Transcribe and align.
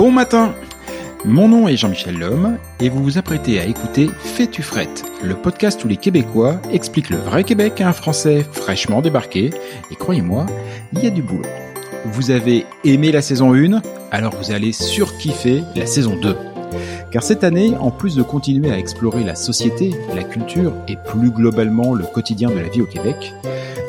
Bon 0.00 0.10
matin 0.10 0.54
Mon 1.26 1.46
nom 1.46 1.68
est 1.68 1.76
Jean-Michel 1.76 2.18
Lhomme 2.18 2.56
et 2.80 2.88
vous 2.88 3.04
vous 3.04 3.18
apprêtez 3.18 3.60
à 3.60 3.66
écouter 3.66 4.08
Fais-tu 4.18 4.62
frette, 4.62 5.04
le 5.22 5.34
podcast 5.34 5.84
où 5.84 5.88
les 5.88 5.98
Québécois 5.98 6.58
expliquent 6.72 7.10
le 7.10 7.18
vrai 7.18 7.44
Québec 7.44 7.82
à 7.82 7.88
un 7.90 7.92
Français 7.92 8.46
fraîchement 8.50 9.02
débarqué. 9.02 9.50
Et 9.90 9.96
croyez-moi, 9.96 10.46
il 10.94 11.04
y 11.04 11.06
a 11.06 11.10
du 11.10 11.20
boulot. 11.20 11.44
Vous 12.06 12.30
avez 12.30 12.64
aimé 12.82 13.12
la 13.12 13.20
saison 13.20 13.52
1, 13.52 13.82
alors 14.10 14.34
vous 14.36 14.52
allez 14.52 14.72
surkiffer 14.72 15.64
la 15.76 15.84
saison 15.84 16.16
2. 16.16 16.34
Car 17.12 17.22
cette 17.22 17.44
année, 17.44 17.74
en 17.78 17.90
plus 17.90 18.16
de 18.16 18.22
continuer 18.22 18.70
à 18.70 18.78
explorer 18.78 19.22
la 19.22 19.34
société, 19.34 19.90
la 20.14 20.22
culture 20.22 20.72
et 20.88 20.96
plus 20.96 21.30
globalement 21.30 21.92
le 21.92 22.04
quotidien 22.04 22.48
de 22.48 22.58
la 22.58 22.70
vie 22.70 22.80
au 22.80 22.86
Québec, 22.86 23.34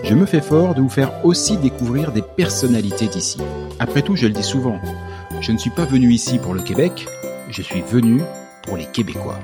je 0.03 0.13
me 0.13 0.25
fais 0.25 0.41
fort 0.41 0.75
de 0.75 0.81
vous 0.81 0.89
faire 0.89 1.23
aussi 1.23 1.55
découvrir 1.55 2.11
des 2.11 2.21
personnalités 2.21 3.07
d'ici. 3.07 3.37
Après 3.79 4.01
tout, 4.01 4.17
je 4.17 4.27
le 4.27 4.33
dis 4.33 4.43
souvent, 4.43 4.77
je 5.41 5.51
ne 5.51 5.57
suis 5.57 5.71
pas 5.71 5.85
venu 5.85 6.11
ici 6.11 6.37
pour 6.37 6.53
le 6.53 6.61
Québec, 6.61 7.07
je 7.49 7.63
suis 7.63 7.81
venu 7.81 8.21
pour 8.61 8.77
les 8.77 8.85
Québécois. 8.85 9.39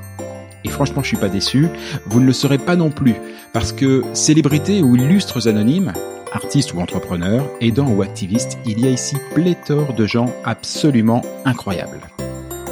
Et 0.63 0.69
franchement, 0.69 1.01
je 1.01 1.07
suis 1.07 1.17
pas 1.17 1.27
déçu, 1.27 1.67
vous 2.05 2.19
ne 2.19 2.25
le 2.25 2.33
serez 2.33 2.59
pas 2.59 2.75
non 2.75 2.91
plus, 2.91 3.15
parce 3.51 3.71
que 3.71 4.03
célébrités 4.13 4.83
ou 4.83 4.95
illustres 4.95 5.47
anonymes, 5.47 5.93
artistes 6.31 6.73
ou 6.73 6.81
entrepreneurs, 6.81 7.49
aidants 7.61 7.89
ou 7.89 8.03
activistes, 8.03 8.59
il 8.65 8.79
y 8.79 8.87
a 8.87 8.91
ici 8.91 9.17
pléthore 9.33 9.93
de 9.93 10.05
gens 10.05 10.31
absolument 10.45 11.23
incroyables. 11.45 12.01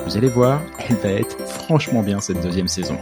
Vous 0.05 0.17
allez 0.17 0.27
voir, 0.27 0.61
elle 0.87 0.95
va 0.97 1.09
être 1.09 1.39
franchement 1.47 2.03
bien 2.03 2.19
cette 2.19 2.41
deuxième 2.41 2.67
saison. 2.67 2.97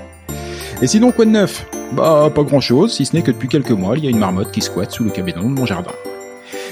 Et 0.81 0.88
sinon, 0.88 1.11
quoi 1.11 1.25
de 1.25 1.31
neuf? 1.31 1.66
Bah, 1.91 2.31
pas 2.34 2.44
grand 2.44 2.61
chose, 2.61 2.94
si 2.94 3.05
ce 3.05 3.13
n'est 3.13 3.23
que 3.23 3.31
depuis 3.31 3.50
quelques 3.50 3.72
mois, 3.72 3.97
il 3.97 4.05
y 4.05 4.07
a 4.07 4.09
une 4.09 4.19
marmotte 4.19 4.51
qui 4.51 4.61
squatte 4.61 4.91
sous 4.91 5.03
le 5.03 5.09
cabinet 5.09 5.41
de 5.41 5.45
mon 5.45 5.66
jardin. 5.66 5.91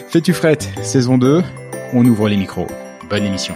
Fais-tu 0.08 0.32
frette, 0.32 0.70
saison 0.82 1.18
2, 1.18 1.44
on 1.94 2.06
ouvre 2.06 2.30
les 2.30 2.38
micros. 2.38 2.68
Bonne 3.12 3.26
émission. 3.26 3.54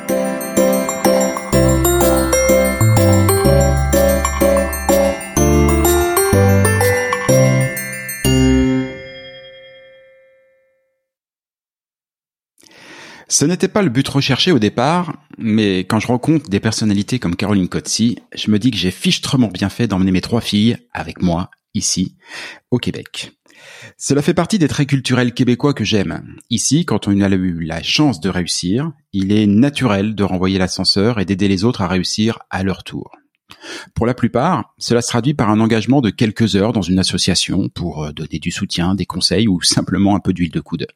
Ce 13.30 13.46
n'était 13.46 13.70
pas 13.70 13.82
le 13.82 13.88
but 13.88 14.06
recherché 14.10 14.52
au 14.52 14.60
départ, 14.60 15.14
mais 15.38 15.80
quand 15.86 16.02
je 16.02 16.08
rencontre 16.08 16.50
des 16.50 16.60
personnalités 16.60 17.20
comme 17.20 17.38
Caroline 17.38 17.70
Cotzi, 17.70 18.20
je 18.36 18.52
me 18.52 18.60
dis 18.60 18.72
que 18.72 18.78
j'ai 18.78 18.92
fichtrement 18.92 19.48
bien 19.48 19.70
fait 19.70 19.88
d'emmener 19.88 20.12
mes 20.12 20.20
trois 20.20 20.42
filles 20.42 20.76
avec 20.92 21.22
moi, 21.22 21.50
ici, 21.74 22.18
au 22.72 22.78
Québec. 22.78 23.32
Cela 23.98 24.22
fait 24.22 24.34
partie 24.34 24.60
des 24.60 24.68
traits 24.68 24.90
culturels 24.90 25.34
québécois 25.34 25.74
que 25.74 25.84
j'aime. 25.84 26.38
Ici, 26.50 26.86
quand 26.86 27.08
on 27.08 27.22
a 27.22 27.30
eu 27.30 27.60
la 27.62 27.82
chance 27.82 28.20
de 28.20 28.30
réussir, 28.30 28.92
il 29.14 29.32
est 29.32 29.48
naturel 29.48 30.16
de 30.16 30.24
renvoyer 30.24 30.58
l'ascenseur 30.58 31.20
et 31.20 31.26
d'aider 31.26 31.48
les 31.48 31.64
autres 31.64 31.82
à 31.82 31.88
réussir 31.88 32.40
à 32.50 32.64
leur 32.64 32.84
tour. 32.84 33.12
Pour 33.94 34.06
la 34.06 34.14
plupart, 34.14 34.74
cela 34.78 35.02
se 35.02 35.08
traduit 35.08 35.34
par 35.34 35.50
un 35.50 35.60
engagement 35.60 36.02
de 36.02 36.10
quelques 36.10 36.56
heures 36.56 36.74
dans 36.74 36.82
une 36.82 37.00
association 37.00 37.70
pour 37.70 38.12
donner 38.14 38.40
du 38.40 38.52
soutien, 38.52 38.96
des 38.96 39.06
conseils 39.06 39.48
ou 39.48 39.62
simplement 39.64 40.16
un 40.16 40.20
peu 40.20 40.34
d'huile 40.34 40.52
de 40.52 40.60
coude. 40.60 40.88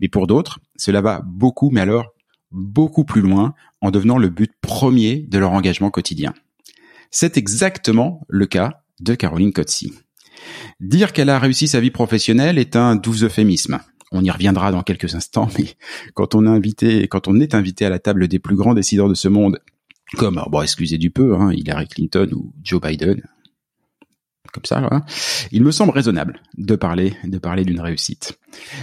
Mais 0.00 0.08
pour 0.08 0.26
d'autres, 0.26 0.58
cela 0.76 1.00
va 1.00 1.22
beaucoup, 1.24 1.70
mais 1.70 1.80
alors 1.80 2.12
beaucoup 2.50 3.04
plus 3.04 3.20
loin, 3.20 3.54
en 3.80 3.90
devenant 3.90 4.18
le 4.18 4.30
but 4.30 4.52
premier 4.60 5.26
de 5.28 5.38
leur 5.38 5.52
engagement 5.52 5.90
quotidien. 5.90 6.32
C'est 7.10 7.36
exactement 7.36 8.24
le 8.28 8.46
cas 8.46 8.82
de 9.00 9.14
Caroline 9.14 9.52
Cotzi. 9.52 9.92
Dire 10.80 11.12
qu'elle 11.12 11.30
a 11.30 11.38
réussi 11.38 11.68
sa 11.68 11.80
vie 11.80 11.90
professionnelle 11.90 12.58
est 12.58 12.76
un 12.76 12.96
doux 12.96 13.24
euphémisme. 13.24 13.78
On 14.12 14.22
y 14.22 14.30
reviendra 14.30 14.70
dans 14.72 14.82
quelques 14.82 15.14
instants, 15.14 15.48
mais 15.58 15.74
quand 16.14 16.34
on 16.34 16.46
est 16.46 16.50
invité, 16.50 17.08
quand 17.08 17.28
on 17.28 17.40
est 17.40 17.54
invité 17.54 17.84
à 17.86 17.90
la 17.90 17.98
table 17.98 18.28
des 18.28 18.38
plus 18.38 18.56
grands 18.56 18.74
décideurs 18.74 19.08
de 19.08 19.14
ce 19.14 19.28
monde, 19.28 19.60
comme, 20.16 20.42
bon, 20.48 20.62
excusez 20.62 20.98
du 20.98 21.10
peu, 21.10 21.34
hein, 21.34 21.52
Hillary 21.52 21.88
Clinton 21.88 22.28
ou 22.32 22.52
Joe 22.62 22.80
Biden, 22.80 23.22
comme 24.52 24.64
ça, 24.64 24.88
hein, 24.90 25.02
il 25.52 25.62
me 25.62 25.70
semble 25.70 25.92
raisonnable 25.92 26.40
de 26.56 26.76
parler, 26.76 27.14
de 27.24 27.38
parler 27.38 27.64
d'une 27.64 27.80
réussite. 27.80 28.38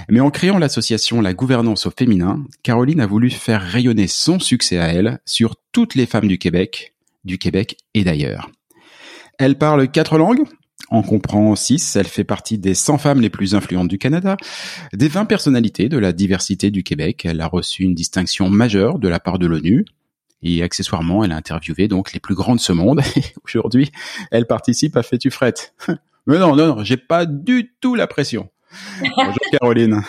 Mais 0.09 0.19
en 0.19 0.29
créant 0.29 0.59
l'association 0.59 1.21
La 1.21 1.33
Gouvernance 1.33 1.87
au 1.87 1.91
féminin, 1.91 2.43
Caroline 2.61 3.01
a 3.01 3.07
voulu 3.07 3.29
faire 3.29 3.61
rayonner 3.61 4.07
son 4.07 4.39
succès 4.39 4.77
à 4.77 4.87
elle 4.87 5.19
sur 5.25 5.55
toutes 5.71 5.95
les 5.95 6.05
femmes 6.05 6.27
du 6.27 6.37
Québec, 6.37 6.93
du 7.23 7.37
Québec 7.37 7.77
et 7.93 8.03
d'ailleurs. 8.03 8.51
Elle 9.39 9.57
parle 9.57 9.89
quatre 9.89 10.17
langues, 10.17 10.43
en 10.89 11.01
comprend 11.01 11.55
six. 11.55 11.95
Elle 11.95 12.07
fait 12.07 12.23
partie 12.23 12.57
des 12.57 12.75
100 12.75 12.97
femmes 12.97 13.21
les 13.21 13.29
plus 13.29 13.55
influentes 13.55 13.87
du 13.87 13.97
Canada, 13.97 14.37
des 14.93 15.07
20 15.07 15.25
personnalités 15.25 15.89
de 15.89 15.97
la 15.97 16.13
diversité 16.13 16.71
du 16.71 16.83
Québec. 16.83 17.25
Elle 17.25 17.41
a 17.41 17.47
reçu 17.47 17.83
une 17.83 17.95
distinction 17.95 18.49
majeure 18.49 18.99
de 18.99 19.07
la 19.07 19.19
part 19.19 19.39
de 19.39 19.47
l'ONU. 19.47 19.85
Et 20.45 20.61
accessoirement, 20.61 21.23
elle 21.23 21.31
a 21.31 21.37
interviewé 21.37 21.87
donc 21.87 22.11
les 22.13 22.19
plus 22.19 22.35
grands 22.35 22.55
de 22.55 22.59
ce 22.59 22.73
monde. 22.73 23.01
Aujourd'hui, 23.45 23.91
elle 24.29 24.45
participe 24.45 24.97
à 24.97 25.03
Fais-tu. 25.03 25.29
Mais 26.27 26.37
non, 26.37 26.55
non, 26.55 26.75
non, 26.75 26.83
j'ai 26.83 26.97
pas 26.97 27.25
du 27.25 27.73
tout 27.79 27.95
la 27.95 28.07
pression. 28.07 28.49
Bonjour 29.15 29.35
Caroline. 29.51 30.01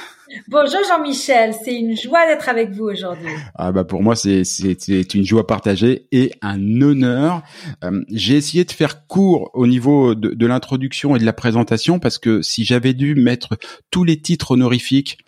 Bonjour 0.49 0.81
Jean-Michel, 0.88 1.55
c'est 1.65 1.75
une 1.75 1.97
joie 1.97 2.26
d'être 2.26 2.49
avec 2.49 2.71
vous 2.71 2.85
aujourd'hui. 2.85 3.29
Ah 3.55 3.73
bah 3.73 3.85
pour 3.85 4.03
moi 4.03 4.17
c'est 4.17 5.15
une 5.15 5.25
joie 5.25 5.47
partagée 5.47 6.06
et 6.12 6.32
un 6.41 6.81
honneur. 6.81 7.43
Euh, 7.82 8.03
J'ai 8.11 8.37
essayé 8.37 8.65
de 8.65 8.73
faire 8.73 9.06
court 9.06 9.50
au 9.55 9.67
niveau 9.67 10.15
de, 10.15 10.47
l'introduction 10.47 11.17
et 11.17 11.19
de 11.19 11.25
la 11.25 11.32
présentation 11.32 11.99
parce 11.99 12.19
que 12.19 12.43
si 12.43 12.65
j'avais 12.65 12.94
dû 12.94 13.15
mettre 13.15 13.56
tous 13.91 14.05
les 14.05 14.21
titres 14.21 14.53
honorifiques 14.53 15.19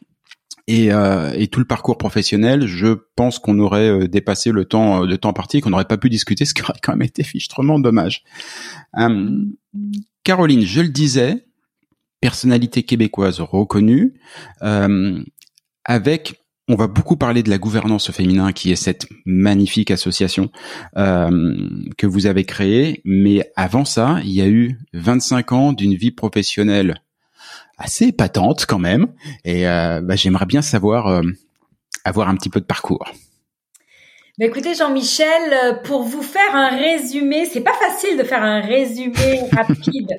et, 0.66 0.92
euh, 0.92 1.32
et, 1.34 1.46
tout 1.46 1.60
le 1.60 1.66
parcours 1.66 1.96
professionnel, 1.96 2.66
je 2.66 2.88
pense 3.14 3.38
qu'on 3.38 3.58
aurait 3.60 3.88
euh, 3.88 4.08
dépassé 4.08 4.50
le 4.50 4.64
temps 4.64 5.02
le 5.02 5.16
temps 5.16 5.32
parti, 5.32 5.60
qu'on 5.60 5.70
n'aurait 5.70 5.84
pas 5.84 5.98
pu 5.98 6.10
discuter, 6.10 6.44
ce 6.44 6.54
qui 6.54 6.62
aurait 6.62 6.72
quand 6.82 6.92
même 6.92 7.02
été 7.06 7.22
fichtrement 7.22 7.78
dommage. 7.78 8.24
Euh, 8.98 9.44
Caroline, 10.24 10.62
je 10.62 10.80
le 10.80 10.88
disais, 10.88 11.45
personnalités 12.26 12.82
québécoises 12.82 13.40
reconnues, 13.40 14.14
avec 15.84 16.34
on 16.68 16.74
va 16.74 16.88
beaucoup 16.88 17.16
parler 17.16 17.42
de 17.42 17.50
la 17.50 17.58
gouvernance 17.58 18.10
féminin, 18.10 18.52
qui 18.52 18.72
est 18.72 18.76
cette 18.76 19.06
magnifique 19.24 19.90
association 19.90 20.50
euh, 20.96 21.56
que 21.96 22.06
vous 22.06 22.26
avez 22.26 22.44
créée. 22.44 23.02
Mais 23.04 23.52
avant 23.54 23.84
ça, 23.84 24.18
il 24.24 24.32
y 24.32 24.40
a 24.40 24.48
eu 24.48 24.78
25 24.92 25.52
ans 25.52 25.72
d'une 25.72 25.94
vie 25.94 26.10
professionnelle 26.10 27.02
assez 27.78 28.06
épatante 28.06 28.66
quand 28.66 28.80
même. 28.80 29.08
Et 29.44 29.68
euh, 29.68 30.00
bah, 30.00 30.16
j'aimerais 30.16 30.46
bien 30.46 30.62
savoir 30.62 31.06
euh, 31.06 31.22
avoir 32.04 32.28
un 32.28 32.34
petit 32.34 32.50
peu 32.50 32.60
de 32.60 32.66
parcours. 32.66 33.04
Bah, 34.38 34.44
écoutez 34.44 34.74
Jean-Michel, 34.74 35.54
euh, 35.54 35.72
pour 35.72 36.02
vous 36.02 36.20
faire 36.20 36.54
un 36.54 36.68
résumé, 36.68 37.46
c'est 37.46 37.62
pas 37.62 37.72
facile 37.72 38.18
de 38.18 38.22
faire 38.22 38.42
un 38.42 38.60
résumé 38.60 39.40
rapide 39.52 40.10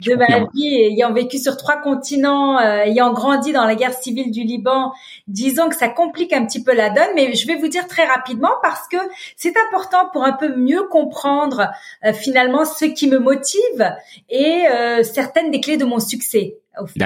de 0.00 0.14
ma 0.14 0.46
vie, 0.54 0.76
ayant 0.76 1.12
vécu 1.12 1.36
sur 1.36 1.58
trois 1.58 1.82
continents, 1.82 2.58
euh, 2.58 2.84
ayant 2.84 3.12
grandi 3.12 3.52
dans 3.52 3.66
la 3.66 3.74
guerre 3.74 3.92
civile 3.92 4.30
du 4.30 4.44
Liban. 4.44 4.94
Disons 5.28 5.68
que 5.68 5.76
ça 5.76 5.90
complique 5.90 6.32
un 6.32 6.46
petit 6.46 6.64
peu 6.64 6.74
la 6.74 6.88
donne, 6.88 7.10
mais 7.16 7.34
je 7.34 7.46
vais 7.46 7.56
vous 7.56 7.68
dire 7.68 7.86
très 7.86 8.06
rapidement 8.06 8.54
parce 8.62 8.88
que 8.88 8.96
c'est 9.36 9.52
important 9.68 10.08
pour 10.10 10.24
un 10.24 10.32
peu 10.32 10.56
mieux 10.56 10.84
comprendre 10.84 11.68
euh, 12.06 12.14
finalement 12.14 12.64
ce 12.64 12.86
qui 12.86 13.08
me 13.08 13.18
motive 13.18 13.94
et 14.30 14.64
certaines 15.02 15.50
des 15.50 15.60
clés 15.60 15.76
de 15.76 15.84
mon 15.84 16.00
succès 16.00 16.56
au, 16.80 16.86
fil 16.86 17.02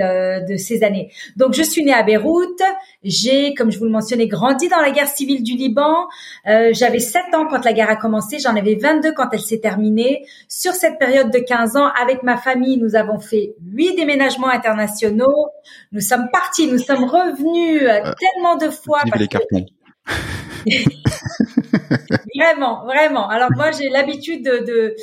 euh, 0.00 0.40
de 0.40 0.56
ces 0.56 0.82
années. 0.82 1.10
Donc, 1.36 1.54
je 1.54 1.62
suis 1.62 1.84
née 1.84 1.92
à 1.92 2.02
Beyrouth. 2.02 2.60
J'ai, 3.02 3.54
comme 3.54 3.70
je 3.70 3.78
vous 3.78 3.84
le 3.84 3.90
mentionnais, 3.90 4.26
grandi 4.26 4.68
dans 4.68 4.80
la 4.80 4.90
guerre 4.90 5.08
civile 5.08 5.42
du 5.42 5.52
Liban. 5.54 6.08
Euh, 6.46 6.70
J'avais 6.72 6.98
7 6.98 7.34
ans 7.34 7.46
quand 7.48 7.64
la 7.64 7.72
guerre 7.72 7.90
a 7.90 7.96
commencé. 7.96 8.38
J'en 8.38 8.56
avais 8.56 8.74
22 8.74 9.12
quand 9.12 9.28
elle 9.32 9.40
s'est 9.40 9.60
terminée. 9.60 10.26
Sur 10.48 10.72
cette 10.72 10.98
période 10.98 11.30
de 11.30 11.38
15 11.38 11.76
ans, 11.76 11.88
avec 12.00 12.22
ma 12.22 12.36
famille, 12.36 12.78
nous 12.78 12.96
avons 12.96 13.18
fait 13.18 13.54
huit 13.64 13.94
déménagements 13.96 14.50
internationaux. 14.50 15.48
Nous 15.92 16.00
sommes 16.00 16.28
partis, 16.32 16.66
nous 16.66 16.78
sommes 16.78 17.04
revenus 17.04 17.82
euh, 17.82 18.00
euh 18.04 18.12
tellement 18.18 18.56
de 18.56 18.70
fois. 18.70 19.00
les 19.18 19.28
cartons. 19.28 19.66
vraiment, 22.36 22.84
vraiment. 22.84 23.28
Alors 23.28 23.50
moi, 23.54 23.70
j'ai 23.70 23.88
l'habitude 23.88 24.44
de, 24.44 24.58
de, 24.58 24.96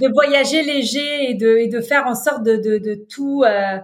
de, 0.00 0.12
voyager 0.12 0.62
léger 0.62 1.30
et 1.30 1.34
de, 1.34 1.56
et 1.58 1.68
de 1.68 1.80
faire 1.80 2.06
en 2.06 2.14
sorte 2.14 2.42
de, 2.42 2.56
de, 2.56 2.94
tout 3.08 3.44
euh, 3.44 3.78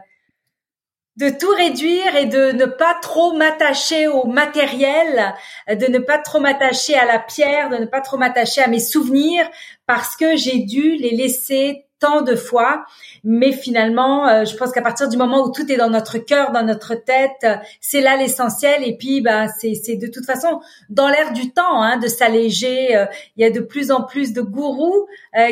de 1.17 1.31
tout 1.31 1.51
réduire 1.51 2.17
et 2.17 2.27
de 2.27 2.53
ne 2.53 2.65
pas 2.65 2.95
trop 3.01 3.37
m'attacher 3.37 4.09
au 4.09 4.27
matériel, 4.27 5.35
de 5.69 5.87
ne 5.87 5.99
pas 5.99 6.19
trop 6.19 6.41
m'attacher 6.41 6.95
à 6.97 7.05
la 7.05 7.21
pierre, 7.21 7.71
de 7.71 7.77
ne 7.77 7.87
pas 7.87 8.01
trop 8.01 8.17
m'attacher 8.17 8.63
à 8.63 8.67
mes 8.67 8.81
souvenirs 8.81 9.49
parce 9.87 10.17
que 10.17 10.37
j'ai 10.37 10.61
dû 10.61 10.97
les 10.97 11.15
laisser 11.15 11.84
tant 11.99 12.23
de 12.23 12.35
fois. 12.35 12.85
Mais 13.23 13.53
finalement, 13.53 14.29
euh, 14.29 14.45
je 14.45 14.57
pense 14.57 14.73
qu'à 14.73 14.83
partir 14.83 15.09
du 15.09 15.17
moment 15.17 15.43
où 15.45 15.53
tout 15.53 15.71
est 15.71 15.77
dans 15.77 15.91
notre 15.91 16.19
cœur, 16.19 16.53
dans 16.53 16.63
notre 16.63 16.95
tête, 16.95 17.31
euh, 17.45 17.57
c'est 17.81 18.01
là 18.01 18.17
l'essentiel. 18.17 18.87
Et 18.87 18.97
puis, 18.97 19.21
bah, 19.21 19.47
c'est 19.49 19.97
de 19.97 20.07
toute 20.07 20.27
façon 20.27 20.61
dans 20.91 21.09
l'air 21.09 21.33
du 21.33 21.53
temps 21.53 21.83
hein, 21.83 21.99
de 21.99 22.09
s'alléger. 22.09 22.97
Euh, 22.97 23.07
il 23.37 23.43
y 23.43 23.47
a 23.47 23.51
de 23.51 23.61
plus 23.61 23.91
en 23.91 24.03
plus 24.03 24.33
de 24.33 24.43
gourous 24.43 25.07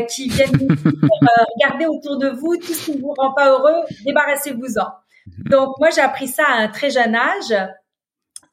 qui 0.08 0.28
viennent 0.28 0.56
vous 0.56 0.68
regarder 1.56 1.86
autour 1.86 2.18
de 2.18 2.28
vous 2.28 2.56
tout 2.56 2.72
ce 2.72 2.86
qui 2.86 2.96
ne 2.96 3.00
vous 3.00 3.14
rend 3.16 3.32
pas 3.32 3.50
heureux, 3.50 3.84
débarrassez-vous-en. 4.04 4.86
Donc 5.50 5.78
moi, 5.78 5.90
j'ai 5.94 6.00
appris 6.00 6.28
ça 6.28 6.44
à 6.46 6.54
un 6.54 6.68
très 6.68 6.90
jeune 6.90 7.14
âge. 7.14 7.54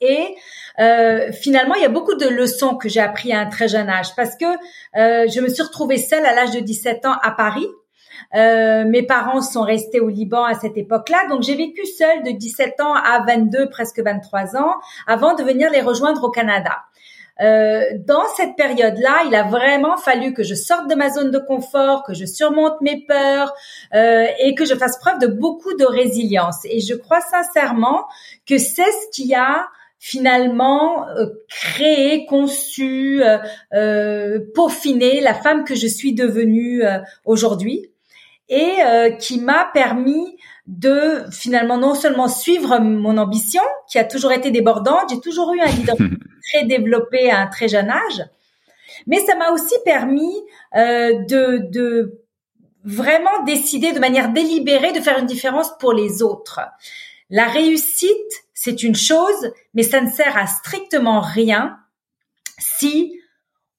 Et 0.01 0.35
euh, 0.79 1.31
finalement, 1.31 1.75
il 1.75 1.81
y 1.81 1.85
a 1.85 1.89
beaucoup 1.89 2.15
de 2.15 2.27
leçons 2.27 2.75
que 2.75 2.87
j'ai 2.87 3.01
appris 3.01 3.33
à 3.33 3.39
un 3.39 3.47
très 3.47 3.67
jeune 3.67 3.89
âge 3.89 4.15
parce 4.15 4.35
que 4.35 4.45
euh, 4.45 5.27
je 5.27 5.41
me 5.41 5.49
suis 5.49 5.63
retrouvée 5.63 5.97
seule 5.97 6.25
à 6.25 6.33
l'âge 6.33 6.51
de 6.51 6.59
17 6.59 7.05
ans 7.05 7.15
à 7.21 7.31
Paris. 7.31 7.67
Euh, 8.35 8.85
mes 8.85 9.03
parents 9.03 9.41
sont 9.41 9.63
restés 9.63 9.99
au 9.99 10.09
Liban 10.09 10.43
à 10.43 10.53
cette 10.53 10.77
époque-là, 10.77 11.27
donc 11.29 11.41
j'ai 11.41 11.55
vécu 11.55 11.85
seule 11.85 12.23
de 12.23 12.31
17 12.31 12.79
ans 12.81 12.93
à 12.93 13.23
22, 13.25 13.69
presque 13.69 13.99
23 13.99 14.57
ans, 14.57 14.75
avant 15.07 15.35
de 15.35 15.43
venir 15.43 15.71
les 15.71 15.81
rejoindre 15.81 16.23
au 16.23 16.29
Canada. 16.29 16.75
Euh, 17.41 17.85
dans 18.05 18.25
cette 18.35 18.55
période-là, 18.57 19.23
il 19.25 19.33
a 19.33 19.43
vraiment 19.43 19.97
fallu 19.97 20.33
que 20.33 20.43
je 20.43 20.55
sorte 20.55 20.89
de 20.89 20.95
ma 20.95 21.09
zone 21.09 21.31
de 21.31 21.39
confort, 21.39 22.03
que 22.03 22.13
je 22.13 22.25
surmonte 22.25 22.81
mes 22.81 23.05
peurs 23.05 23.53
euh, 23.93 24.25
et 24.39 24.55
que 24.55 24.65
je 24.65 24.75
fasse 24.75 24.97
preuve 24.99 25.19
de 25.19 25.27
beaucoup 25.27 25.73
de 25.75 25.85
résilience. 25.85 26.57
Et 26.65 26.81
je 26.81 26.93
crois 26.95 27.21
sincèrement 27.21 28.07
que 28.45 28.57
c'est 28.57 28.91
ce 28.91 29.09
qui 29.13 29.33
a 29.35 29.67
finalement 29.99 31.07
euh, 31.09 31.25
créé, 31.49 32.25
conçu, 32.25 33.21
euh, 33.21 33.37
euh, 33.73 34.39
peaufiné 34.55 35.19
la 35.19 35.33
femme 35.33 35.65
que 35.65 35.75
je 35.75 35.87
suis 35.87 36.13
devenue 36.13 36.81
aujourd'hui 37.25 37.91
et 38.51 38.77
qui 39.19 39.39
m'a 39.39 39.69
permis 39.73 40.35
de 40.65 41.23
finalement 41.31 41.77
non 41.77 41.93
seulement 41.93 42.27
suivre 42.27 42.79
mon 42.79 43.17
ambition 43.17 43.61
qui 43.87 43.99
a 43.99 44.03
toujours 44.03 44.31
été 44.31 44.49
débordante, 44.49 45.11
j'ai 45.11 45.19
toujours 45.19 45.53
eu 45.53 45.59
un 45.59 45.67
leadership 45.67 46.13
très 46.51 46.65
développé 46.65 47.29
à 47.29 47.41
un 47.41 47.47
très 47.47 47.67
jeune 47.67 47.91
âge, 47.91 48.25
mais 49.05 49.19
ça 49.19 49.35
m'a 49.35 49.51
aussi 49.51 49.75
permis 49.85 50.33
de, 50.73 51.69
de 51.69 52.23
vraiment 52.83 53.43
décider 53.45 53.91
de 53.91 53.99
manière 53.99 54.31
délibérée 54.31 54.93
de 54.93 54.99
faire 54.99 55.19
une 55.19 55.27
différence 55.27 55.69
pour 55.79 55.93
les 55.93 56.23
autres. 56.23 56.59
La 57.29 57.45
réussite, 57.45 58.43
c'est 58.61 58.83
une 58.83 58.95
chose, 58.95 59.53
mais 59.73 59.83
ça 59.83 60.01
ne 60.01 60.09
sert 60.09 60.37
à 60.37 60.45
strictement 60.45 61.21
rien 61.21 61.77
si 62.57 63.13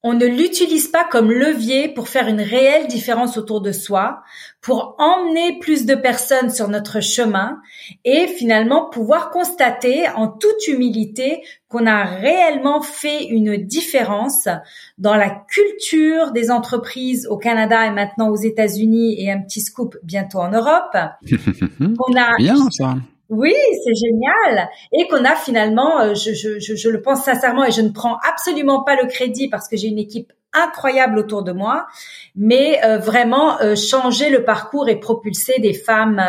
on 0.03 0.15
ne 0.15 0.25
l'utilise 0.25 0.89
pas 0.89 1.05
comme 1.05 1.31
levier 1.31 1.91
pour 1.91 2.09
faire 2.09 2.29
une 2.29 2.41
réelle 2.41 2.87
différence 2.87 3.37
autour 3.37 3.61
de 3.61 3.73
soi, 3.73 4.23
pour 4.63 4.97
emmener 4.99 5.59
plus 5.59 5.85
de 5.85 5.95
personnes 5.95 6.49
sur 6.49 6.69
notre 6.69 7.01
chemin 7.01 7.61
et 8.07 8.27
finalement 8.27 8.89
pouvoir 8.89 9.29
constater 9.29 10.09
en 10.17 10.29
toute 10.29 10.67
humilité 10.67 11.43
qu'on 11.69 11.87
a 11.87 12.05
réellement 12.05 12.81
fait 12.81 13.27
une 13.27 13.59
différence 13.59 14.49
dans 14.97 15.15
la 15.15 15.29
culture 15.29 16.33
des 16.33 16.51
entreprises 16.51 17.27
au 17.27 17.37
Canada 17.37 17.85
et 17.85 17.91
maintenant 17.91 18.31
aux 18.31 18.41
États-Unis 18.41 19.23
et 19.23 19.31
un 19.31 19.43
petit 19.43 19.61
scoop 19.61 19.99
bientôt 20.03 20.39
en 20.39 20.51
Europe. 20.51 20.97
on 21.81 22.17
a 22.17 22.35
Bien 22.39 22.71
ça. 22.71 22.95
Oui, 23.31 23.55
c'est 23.85 23.95
génial. 23.95 24.69
Et 24.93 25.07
qu'on 25.07 25.25
a 25.25 25.37
finalement, 25.37 26.01
euh, 26.01 26.15
je, 26.15 26.35
je, 26.35 26.59
je, 26.59 26.89
le 26.89 27.01
pense 27.01 27.23
sincèrement 27.23 27.65
et 27.65 27.71
je 27.71 27.81
ne 27.81 27.91
prends 27.91 28.19
absolument 28.29 28.83
pas 28.83 28.97
le 29.01 29.07
crédit 29.07 29.49
parce 29.49 29.69
que 29.69 29.77
j'ai 29.77 29.87
une 29.87 30.01
équipe 30.01 30.33
incroyable 30.53 31.17
autour 31.17 31.45
de 31.45 31.53
moi, 31.53 31.87
mais 32.35 32.85
euh, 32.85 32.99
vraiment 32.99 33.61
euh, 33.61 33.77
changer 33.77 34.31
le 34.31 34.45
parcours 34.45 34.89
et 34.89 34.99
propulser 34.99 35.61
des 35.61 35.73
femmes 35.73 36.21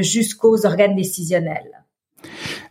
jusqu'aux 0.00 0.66
organes 0.66 0.96
décisionnels. 0.96 1.84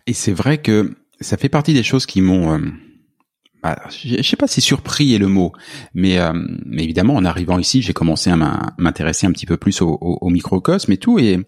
Et 0.05 0.13
c'est 0.13 0.33
vrai 0.33 0.57
que 0.57 0.93
ça 1.21 1.37
fait 1.37 1.49
partie 1.49 1.73
des 1.73 1.83
choses 1.83 2.05
qui 2.05 2.21
m'ont... 2.21 2.59
Bah, 3.63 3.81
je 3.89 4.21
sais 4.21 4.35
pas 4.35 4.47
si 4.47 4.61
surpris 4.61 5.15
est 5.15 5.17
le 5.17 5.27
mot, 5.27 5.53
mais, 5.93 6.17
mais 6.65 6.83
évidemment 6.83 7.15
en 7.15 7.23
arrivant 7.23 7.57
ici, 7.57 7.81
j'ai 7.81 7.93
commencé 7.93 8.29
à 8.29 8.35
m'intéresser 8.77 9.25
un 9.25 9.31
petit 9.31 9.45
peu 9.45 9.55
plus 9.55 9.81
au, 9.81 9.97
au, 10.01 10.17
au 10.19 10.29
microcosme 10.29 10.91
et 10.91 10.97
tout, 10.97 11.17
et, 11.17 11.39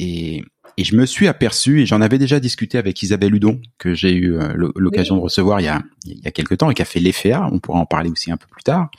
et 0.00 0.42
et 0.78 0.84
je 0.84 0.94
me 0.94 1.06
suis 1.06 1.26
aperçu, 1.26 1.80
et 1.80 1.86
j'en 1.86 2.00
avais 2.00 2.18
déjà 2.18 2.38
discuté 2.38 2.76
avec 2.76 3.02
Isabelle 3.02 3.34
Hudon, 3.34 3.60
que 3.78 3.94
j'ai 3.94 4.12
eu 4.12 4.36
euh, 4.36 4.52
l'occasion 4.76 5.16
de 5.16 5.22
recevoir 5.22 5.60
il 5.60 5.64
y 5.64 5.68
a, 5.68 5.82
il 6.04 6.18
y 6.18 6.28
a 6.28 6.30
quelques 6.30 6.58
temps 6.58 6.70
et 6.70 6.74
qui 6.74 6.82
a 6.82 6.84
fait 6.84 7.00
l'EFEA, 7.00 7.48
on 7.50 7.58
pourra 7.60 7.78
en 7.78 7.86
parler 7.86 8.10
aussi 8.10 8.30
un 8.30 8.36
peu 8.36 8.46
plus 8.50 8.62
tard. 8.62 8.90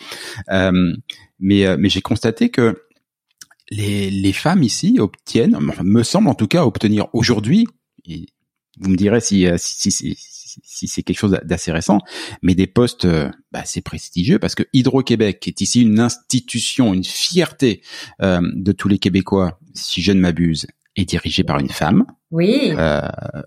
Euh, 0.50 0.94
mais 1.40 1.68
euh, 1.68 1.78
mais 1.80 1.90
j'ai 1.90 2.02
constaté 2.02 2.50
que 2.50 2.84
les, 3.70 4.10
les 4.10 4.34
femmes 4.34 4.64
ici 4.64 4.98
obtiennent, 5.00 5.58
me 5.84 6.02
semble 6.02 6.30
en 6.30 6.36
tout 6.36 6.48
cas 6.48 6.64
obtenir 6.64 7.08
aujourd'hui, 7.14 7.68
vous 8.80 8.90
me 8.90 8.96
direz 8.96 9.20
si, 9.20 9.46
si, 9.58 9.92
si, 9.92 10.16
si, 10.64 10.88
c'est 10.88 11.04
quelque 11.04 11.18
chose 11.20 11.38
d'assez 11.44 11.72
récent, 11.72 12.00
mais 12.42 12.56
des 12.56 12.68
postes 12.68 13.06
bah, 13.06 13.60
assez 13.60 13.82
prestigieux 13.82 14.40
parce 14.40 14.56
que 14.56 14.64
Hydro-Québec 14.72 15.46
est 15.48 15.60
ici 15.60 15.82
une 15.82 16.00
institution, 16.00 16.94
une 16.94 17.04
fierté 17.04 17.82
de 18.22 18.72
tous 18.72 18.88
les 18.88 19.00
Québécois, 19.00 19.60
si 19.74 20.02
je 20.02 20.14
ne 20.14 20.22
m'abuse, 20.22 20.66
est 20.98 21.06
dirigée 21.06 21.44
par 21.44 21.60
une 21.60 21.70
femme. 21.70 22.06
Oui. 22.32 22.74
Euh, 22.78 23.02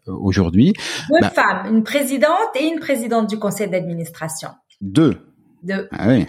Aujourd'hui. 0.06 0.72
Deux 1.10 1.20
bah, 1.20 1.30
femmes, 1.30 1.74
une 1.74 1.82
présidente 1.82 2.56
et 2.58 2.64
une 2.64 2.80
présidente 2.80 3.28
du 3.28 3.38
conseil 3.38 3.68
d'administration. 3.68 4.50
Deux. 4.80 5.18
Deux. 5.62 5.88
Ah 5.92 6.08
oui. 6.08 6.26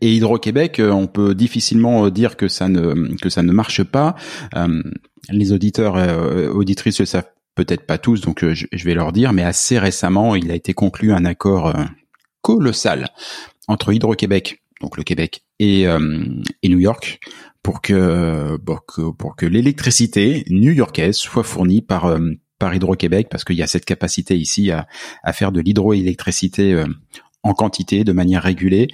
Et 0.00 0.14
Hydro-Québec, 0.16 0.80
euh, 0.80 0.90
on 0.90 1.06
peut 1.06 1.34
difficilement 1.34 2.06
euh, 2.06 2.10
dire 2.10 2.36
que 2.36 2.48
ça 2.48 2.68
ne 2.68 3.14
que 3.16 3.28
ça 3.28 3.42
ne 3.42 3.52
marche 3.52 3.84
pas. 3.84 4.16
Euh, 4.56 4.82
les 5.30 5.52
auditeurs 5.52 5.96
auditrices 6.54 6.98
le 7.00 7.06
savent 7.06 7.28
peut-être 7.54 7.86
pas 7.86 7.98
tous, 7.98 8.20
donc 8.20 8.44
je, 8.44 8.66
je, 8.72 8.84
vais 8.84 8.94
leur 8.94 9.12
dire, 9.12 9.32
mais 9.32 9.42
assez 9.42 9.78
récemment, 9.78 10.34
il 10.34 10.50
a 10.50 10.54
été 10.54 10.72
conclu 10.72 11.12
un 11.12 11.24
accord 11.24 11.74
colossal 12.40 13.08
entre 13.68 13.92
Hydro-Québec, 13.92 14.62
donc 14.80 14.96
le 14.96 15.02
Québec, 15.02 15.44
et, 15.58 15.82
et 15.82 16.68
New 16.68 16.78
York 16.78 17.20
pour 17.62 17.80
que 17.82 18.56
pour 18.64 18.86
que, 18.86 19.10
pour 19.10 19.36
que 19.36 19.46
l'électricité 19.46 20.44
new-yorkaise 20.48 21.16
soit 21.16 21.44
fournie 21.44 21.82
par 21.82 22.06
euh, 22.06 22.18
par 22.58 22.74
Hydro-Québec 22.74 23.28
parce 23.30 23.44
qu'il 23.44 23.56
y 23.56 23.62
a 23.62 23.66
cette 23.66 23.84
capacité 23.84 24.36
ici 24.36 24.70
à, 24.70 24.86
à 25.22 25.32
faire 25.32 25.52
de 25.52 25.60
l'hydroélectricité 25.60 26.74
euh, 26.74 26.86
en 27.42 27.54
quantité, 27.54 28.04
de 28.04 28.12
manière 28.12 28.42
régulée 28.42 28.88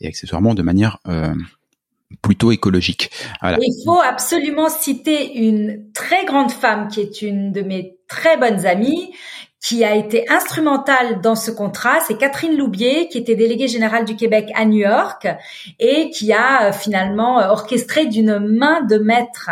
et 0.00 0.08
accessoirement 0.08 0.54
de 0.54 0.62
manière 0.62 0.98
euh, 1.08 1.34
plutôt 2.20 2.52
écologique. 2.52 3.10
Voilà. 3.40 3.58
Il 3.60 3.82
faut 3.84 4.00
absolument 4.00 4.68
citer 4.68 5.38
une 5.38 5.90
très 5.92 6.24
grande 6.24 6.50
femme 6.50 6.88
qui 6.88 7.00
est 7.00 7.22
une 7.22 7.52
de 7.52 7.62
mes 7.62 7.96
très 8.08 8.36
bonnes 8.36 8.66
amies, 8.66 9.14
qui 9.62 9.84
a 9.84 9.94
été 9.94 10.28
instrumentale 10.28 11.20
dans 11.20 11.36
ce 11.36 11.52
contrat, 11.52 12.00
c'est 12.06 12.18
Catherine 12.18 12.56
Loubier, 12.56 13.08
qui 13.08 13.18
était 13.18 13.36
déléguée 13.36 13.68
générale 13.68 14.04
du 14.04 14.16
Québec 14.16 14.50
à 14.56 14.64
New 14.64 14.78
York 14.78 15.28
et 15.78 16.10
qui 16.10 16.32
a 16.32 16.68
euh, 16.68 16.72
finalement 16.72 17.40
euh, 17.40 17.48
orchestré 17.48 18.06
d'une 18.06 18.40
main 18.40 18.82
de 18.82 18.98
maître 18.98 19.50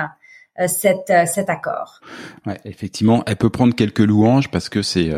euh, 0.59 0.67
cet, 0.67 1.13
cet 1.27 1.49
accord. 1.49 2.01
Ouais, 2.45 2.59
effectivement, 2.65 3.23
elle 3.27 3.37
peut 3.37 3.51
prendre 3.51 3.75
quelques 3.75 4.01
louanges 4.01 4.51
parce 4.51 4.69
que 4.69 4.83
c'est 4.83 5.11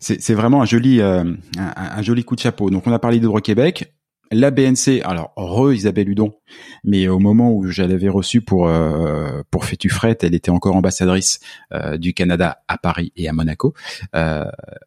c'est 0.00 0.34
vraiment 0.34 0.60
un 0.60 0.66
joli 0.66 1.00
un, 1.00 1.36
un, 1.56 2.02
joli 2.02 2.24
coup 2.24 2.34
de 2.34 2.40
chapeau. 2.40 2.68
Donc 2.70 2.86
on 2.86 2.92
a 2.92 2.98
parlé 2.98 3.18
d'Hydro-Québec 3.18 3.94
la 4.32 4.50
BNC, 4.50 5.02
alors 5.04 5.32
re 5.36 5.72
Isabelle 5.72 6.08
Hudon, 6.08 6.34
mais 6.82 7.08
au 7.08 7.18
moment 7.18 7.52
où 7.52 7.66
je 7.66 7.82
l'avais 7.82 8.08
reçue 8.08 8.40
pour 8.40 8.68
euh, 8.68 9.42
pour 9.50 9.64
elle 10.22 10.34
était 10.34 10.50
encore 10.50 10.76
ambassadrice 10.76 11.40
euh, 11.72 11.96
du 11.96 12.14
Canada 12.14 12.62
à 12.68 12.78
Paris 12.78 13.12
et 13.16 13.28
à 13.28 13.32
Monaco. 13.32 13.74
Euh, 14.14 14.44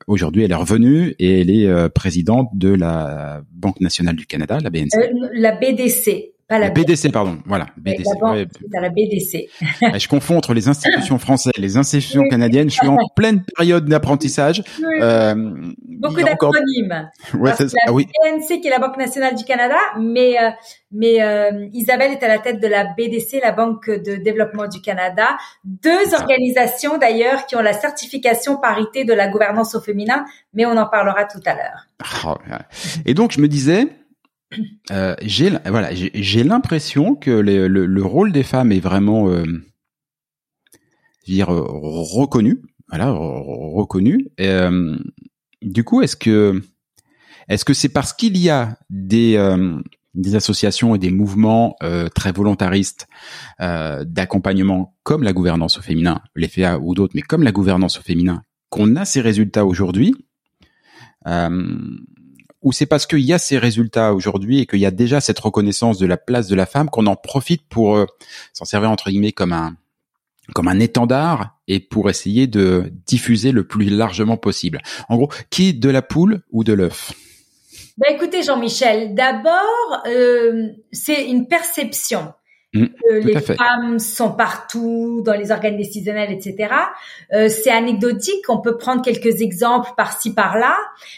aujourd'hui, 0.07 0.43
elle 0.43 0.51
est 0.51 0.55
revenue 0.55 1.15
et 1.19 1.41
elle 1.41 1.49
est 1.49 1.67
euh, 1.67 1.89
présidente 1.89 2.49
de 2.53 2.69
la 2.69 3.41
Banque 3.51 3.79
nationale 3.81 4.15
du 4.15 4.25
Canada, 4.25 4.59
la 4.61 4.69
BNC. 4.69 4.89
la 5.33 5.51
BDC, 5.53 6.33
la, 6.49 6.69
BDC, 6.69 7.11
pardon. 7.11 7.39
Voilà. 7.45 7.67
BDC. 7.75 8.03
C'est 8.71 8.79
la 8.79 8.89
BDC. 8.89 9.49
je 9.99 10.07
confonds 10.07 10.37
entre 10.37 10.53
les 10.53 10.69
institutions 10.69 11.19
françaises 11.19 11.51
et 11.57 11.61
les 11.61 11.75
institutions 11.75 12.23
canadiennes. 12.29 12.69
Je 12.69 12.75
suis 12.75 12.87
en 12.87 12.97
pleine 13.15 13.43
période 13.55 13.85
d'apprentissage. 13.85 14.63
Euh, 15.01 15.35
Beaucoup 15.99 16.21
d'acronymes. 16.21 17.09
Ouais, 17.33 17.51
la 17.59 17.67
ah 17.87 17.91
BNC 17.91 18.61
qui 18.61 18.67
est 18.67 18.71
la 18.71 18.79
Banque 18.79 18.97
nationale 18.97 19.35
du 19.35 19.43
Canada, 19.43 19.75
mais 19.99 20.37
euh, 20.41 20.49
mais 20.91 21.21
euh, 21.21 21.67
Isabelle 21.73 22.13
est 22.13 22.23
à 22.23 22.29
la 22.29 22.39
tête 22.39 22.61
de 22.61 22.67
la 22.67 22.85
BDC, 22.85 23.41
la 23.43 23.51
Banque 23.51 23.89
de 23.89 24.15
développement 24.15 24.67
du 24.67 24.79
Canada. 24.79 25.37
Deux 25.65 26.13
organisations 26.13 26.97
d'ailleurs 26.97 27.45
qui 27.45 27.57
ont 27.57 27.61
la 27.61 27.73
certification 27.73 28.57
parité 28.57 29.03
de 29.03 29.13
la 29.13 29.27
gouvernance 29.27 29.75
au 29.75 29.81
féminin, 29.81 30.25
mais 30.53 30.65
on 30.65 30.77
en 30.77 30.85
parlera 30.87 31.25
tout 31.25 31.41
à 31.45 31.55
l'heure. 31.55 31.87
Oh, 32.25 32.35
et 33.05 33.13
donc 33.13 33.31
je 33.31 33.41
me 33.41 33.47
disais 33.47 33.87
euh, 34.91 35.15
j'ai 35.21 35.49
voilà, 35.65 35.89
j'ai 35.93 36.43
l'impression 36.43 37.15
que 37.15 37.31
le, 37.31 37.67
le, 37.67 38.03
rôle 38.03 38.31
des 38.31 38.43
femmes 38.43 38.71
est 38.71 38.79
vraiment, 38.79 39.29
euh, 39.29 39.43
dire 41.25 41.49
reconnu, 41.49 42.61
voilà, 42.89 43.11
reconnu. 43.11 44.27
Euh, 44.39 44.97
du 45.61 45.83
coup, 45.83 46.01
est-ce 46.01 46.15
que 46.15 46.61
est-ce 47.49 47.65
que 47.65 47.73
c'est 47.73 47.89
parce 47.89 48.13
qu'il 48.13 48.37
y 48.37 48.49
a 48.49 48.77
des 48.89 49.35
euh, 49.35 49.79
des 50.13 50.35
associations 50.35 50.95
et 50.95 50.97
des 50.97 51.11
mouvements 51.11 51.75
euh, 51.83 52.07
très 52.09 52.31
volontaristes 52.31 53.07
d'accompagnement 53.59 54.95
comme 55.03 55.23
la 55.23 55.33
gouvernance 55.33 55.77
au 55.77 55.81
féminin, 55.81 56.21
les 56.35 56.47
FEA 56.47 56.79
ou 56.81 56.95
d'autres, 56.95 57.13
mais 57.15 57.21
comme 57.21 57.43
la 57.43 57.51
gouvernance 57.51 57.99
au 57.99 58.01
féminin, 58.01 58.41
qu'on 58.69 58.95
a 58.95 59.05
ces 59.05 59.21
résultats 59.21 59.65
aujourd'hui 59.65 60.13
ou 62.67 62.73
c'est 62.73 62.85
parce 62.85 63.05
qu'il 63.05 63.21
y 63.21 63.31
a 63.31 63.37
ces 63.37 63.57
résultats 63.57 64.13
aujourd'hui 64.13 64.59
et 64.59 64.65
qu'il 64.65 64.79
y 64.79 64.85
a 64.85 64.91
déjà 64.91 65.21
cette 65.21 65.39
reconnaissance 65.39 65.97
de 65.99 66.05
la 66.05 66.17
place 66.17 66.47
de 66.47 66.55
la 66.55 66.65
femme 66.65 66.89
qu'on 66.89 67.05
en 67.05 67.15
profite 67.15 67.61
pour 67.69 67.95
euh, 67.95 68.05
s'en 68.51 68.65
servir 68.65 68.91
entre 68.91 69.09
guillemets 69.09 69.31
comme 69.31 69.53
un 69.53 69.77
comme 70.53 70.67
un 70.67 70.79
étendard 70.81 71.57
et 71.69 71.79
pour 71.79 72.09
essayer 72.09 72.45
de 72.45 72.91
diffuser 73.05 73.53
le 73.53 73.65
plus 73.65 73.89
largement 73.89 74.35
possible. 74.35 74.81
En 75.07 75.15
gros, 75.15 75.29
qui 75.49 75.73
de 75.73 75.89
la 75.89 76.01
poule 76.01 76.41
ou 76.51 76.65
de 76.65 76.73
l'œuf? 76.73 77.13
Ben 77.97 78.13
écoutez 78.13 78.43
Jean-Michel, 78.43 79.15
d'abord 79.15 80.03
euh, 80.05 80.67
c'est 80.91 81.25
une 81.25 81.47
perception. 81.47 82.33
Mm, 82.77 83.17
les 83.23 83.39
femmes 83.41 83.99
sont 83.99 84.31
partout 84.31 85.21
dans 85.25 85.33
les 85.33 85.51
organes 85.51 85.77
décisionnels, 85.77 86.31
etc. 86.31 86.73
Euh, 87.33 87.49
c'est 87.49 87.71
anecdotique, 87.71 88.45
on 88.49 88.59
peut 88.59 88.77
prendre 88.77 89.01
quelques 89.01 89.41
exemples 89.41 89.91
par-ci 89.97 90.33
par-là, 90.33 90.75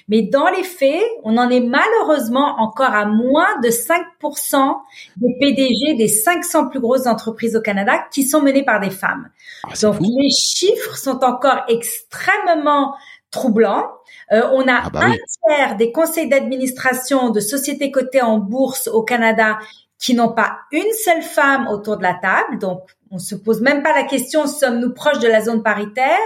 mais 0.08 0.22
dans 0.22 0.48
les 0.50 0.64
faits, 0.64 1.04
on 1.24 1.38
en 1.38 1.50
est 1.50 1.62
malheureusement 1.62 2.56
encore 2.60 2.94
à 2.94 3.06
moins 3.06 3.60
de 3.64 3.70
5% 3.70 4.78
des 5.18 5.36
PDG 5.40 5.96
des 5.96 6.08
500 6.08 6.70
plus 6.70 6.80
grosses 6.80 7.08
entreprises 7.08 7.56
au 7.56 7.62
Canada 7.62 7.94
qui 8.12 8.24
sont 8.24 8.42
menées 8.42 8.64
par 8.64 8.80
des 8.80 8.90
femmes. 8.90 9.30
Ah, 9.64 9.74
Donc 9.82 10.00
les 10.00 10.30
chiffres 10.30 10.98
sont 10.98 11.24
encore 11.24 11.64
extrêmement 11.68 12.96
troublants. 13.32 13.86
Euh, 14.32 14.42
on 14.54 14.68
a 14.68 14.82
ah, 14.86 14.90
bah 14.92 15.00
un 15.06 15.12
tiers 15.12 15.76
des 15.78 15.92
conseils 15.92 16.30
d'administration 16.30 17.30
de 17.30 17.40
sociétés 17.40 17.92
cotées 17.92 18.22
en 18.22 18.38
bourse 18.38 18.88
au 18.88 19.04
Canada 19.04 19.60
qui 20.00 20.14
n'ont 20.14 20.32
pas 20.32 20.60
une 20.72 20.92
seule 21.04 21.22
femme 21.22 21.68
autour 21.68 21.98
de 21.98 22.04
la 22.04 22.14
table. 22.14 22.58
Donc, 22.58 22.82
on 23.12 23.20
se 23.20 23.36
pose 23.36 23.62
même 23.62 23.84
pas 23.84 23.94
la 23.94 24.04
question, 24.04 24.48
sommes-nous 24.48 24.94
proches 24.94 25.20
de 25.20 25.28
la 25.28 25.42
zone 25.42 25.62
paritaire? 25.62 26.18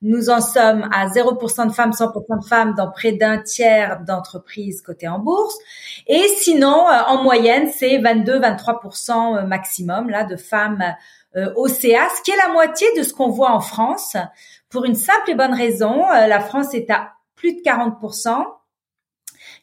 Nous 0.00 0.30
en 0.30 0.40
sommes 0.40 0.88
à 0.92 1.06
0% 1.06 1.68
de 1.68 1.72
femmes, 1.72 1.92
100% 1.92 2.42
de 2.42 2.44
femmes 2.44 2.74
dans 2.74 2.90
près 2.90 3.12
d'un 3.12 3.38
tiers 3.38 4.00
d'entreprises 4.00 4.82
cotées 4.82 5.06
en 5.06 5.20
bourse. 5.20 5.56
Et 6.08 6.26
sinon, 6.40 6.88
euh, 6.88 7.02
en 7.06 7.22
moyenne, 7.22 7.70
c'est 7.72 7.98
22-23% 7.98 9.36
euh, 9.36 9.46
maximum 9.46 10.10
là 10.10 10.24
de 10.24 10.36
femmes 10.36 10.82
euh, 11.36 11.52
au 11.54 11.68
CA, 11.68 12.08
ce 12.16 12.22
qui 12.22 12.32
est 12.32 12.36
la 12.36 12.52
moitié 12.52 12.88
de 12.96 13.04
ce 13.04 13.12
qu'on 13.12 13.28
voit 13.28 13.52
en 13.52 13.60
France. 13.60 14.16
Pour 14.68 14.84
une 14.84 14.96
simple 14.96 15.30
et 15.30 15.34
bonne 15.34 15.54
raison, 15.54 16.08
la 16.08 16.40
France 16.40 16.74
est 16.74 16.90
à 16.90 17.12
plus 17.36 17.52
de 17.52 17.60
40% 17.60 18.44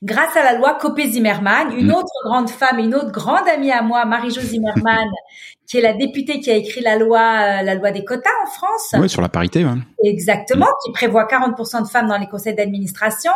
grâce 0.02 0.36
à 0.38 0.44
la 0.44 0.58
loi 0.58 0.78
Copé-Zimmermann, 0.80 1.74
une 1.78 1.88
mm. 1.88 1.94
autre 1.94 2.14
grande 2.24 2.50
femme, 2.50 2.80
une 2.80 2.96
autre 2.96 3.12
grande 3.12 3.48
amie 3.48 3.72
à 3.72 3.82
moi, 3.82 4.06
Marie-Jo 4.06 4.42
Zimmermann, 4.42 5.10
qui 5.68 5.78
est 5.78 5.82
la 5.82 5.94
députée 5.94 6.40
qui 6.40 6.50
a 6.50 6.56
écrit 6.56 6.82
la 6.82 6.98
loi, 6.98 7.20
euh, 7.20 7.62
la 7.64 7.76
loi 7.76 7.92
des 7.92 8.06
quotas 8.06 8.30
en 8.44 8.50
France. 8.50 8.96
Oui, 8.98 9.10
sur 9.10 9.22
la 9.22 9.30
parité. 9.30 9.66
Ouais. 9.66 9.72
Exactement, 10.04 10.68
qui 10.86 10.92
prévoit 10.94 11.26
40% 11.26 11.84
de 11.84 11.88
femmes 11.88 12.08
dans 12.08 12.18
les 12.18 12.28
conseils 12.28 12.56
d'administration. 12.56 13.32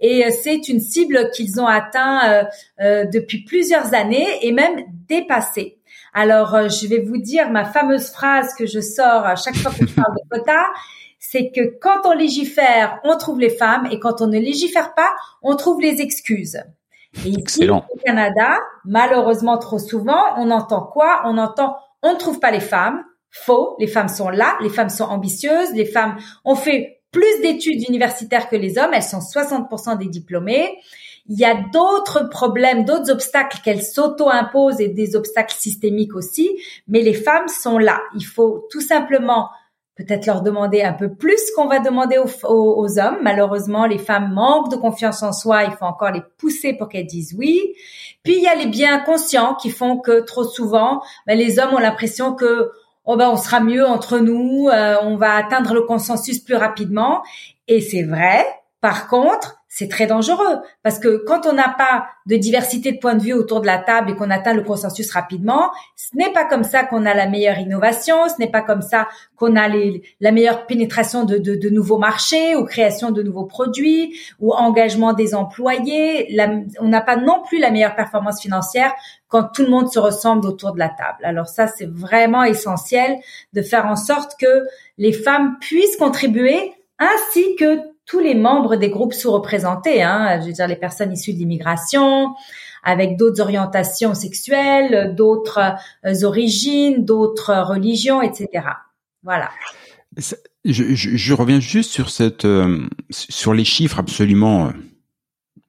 Et 0.00 0.24
euh, 0.24 0.30
c'est 0.42 0.68
une 0.68 0.80
cible 0.80 1.30
qu'ils 1.34 1.60
ont 1.60 1.66
atteint 1.66 2.46
euh, 2.80 3.04
depuis 3.12 3.44
plusieurs 3.44 3.92
années 3.94 4.38
et 4.42 4.52
même 4.52 4.80
dépassé. 5.08 5.78
Alors, 6.16 6.68
je 6.68 6.86
vais 6.86 7.00
vous 7.00 7.18
dire 7.18 7.50
ma 7.50 7.64
fameuse 7.64 8.10
phrase 8.10 8.54
que 8.54 8.66
je 8.66 8.80
sors 8.80 9.26
à 9.26 9.34
chaque 9.34 9.56
fois 9.56 9.72
que 9.72 9.84
je 9.84 9.92
parle 9.92 10.14
de 10.14 10.28
quotas 10.30 10.66
c'est 11.34 11.50
que 11.50 11.76
quand 11.80 12.02
on 12.04 12.12
légifère, 12.12 13.00
on 13.02 13.16
trouve 13.16 13.40
les 13.40 13.50
femmes 13.50 13.88
et 13.90 13.98
quand 13.98 14.22
on 14.22 14.28
ne 14.28 14.38
légifère 14.38 14.94
pas, 14.94 15.10
on 15.42 15.56
trouve 15.56 15.80
les 15.80 16.00
excuses. 16.00 16.62
Et 17.24 17.30
ici, 17.30 17.68
au 17.68 17.82
Canada, 18.04 18.60
malheureusement 18.84 19.58
trop 19.58 19.80
souvent, 19.80 20.22
on 20.36 20.52
entend 20.52 20.82
quoi? 20.82 21.22
On 21.24 21.36
entend 21.38 21.76
on 22.02 22.12
ne 22.12 22.18
trouve 22.18 22.38
pas 22.38 22.52
les 22.52 22.60
femmes. 22.60 23.02
Faux, 23.30 23.74
les 23.80 23.88
femmes 23.88 24.08
sont 24.08 24.28
là, 24.28 24.56
les 24.60 24.68
femmes 24.68 24.90
sont 24.90 25.04
ambitieuses, 25.04 25.72
les 25.74 25.86
femmes 25.86 26.18
ont 26.44 26.54
fait 26.54 27.00
plus 27.10 27.40
d'études 27.42 27.88
universitaires 27.88 28.48
que 28.48 28.54
les 28.54 28.78
hommes, 28.78 28.92
elles 28.92 29.02
sont 29.02 29.18
60% 29.18 29.98
des 29.98 30.06
diplômés. 30.06 30.78
Il 31.26 31.38
y 31.38 31.44
a 31.44 31.56
d'autres 31.72 32.28
problèmes, 32.28 32.84
d'autres 32.84 33.10
obstacles 33.10 33.58
qu'elles 33.64 33.82
s'auto-imposent 33.82 34.80
et 34.80 34.88
des 34.88 35.16
obstacles 35.16 35.56
systémiques 35.56 36.14
aussi, 36.14 36.48
mais 36.86 37.00
les 37.00 37.14
femmes 37.14 37.48
sont 37.48 37.78
là. 37.78 38.00
Il 38.14 38.24
faut 38.24 38.68
tout 38.70 38.82
simplement 38.82 39.48
peut-être 39.96 40.26
leur 40.26 40.42
demander 40.42 40.82
un 40.82 40.92
peu 40.92 41.14
plus 41.14 41.40
qu'on 41.54 41.66
va 41.66 41.78
demander 41.78 42.18
aux, 42.18 42.98
hommes. 42.98 43.18
Malheureusement, 43.22 43.86
les 43.86 43.98
femmes 43.98 44.32
manquent 44.32 44.70
de 44.70 44.76
confiance 44.76 45.22
en 45.22 45.32
soi. 45.32 45.64
Il 45.64 45.72
faut 45.72 45.84
encore 45.84 46.10
les 46.10 46.22
pousser 46.38 46.72
pour 46.72 46.88
qu'elles 46.88 47.06
disent 47.06 47.34
oui. 47.38 47.74
Puis 48.24 48.36
il 48.36 48.42
y 48.42 48.48
a 48.48 48.54
les 48.54 48.66
biens 48.66 48.98
conscients 49.00 49.54
qui 49.54 49.70
font 49.70 49.98
que 49.98 50.20
trop 50.20 50.44
souvent, 50.44 51.02
ben, 51.26 51.38
les 51.38 51.58
hommes 51.58 51.74
ont 51.74 51.78
l'impression 51.78 52.34
que 52.34 52.72
oh 53.04 53.16
ben 53.16 53.28
on 53.28 53.36
sera 53.36 53.60
mieux 53.60 53.86
entre 53.86 54.18
nous, 54.18 54.68
euh, 54.68 54.96
on 55.02 55.16
va 55.16 55.34
atteindre 55.34 55.74
le 55.74 55.82
consensus 55.82 56.40
plus 56.40 56.56
rapidement. 56.56 57.22
Et 57.68 57.80
c'est 57.80 58.02
vrai. 58.02 58.44
Par 58.80 59.08
contre, 59.08 59.63
c'est 59.76 59.88
très 59.88 60.06
dangereux 60.06 60.60
parce 60.84 61.00
que 61.00 61.24
quand 61.26 61.46
on 61.46 61.52
n'a 61.52 61.68
pas 61.68 62.06
de 62.26 62.36
diversité 62.36 62.92
de 62.92 62.98
points 62.98 63.16
de 63.16 63.22
vue 63.24 63.32
autour 63.32 63.60
de 63.60 63.66
la 63.66 63.78
table 63.78 64.12
et 64.12 64.14
qu'on 64.14 64.30
atteint 64.30 64.54
le 64.54 64.62
consensus 64.62 65.10
rapidement, 65.10 65.72
ce 65.96 66.16
n'est 66.16 66.32
pas 66.32 66.44
comme 66.44 66.62
ça 66.62 66.84
qu'on 66.84 67.04
a 67.04 67.12
la 67.12 67.26
meilleure 67.26 67.58
innovation, 67.58 68.28
ce 68.28 68.34
n'est 68.38 68.50
pas 68.50 68.62
comme 68.62 68.82
ça 68.82 69.08
qu'on 69.34 69.56
a 69.56 69.66
la 69.66 70.30
meilleure 70.30 70.66
pénétration 70.66 71.24
de, 71.24 71.68
nouveaux 71.70 71.98
marchés 71.98 72.54
ou 72.54 72.64
création 72.64 73.10
de 73.10 73.24
nouveaux 73.24 73.46
produits 73.46 74.16
ou 74.38 74.52
engagement 74.52 75.12
des 75.12 75.34
employés. 75.34 76.38
on 76.78 76.86
n'a 76.86 77.00
pas 77.00 77.16
non 77.16 77.42
plus 77.42 77.58
la 77.58 77.72
meilleure 77.72 77.96
performance 77.96 78.40
financière 78.40 78.94
quand 79.26 79.48
tout 79.52 79.62
le 79.62 79.70
monde 79.70 79.92
se 79.92 79.98
ressemble 79.98 80.46
autour 80.46 80.72
de 80.72 80.78
la 80.78 80.88
table. 80.88 81.24
Alors 81.24 81.48
ça, 81.48 81.66
c'est 81.66 81.90
vraiment 81.90 82.44
essentiel 82.44 83.16
de 83.54 83.62
faire 83.62 83.86
en 83.86 83.96
sorte 83.96 84.38
que 84.38 84.68
les 84.98 85.12
femmes 85.12 85.56
puissent 85.60 85.96
contribuer 85.96 86.74
ainsi 87.00 87.56
que 87.56 87.93
tous 88.06 88.20
les 88.20 88.34
membres 88.34 88.76
des 88.76 88.90
groupes 88.90 89.14
sous-représentés, 89.14 90.02
hein, 90.02 90.40
je 90.40 90.46
veux 90.46 90.52
dire 90.52 90.66
les 90.66 90.76
personnes 90.76 91.12
issues 91.12 91.32
de 91.32 91.38
l'immigration, 91.38 92.34
avec 92.82 93.16
d'autres 93.16 93.40
orientations 93.40 94.14
sexuelles, 94.14 95.14
d'autres 95.14 95.60
euh, 96.04 96.24
origines, 96.24 97.04
d'autres 97.04 97.54
religions, 97.66 98.20
etc. 98.20 98.66
Voilà. 99.22 99.50
Je, 100.64 100.94
je, 100.94 101.34
reviens 101.34 101.60
juste 101.60 101.90
sur 101.90 102.10
cette, 102.10 102.44
euh, 102.44 102.86
sur 103.10 103.54
les 103.54 103.64
chiffres 103.64 103.98
absolument 103.98 104.68
euh, 104.68 104.70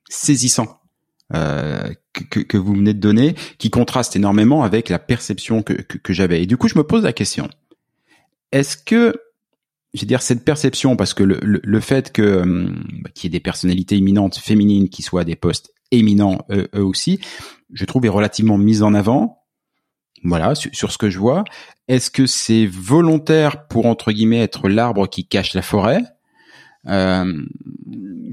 saisissants 0.10 0.80
euh, 1.34 1.90
que, 2.14 2.40
que, 2.40 2.58
vous 2.58 2.76
venez 2.76 2.94
de 2.94 3.00
donner, 3.00 3.36
qui 3.58 3.70
contraste 3.70 4.16
énormément 4.16 4.64
avec 4.64 4.90
la 4.90 5.00
perception 5.00 5.64
que, 5.64 5.74
que, 5.74 5.98
que 5.98 6.14
j'avais. 6.14 6.44
Et 6.44 6.46
du 6.46 6.58
coup, 6.58 6.68
je 6.68 6.78
me 6.78 6.84
pose 6.84 7.04
la 7.04 7.14
question 7.14 7.50
est-ce 8.52 8.78
que 8.78 9.20
je 9.96 10.02
veux 10.02 10.08
dire 10.08 10.22
cette 10.22 10.44
perception 10.44 10.96
parce 10.96 11.14
que 11.14 11.24
le, 11.24 11.40
le, 11.42 11.80
fait 11.80 12.12
que 12.12 12.44
bah, 13.02 13.10
qu'il 13.14 13.26
y 13.26 13.28
ait 13.28 13.38
des 13.38 13.44
personnalités 13.44 13.96
éminentes 13.96 14.38
féminines 14.38 14.90
qui 14.90 15.02
soient 15.02 15.22
à 15.22 15.24
des 15.24 15.36
postes 15.36 15.74
éminents 15.92 16.46
eux, 16.52 16.68
aussi, 16.76 17.20
je 17.74 17.86
trouve 17.86 18.06
est 18.06 18.10
relativement 18.10 18.58
mise 18.58 18.84
en 18.84 18.94
avant. 18.94 19.42
Voilà, 20.24 20.56
sur, 20.56 20.92
ce 20.92 20.98
que 20.98 21.10
je 21.10 21.20
vois. 21.20 21.44
Est-ce 21.88 22.10
que 22.10 22.26
c'est 22.26 22.66
volontaire 22.66 23.68
pour 23.68 23.86
entre 23.86 24.12
guillemets 24.12 24.40
être 24.40 24.68
l'arbre 24.70 25.08
qui 25.08 25.28
cache 25.28 25.54
la 25.54 25.62
forêt? 25.62 26.02
Euh, 26.88 27.44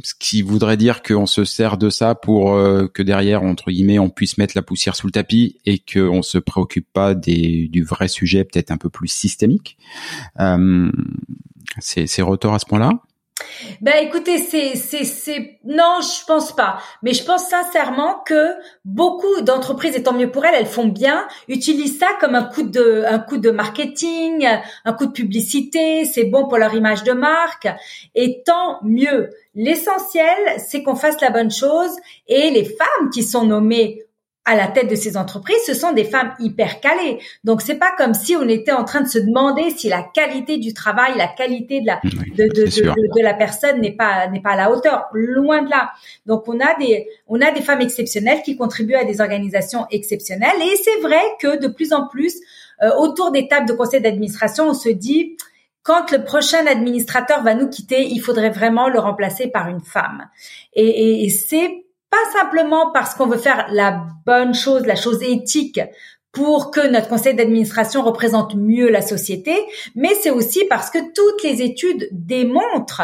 ce 0.02 0.14
qui 0.18 0.42
voudrait 0.42 0.76
dire 0.76 1.02
qu'on 1.02 1.26
se 1.26 1.44
sert 1.44 1.78
de 1.78 1.90
ça 1.90 2.14
pour 2.14 2.54
euh, 2.54 2.86
que 2.86 3.02
derrière, 3.02 3.42
entre 3.42 3.70
guillemets, 3.70 3.98
on 3.98 4.10
puisse 4.10 4.38
mettre 4.38 4.56
la 4.56 4.62
poussière 4.62 4.96
sous 4.96 5.06
le 5.06 5.12
tapis 5.12 5.58
et 5.66 5.78
qu'on 5.78 6.22
se 6.22 6.38
préoccupe 6.38 6.86
pas 6.92 7.14
des, 7.14 7.68
du 7.68 7.82
vrai 7.82 8.08
sujet 8.08 8.44
peut-être 8.44 8.70
un 8.70 8.78
peu 8.78 8.88
plus 8.88 9.08
systémique. 9.08 9.76
Euh, 10.40 10.90
c'est 11.80 12.22
retour 12.22 12.54
à 12.54 12.58
ce 12.58 12.66
point-là? 12.66 12.90
Ben 13.80 13.94
écoutez, 14.00 14.38
c'est 14.38 14.76
c'est 14.76 15.04
c'est 15.04 15.58
non, 15.64 15.98
je 16.00 16.24
pense 16.26 16.54
pas. 16.54 16.78
Mais 17.02 17.12
je 17.12 17.24
pense 17.24 17.48
sincèrement 17.48 18.22
que 18.24 18.52
beaucoup 18.84 19.40
d'entreprises, 19.40 19.96
et 19.96 20.02
tant 20.02 20.12
mieux 20.12 20.30
pour 20.30 20.44
elles, 20.44 20.54
elles 20.54 20.66
font 20.66 20.86
bien, 20.86 21.26
utilisent 21.48 21.98
ça 21.98 22.08
comme 22.20 22.34
un 22.34 22.44
coup 22.44 22.62
de 22.62 23.04
un 23.06 23.18
coup 23.18 23.38
de 23.38 23.50
marketing, 23.50 24.46
un 24.84 24.92
coup 24.92 25.06
de 25.06 25.12
publicité. 25.12 26.04
C'est 26.04 26.24
bon 26.24 26.46
pour 26.46 26.58
leur 26.58 26.74
image 26.74 27.02
de 27.02 27.12
marque, 27.12 27.68
et 28.14 28.42
tant 28.44 28.78
mieux. 28.84 29.30
L'essentiel, 29.54 30.36
c'est 30.58 30.82
qu'on 30.82 30.94
fasse 30.94 31.20
la 31.20 31.30
bonne 31.30 31.50
chose, 31.50 31.90
et 32.28 32.50
les 32.50 32.64
femmes 32.64 33.10
qui 33.12 33.22
sont 33.22 33.44
nommées 33.44 34.02
à 34.44 34.56
la 34.56 34.66
tête 34.66 34.90
de 34.90 34.96
ces 34.96 35.16
entreprises, 35.16 35.62
ce 35.66 35.74
sont 35.74 35.92
des 35.92 36.04
femmes 36.04 36.34
hyper 36.40 36.80
calées. 36.80 37.20
Donc 37.44 37.62
c'est 37.62 37.76
pas 37.76 37.92
comme 37.96 38.12
si 38.12 38.34
on 38.34 38.48
était 38.48 38.72
en 38.72 38.84
train 38.84 39.00
de 39.00 39.08
se 39.08 39.18
demander 39.18 39.70
si 39.70 39.88
la 39.88 40.02
qualité 40.02 40.58
du 40.58 40.74
travail, 40.74 41.12
la 41.16 41.28
qualité 41.28 41.80
de 41.80 41.86
la 41.86 42.00
de, 42.02 42.44
de, 42.48 42.64
de, 42.64 43.16
de, 43.16 43.22
la 43.22 43.34
personne 43.34 43.80
n'est 43.80 43.92
pas 43.94 44.26
n'est 44.28 44.40
pas 44.40 44.52
à 44.52 44.56
la 44.56 44.70
hauteur. 44.70 45.06
Loin 45.12 45.62
de 45.62 45.70
là. 45.70 45.92
Donc 46.26 46.48
on 46.48 46.58
a 46.58 46.76
des 46.78 47.06
on 47.28 47.40
a 47.40 47.52
des 47.52 47.62
femmes 47.62 47.82
exceptionnelles 47.82 48.42
qui 48.42 48.56
contribuent 48.56 48.96
à 48.96 49.04
des 49.04 49.20
organisations 49.20 49.86
exceptionnelles. 49.90 50.60
Et 50.60 50.76
c'est 50.76 51.00
vrai 51.00 51.22
que 51.40 51.60
de 51.60 51.68
plus 51.68 51.92
en 51.92 52.08
plus 52.08 52.40
euh, 52.82 52.90
autour 52.98 53.30
des 53.30 53.46
tables 53.46 53.68
de 53.68 53.74
conseil 53.74 54.00
d'administration, 54.00 54.70
on 54.70 54.74
se 54.74 54.88
dit 54.88 55.36
quand 55.84 56.10
le 56.10 56.24
prochain 56.24 56.66
administrateur 56.66 57.42
va 57.42 57.54
nous 57.54 57.68
quitter, 57.68 58.08
il 58.08 58.18
faudrait 58.20 58.50
vraiment 58.50 58.88
le 58.88 58.98
remplacer 58.98 59.48
par 59.48 59.68
une 59.68 59.80
femme. 59.80 60.28
Et, 60.74 60.86
et, 60.86 61.24
et 61.24 61.28
c'est 61.28 61.84
pas 62.12 62.38
simplement 62.38 62.90
parce 62.92 63.14
qu'on 63.14 63.26
veut 63.26 63.38
faire 63.38 63.68
la 63.70 64.04
bonne 64.26 64.52
chose, 64.52 64.84
la 64.84 64.96
chose 64.96 65.22
éthique 65.22 65.80
pour 66.30 66.70
que 66.70 66.86
notre 66.86 67.08
conseil 67.08 67.34
d'administration 67.34 68.02
représente 68.02 68.54
mieux 68.54 68.90
la 68.90 69.00
société, 69.00 69.56
mais 69.94 70.14
c'est 70.22 70.30
aussi 70.30 70.64
parce 70.68 70.90
que 70.90 70.98
toutes 70.98 71.42
les 71.42 71.62
études 71.62 72.08
démontrent 72.12 73.02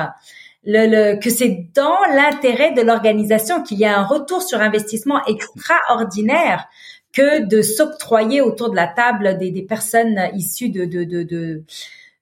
que 0.66 1.30
c'est 1.30 1.68
dans 1.74 1.98
l'intérêt 2.14 2.72
de 2.72 2.82
l'organisation 2.82 3.62
qu'il 3.62 3.78
y 3.78 3.86
a 3.86 3.98
un 3.98 4.04
retour 4.04 4.42
sur 4.42 4.60
investissement 4.60 5.24
extraordinaire 5.24 6.68
que 7.14 7.46
de 7.46 7.62
s'octroyer 7.62 8.42
autour 8.42 8.70
de 8.70 8.76
la 8.76 8.88
table 8.88 9.38
des, 9.38 9.50
des 9.50 9.62
personnes 9.62 10.20
issues 10.34 10.68
de, 10.68 10.84
de, 10.84 11.04
de, 11.04 11.22
de 11.22 11.62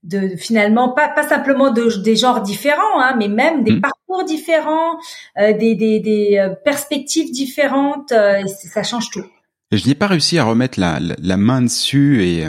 de 0.07 0.37
finalement 0.37 0.91
pas 0.91 1.09
pas 1.09 1.29
simplement 1.29 1.71
de, 1.73 2.03
des 2.03 2.17
genres 2.17 2.43
différents, 2.43 3.01
hein, 3.01 3.17
mais 3.19 3.29
même 3.29 3.65
des 3.65 3.73
mmh. 3.73 3.81
parcours 3.81 4.25
différents, 4.25 4.99
euh, 5.39 5.53
des, 5.57 5.75
des, 5.75 6.01
des, 6.01 6.39
euh, 6.39 6.55
perspectives 6.65 7.33
différentes. 7.33 8.13
Euh, 8.13 8.43
ça 8.47 8.83
change 8.83 9.11
tout. 9.11 9.25
Je 9.73 9.87
n'ai 9.89 9.97
pas 9.97 10.07
réussi 10.07 10.39
à 10.39 10.45
remettre 10.45 10.79
la, 10.79 11.01
la, 11.01 11.37
main 11.37 11.61
dessus 11.61 12.23
et 12.25 12.45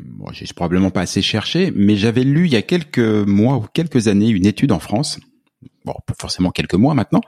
bon, 0.00 0.26
j'ai 0.32 0.46
probablement 0.52 0.90
pas 0.90 1.02
assez 1.02 1.22
cherché, 1.22 1.72
mais 1.76 1.94
j'avais 1.94 2.24
lu 2.24 2.46
il 2.46 2.52
y 2.52 2.56
a 2.56 2.62
quelques 2.62 2.98
mois 2.98 3.56
ou 3.56 3.66
quelques 3.72 4.08
années 4.08 4.30
une 4.30 4.46
étude 4.46 4.72
en 4.72 4.80
France, 4.80 5.20
bon 5.84 5.94
forcément 6.18 6.50
quelques 6.50 6.74
mois 6.74 6.94
maintenant, 6.94 7.20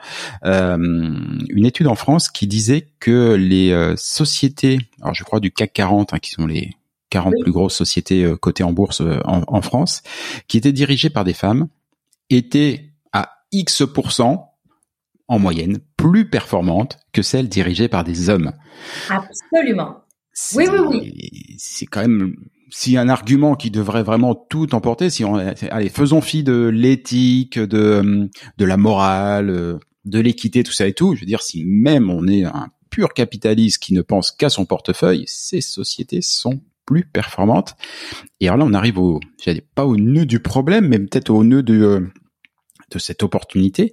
euh, 0.44 0.76
une 0.76 1.66
étude 1.66 1.86
en 1.86 1.94
France 1.94 2.30
qui 2.30 2.48
disait 2.48 2.88
que 2.98 3.34
les 3.34 3.94
sociétés, 3.96 4.80
alors 5.02 5.14
je 5.14 5.22
crois 5.22 5.38
du 5.38 5.52
CAC 5.52 5.72
40, 5.72 6.14
hein, 6.14 6.18
qui 6.18 6.32
sont 6.32 6.46
les 6.46 6.72
40 7.10 7.34
plus 7.42 7.52
grosses 7.52 7.74
sociétés 7.74 8.24
euh, 8.24 8.36
cotées 8.36 8.64
en 8.64 8.72
bourse 8.72 9.00
euh, 9.00 9.20
en, 9.24 9.62
France, 9.62 10.02
qui 10.46 10.56
étaient 10.56 10.72
dirigées 10.72 11.10
par 11.10 11.24
des 11.24 11.34
femmes, 11.34 11.68
étaient 12.30 12.92
à 13.12 13.30
X 13.52 13.82
en 15.30 15.38
moyenne 15.38 15.78
plus 15.96 16.28
performantes 16.28 16.98
que 17.12 17.22
celles 17.22 17.48
dirigées 17.48 17.88
par 17.88 18.04
des 18.04 18.30
hommes. 18.30 18.52
Absolument. 19.08 20.04
Oui, 20.54 20.66
oui, 20.70 20.78
oui. 20.78 21.56
C'est 21.58 21.86
quand 21.86 22.00
même 22.00 22.34
si 22.70 22.96
un 22.96 23.08
argument 23.08 23.54
qui 23.54 23.70
devrait 23.70 24.02
vraiment 24.02 24.34
tout 24.34 24.74
emporter, 24.74 25.10
si 25.10 25.24
on 25.24 25.36
allez 25.36 25.88
faisons 25.88 26.20
fi 26.20 26.42
de 26.42 26.68
l'éthique, 26.68 27.58
de 27.58 28.28
de 28.58 28.64
la 28.64 28.76
morale, 28.76 29.80
de 30.04 30.20
l'équité, 30.20 30.62
tout 30.62 30.72
ça 30.72 30.86
et 30.86 30.92
tout. 30.92 31.14
Je 31.14 31.20
veux 31.20 31.26
dire, 31.26 31.42
si 31.42 31.64
même 31.64 32.10
on 32.10 32.26
est 32.26 32.44
un 32.44 32.68
pur 32.90 33.12
capitaliste 33.12 33.82
qui 33.82 33.94
ne 33.94 34.02
pense 34.02 34.32
qu'à 34.32 34.48
son 34.48 34.64
portefeuille, 34.64 35.24
ces 35.26 35.60
sociétés 35.60 36.22
sont 36.22 36.60
plus 36.88 37.04
performante. 37.04 37.76
Et 38.40 38.48
alors 38.48 38.58
là, 38.58 38.64
on 38.64 38.72
arrive 38.72 38.98
au, 38.98 39.20
j'allais 39.44 39.66
pas 39.74 39.84
au 39.84 39.96
nœud 39.96 40.24
du 40.24 40.40
problème, 40.40 40.88
mais 40.88 40.98
peut-être 40.98 41.28
au 41.28 41.44
nœud 41.44 41.62
de, 41.62 41.82
euh, 41.82 42.00
de 42.90 42.98
cette 42.98 43.22
opportunité. 43.22 43.92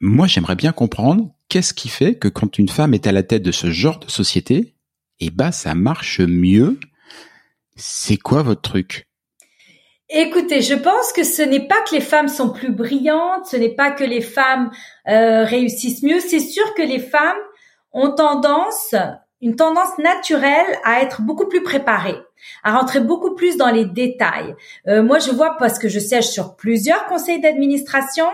Moi, 0.00 0.26
j'aimerais 0.26 0.56
bien 0.56 0.72
comprendre 0.72 1.30
qu'est-ce 1.50 1.74
qui 1.74 1.88
fait 1.90 2.14
que 2.14 2.28
quand 2.28 2.56
une 2.56 2.70
femme 2.70 2.94
est 2.94 3.06
à 3.06 3.12
la 3.12 3.22
tête 3.22 3.42
de 3.42 3.52
ce 3.52 3.70
genre 3.70 3.98
de 3.98 4.10
société, 4.10 4.74
eh 5.20 5.28
ben, 5.28 5.52
ça 5.52 5.74
marche 5.74 6.20
mieux. 6.20 6.80
C'est 7.76 8.16
quoi 8.16 8.42
votre 8.42 8.62
truc? 8.62 9.08
Écoutez, 10.08 10.62
je 10.62 10.74
pense 10.74 11.12
que 11.12 11.22
ce 11.22 11.42
n'est 11.42 11.66
pas 11.66 11.82
que 11.82 11.94
les 11.94 12.00
femmes 12.00 12.28
sont 12.28 12.50
plus 12.50 12.72
brillantes, 12.72 13.46
ce 13.50 13.56
n'est 13.56 13.74
pas 13.74 13.90
que 13.90 14.04
les 14.04 14.22
femmes 14.22 14.70
euh, 15.06 15.44
réussissent 15.44 16.02
mieux. 16.02 16.20
C'est 16.20 16.40
sûr 16.40 16.74
que 16.74 16.82
les 16.82 17.00
femmes 17.00 17.36
ont 17.92 18.14
tendance 18.14 18.94
une 19.42 19.54
tendance 19.54 19.98
naturelle 19.98 20.78
à 20.84 21.02
être 21.02 21.20
beaucoup 21.22 21.46
plus 21.46 21.62
préparée, 21.62 22.16
à 22.62 22.76
rentrer 22.76 23.00
beaucoup 23.00 23.34
plus 23.34 23.56
dans 23.56 23.70
les 23.70 23.84
détails. 23.84 24.54
Euh, 24.88 25.02
moi, 25.02 25.18
je 25.18 25.30
vois 25.30 25.56
parce 25.58 25.78
que 25.78 25.88
je 25.88 25.98
siège 25.98 26.28
sur 26.28 26.56
plusieurs 26.56 27.06
conseils 27.06 27.40
d'administration 27.40 28.26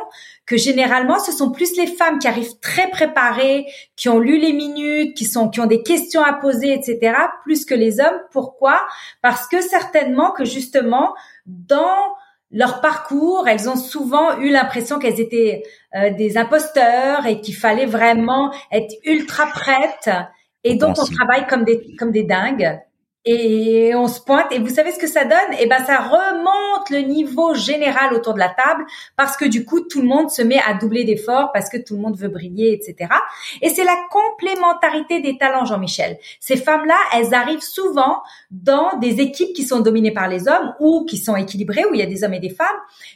que 0.47 0.57
généralement, 0.57 1.19
ce 1.19 1.33
sont 1.33 1.51
plus 1.51 1.77
les 1.77 1.87
femmes 1.87 2.19
qui 2.19 2.29
arrivent 2.29 2.59
très 2.61 2.89
préparées, 2.91 3.67
qui 3.97 4.09
ont 4.09 4.21
lu 4.21 4.39
les 4.39 4.53
minutes, 4.53 5.17
qui 5.17 5.25
sont 5.25 5.49
qui 5.49 5.61
ont 5.61 5.67
des 5.67 5.83
questions 5.83 6.23
à 6.23 6.33
poser, 6.35 6.73
etc., 6.73 7.15
plus 7.43 7.65
que 7.65 7.75
les 7.75 8.01
hommes. 8.01 8.21
Pourquoi? 8.31 8.81
Parce 9.23 9.49
que 9.49 9.61
certainement 9.61 10.31
que 10.31 10.45
justement 10.45 11.15
dans 11.47 11.97
leur 12.53 12.81
parcours, 12.81 13.49
elles 13.49 13.69
ont 13.69 13.77
souvent 13.77 14.39
eu 14.39 14.51
l'impression 14.51 14.99
qu'elles 14.99 15.21
étaient 15.21 15.63
euh, 15.97 16.11
des 16.11 16.37
imposteurs 16.37 17.27
et 17.27 17.41
qu'il 17.41 17.57
fallait 17.57 17.87
vraiment 17.87 18.53
être 18.71 18.95
ultra 19.05 19.47
prêtes 19.47 20.11
et 20.65 20.77
donc, 20.77 20.97
on 20.99 21.05
travaille 21.05 21.47
comme 21.47 21.65
des, 21.65 21.95
comme 21.99 22.13
des 22.13 22.25
dingues. 22.25 22.81
Et 23.25 23.95
on 23.95 24.09
se 24.09 24.21
pointe. 24.21 24.47
Et 24.51 24.59
vous 24.59 24.69
savez 24.69 24.91
ce 24.91 24.99
que 24.99 25.07
ça 25.07 25.25
donne? 25.25 25.57
Eh 25.61 25.67
ben, 25.67 25.79
ça 25.85 26.01
remonte 26.01 26.91
le 26.91 26.99
niveau 27.03 27.55
général 27.55 28.13
autour 28.15 28.35
de 28.35 28.41
la 28.41 28.49
table 28.49 28.85
parce 29.17 29.37
que 29.37 29.45
du 29.45 29.65
coup, 29.65 29.81
tout 29.81 30.03
le 30.03 30.09
monde 30.09 30.29
se 30.29 30.43
met 30.43 30.59
à 30.67 30.75
doubler 30.75 31.05
d'efforts 31.05 31.53
parce 31.53 31.69
que 31.69 31.77
tout 31.77 31.95
le 31.95 32.01
monde 32.01 32.17
veut 32.17 32.29
briller, 32.29 32.73
etc. 32.73 33.09
Et 33.61 33.69
c'est 33.69 33.85
la 33.85 33.97
complémentarité 34.11 35.21
des 35.21 35.39
talents, 35.39 35.65
Jean-Michel. 35.65 36.19
Ces 36.41 36.57
femmes-là, 36.57 36.97
elles 37.15 37.33
arrivent 37.33 37.63
souvent 37.63 38.23
dans 38.51 38.99
des 38.99 39.21
équipes 39.21 39.55
qui 39.55 39.63
sont 39.63 39.79
dominées 39.79 40.11
par 40.13 40.27
les 40.27 40.49
hommes 40.49 40.75
ou 40.81 41.05
qui 41.05 41.17
sont 41.17 41.37
équilibrées, 41.37 41.85
où 41.89 41.95
il 41.95 42.01
y 42.01 42.03
a 42.03 42.07
des 42.07 42.25
hommes 42.25 42.35
et 42.35 42.41
des 42.41 42.51
femmes, 42.51 42.67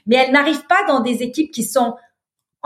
mais 0.07 0.17
elles 0.17 0.31
n'arrivent 0.31 0.67
pas 0.69 0.85
dans 0.87 1.01
des 1.01 1.25
équipes 1.25 1.51
qui 1.51 1.65
sont 1.65 1.97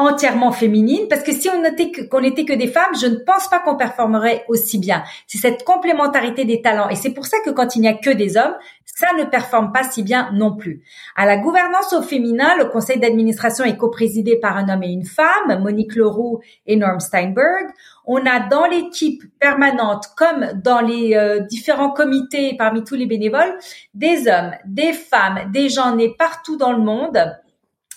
entièrement 0.01 0.53
féminine 0.53 1.07
parce 1.09 1.23
que 1.23 1.33
si 1.33 1.49
on 1.49 1.63
n'était 1.63 1.91
que 1.91 2.03
qu'on 2.03 2.23
était 2.23 2.45
que 2.45 2.53
des 2.53 2.67
femmes, 2.67 2.95
je 3.01 3.07
ne 3.07 3.17
pense 3.17 3.49
pas 3.49 3.61
qu'on 3.61 3.77
performerait 3.77 4.45
aussi 4.49 4.79
bien. 4.79 5.03
C'est 5.27 5.39
cette 5.39 5.65
complémentarité 5.65 6.45
des 6.45 6.63
talents 6.63 6.89
et 6.89 6.97
c'est 6.97 7.11
pour 7.11 7.27
ça 7.27 7.39
que 7.45 7.51
quand 7.51 7.77
il 7.77 7.83
n'y 7.83 7.89
a 7.89 7.95
que 7.95 8.11
des 8.11 8.37
hommes, 8.37 8.55
ça 9.01 9.09
ne 9.19 9.25
performe 9.25 9.73
pas 9.73 9.85
si 9.85 10.03
bien 10.03 10.31
non 10.35 10.55
plus. 10.55 10.83
À 11.17 11.25
la 11.25 11.39
gouvernance 11.39 11.93
au 11.95 12.03
féminin, 12.03 12.55
le 12.59 12.67
conseil 12.67 12.99
d'administration 12.99 13.65
est 13.65 13.77
coprésidé 13.77 14.37
par 14.37 14.59
un 14.59 14.69
homme 14.69 14.83
et 14.83 14.91
une 14.91 15.07
femme, 15.07 15.59
Monique 15.63 15.97
Leroux 15.97 16.41
et 16.67 16.77
Norm 16.77 17.01
Steinberg. 17.01 17.71
On 18.05 18.19
a 18.27 18.41
dans 18.41 18.67
l'équipe 18.67 19.23
permanente, 19.39 20.07
comme 20.17 20.51
dans 20.63 20.81
les 20.81 21.15
euh, 21.15 21.41
différents 21.41 21.91
comités 21.91 22.57
parmi 22.59 22.85
tous 22.85 22.97
les 22.97 23.07
bénévoles, 23.07 23.57
des 23.95 24.29
hommes, 24.29 24.53
des 24.67 24.93
femmes, 24.93 25.51
des 25.51 25.69
gens 25.69 25.95
nés 25.97 26.15
partout 26.19 26.57
dans 26.57 26.73
le 26.73 26.83
monde. 26.83 27.19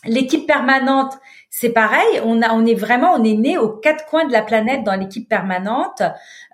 L'équipe 0.06 0.46
permanente 0.46 1.18
c'est 1.56 1.70
pareil, 1.70 2.20
on 2.26 2.42
a, 2.42 2.52
on 2.52 2.66
est 2.66 2.74
vraiment, 2.74 3.14
on 3.14 3.24
est 3.24 3.36
né 3.36 3.60
aux 3.60 3.70
quatre 3.70 4.08
coins 4.08 4.26
de 4.26 4.32
la 4.32 4.42
planète 4.42 4.84
dans 4.84 4.96
l'équipe 4.96 5.30
permanente, 5.30 6.02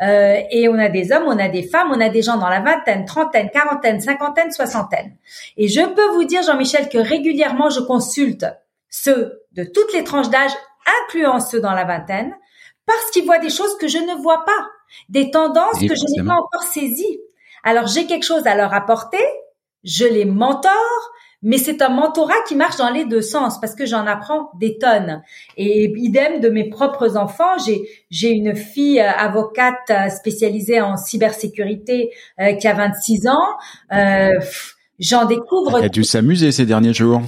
euh, 0.02 0.36
et 0.52 0.68
on 0.68 0.78
a 0.78 0.90
des 0.90 1.14
hommes, 1.14 1.24
on 1.26 1.40
a 1.40 1.48
des 1.48 1.64
femmes, 1.64 1.88
on 1.94 2.02
a 2.02 2.10
des 2.10 2.22
gens 2.22 2.36
dans 2.36 2.50
la 2.50 2.60
vingtaine, 2.60 3.06
trentaine, 3.06 3.50
quarantaine, 3.50 4.02
cinquantaine, 4.02 4.52
soixantaine. 4.52 5.16
Et 5.56 5.70
je 5.70 5.80
peux 5.80 6.10
vous 6.16 6.26
dire, 6.26 6.44
Jean-Michel, 6.44 6.90
que 6.90 6.98
régulièrement 6.98 7.70
je 7.70 7.80
consulte 7.80 8.46
ceux 8.90 9.42
de 9.54 9.64
toutes 9.64 9.94
les 9.94 10.04
tranches 10.04 10.30
d'âge, 10.30 10.52
incluant 11.06 11.40
ceux 11.40 11.62
dans 11.62 11.72
la 11.72 11.86
vingtaine, 11.86 12.36
parce 12.86 13.10
qu'ils 13.12 13.24
voient 13.24 13.40
des 13.40 13.50
choses 13.50 13.78
que 13.78 13.88
je 13.88 14.00
ne 14.00 14.22
vois 14.22 14.44
pas, 14.44 14.68
des 15.08 15.32
tendances 15.32 15.80
que 15.80 15.96
je 15.96 16.22
n'ai 16.22 16.28
pas 16.28 16.36
encore 16.36 16.64
saisies. 16.64 17.22
Alors 17.64 17.88
j'ai 17.88 18.06
quelque 18.06 18.26
chose 18.26 18.46
à 18.48 18.56
leur 18.56 18.74
apporter, 18.74 19.24
je 19.86 20.04
les 20.04 20.26
mentore, 20.26 21.12
mais 21.42 21.58
c'est 21.58 21.82
un 21.82 21.90
mentorat 21.90 22.34
qui 22.48 22.56
marche 22.56 22.78
dans 22.78 22.90
les 22.90 23.06
deux 23.06 23.22
sens 23.22 23.60
parce 23.60 23.76
que 23.76 23.86
j'en 23.86 24.06
apprends 24.06 24.52
des 24.60 24.78
tonnes. 24.78 25.22
Et 25.58 25.92
idem 25.98 26.40
de 26.40 26.50
mes 26.50 26.70
propres 26.70 27.18
enfants, 27.18 27.58
j'ai 27.66 27.82
j'ai 28.10 28.30
une 28.30 28.56
fille 28.56 29.00
euh, 29.00 29.10
avocate 29.10 29.90
euh, 29.90 30.10
spécialisée 30.10 30.82
en 30.82 30.98
cybersécurité 30.98 32.12
euh, 32.40 32.54
qui 32.54 32.68
a 32.68 32.74
26 32.74 33.28
ans. 33.28 33.48
Euh, 33.94 34.40
J'en 35.00 35.26
découvre. 35.26 35.78
Elle 35.80 35.86
a 35.86 35.90
dû 35.90 36.04
s'amuser 36.04 36.52
ces 36.52 36.66
derniers 36.66 36.94
jours. 36.94 37.22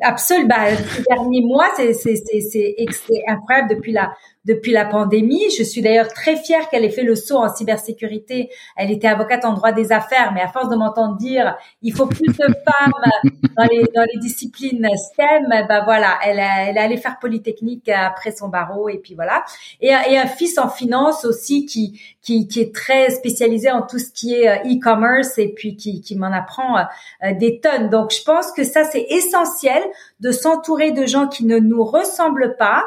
Absolument. 0.00 0.48
Bah, 0.48 0.76
ces 0.76 1.02
derniers 1.02 1.42
mois, 1.42 1.68
c'est 1.76 1.92
c'est 1.92 2.16
c'est 2.16 3.22
incroyable 3.28 3.70
depuis 3.70 3.92
la 3.92 4.12
depuis 4.44 4.72
la 4.72 4.84
pandémie. 4.84 5.44
Je 5.56 5.62
suis 5.62 5.82
d'ailleurs 5.82 6.08
très 6.08 6.36
fière 6.36 6.68
qu'elle 6.68 6.84
ait 6.84 6.90
fait 6.90 7.02
le 7.02 7.14
saut 7.14 7.36
en 7.36 7.54
cybersécurité. 7.54 8.50
Elle 8.76 8.90
était 8.90 9.06
avocate 9.06 9.44
en 9.44 9.52
droit 9.52 9.72
des 9.72 9.92
affaires, 9.92 10.32
mais 10.32 10.40
à 10.40 10.48
force 10.48 10.68
de 10.68 10.76
m'entendre 10.76 11.16
dire 11.16 11.56
il 11.80 11.94
faut 11.94 12.06
plus 12.06 12.26
de 12.26 12.34
femmes 12.42 12.92
dans 13.56 13.64
les 13.64 13.84
dans 13.94 14.06
les 14.12 14.18
disciplines 14.20 14.86
STEM, 14.96 15.48
ben 15.68 15.82
voilà, 15.84 16.18
elle 16.24 16.38
elle 16.38 16.76
est 16.76 16.80
allée 16.80 16.96
faire 16.96 17.18
polytechnique 17.20 17.88
après 17.88 18.32
son 18.32 18.48
barreau 18.48 18.88
et 18.88 18.98
puis 18.98 19.14
voilà. 19.14 19.44
Et, 19.80 19.88
et 19.88 20.18
un 20.18 20.26
fils 20.26 20.58
en 20.58 20.68
finance 20.68 21.24
aussi 21.24 21.66
qui 21.66 22.00
qui 22.22 22.48
qui 22.48 22.60
est 22.60 22.74
très 22.74 23.10
spécialisé 23.10 23.70
en 23.70 23.82
tout 23.82 23.98
ce 23.98 24.10
qui 24.12 24.34
est 24.34 24.48
euh, 24.48 24.72
e-commerce 24.72 25.38
et 25.38 25.48
puis 25.48 25.76
qui 25.76 26.00
qui 26.00 26.16
m'en 26.16 26.32
apprend 26.32 26.78
euh, 26.78 27.34
des 27.38 27.60
tonnes. 27.60 27.90
Donc 27.90 28.12
je 28.12 28.22
pense 28.22 28.52
que 28.52 28.64
ça 28.64 28.84
c'est 28.84 29.06
essentiel 29.10 29.82
de 30.22 30.30
s'entourer 30.30 30.92
de 30.92 31.04
gens 31.04 31.26
qui 31.26 31.44
ne 31.44 31.58
nous 31.58 31.84
ressemblent 31.84 32.56
pas. 32.56 32.84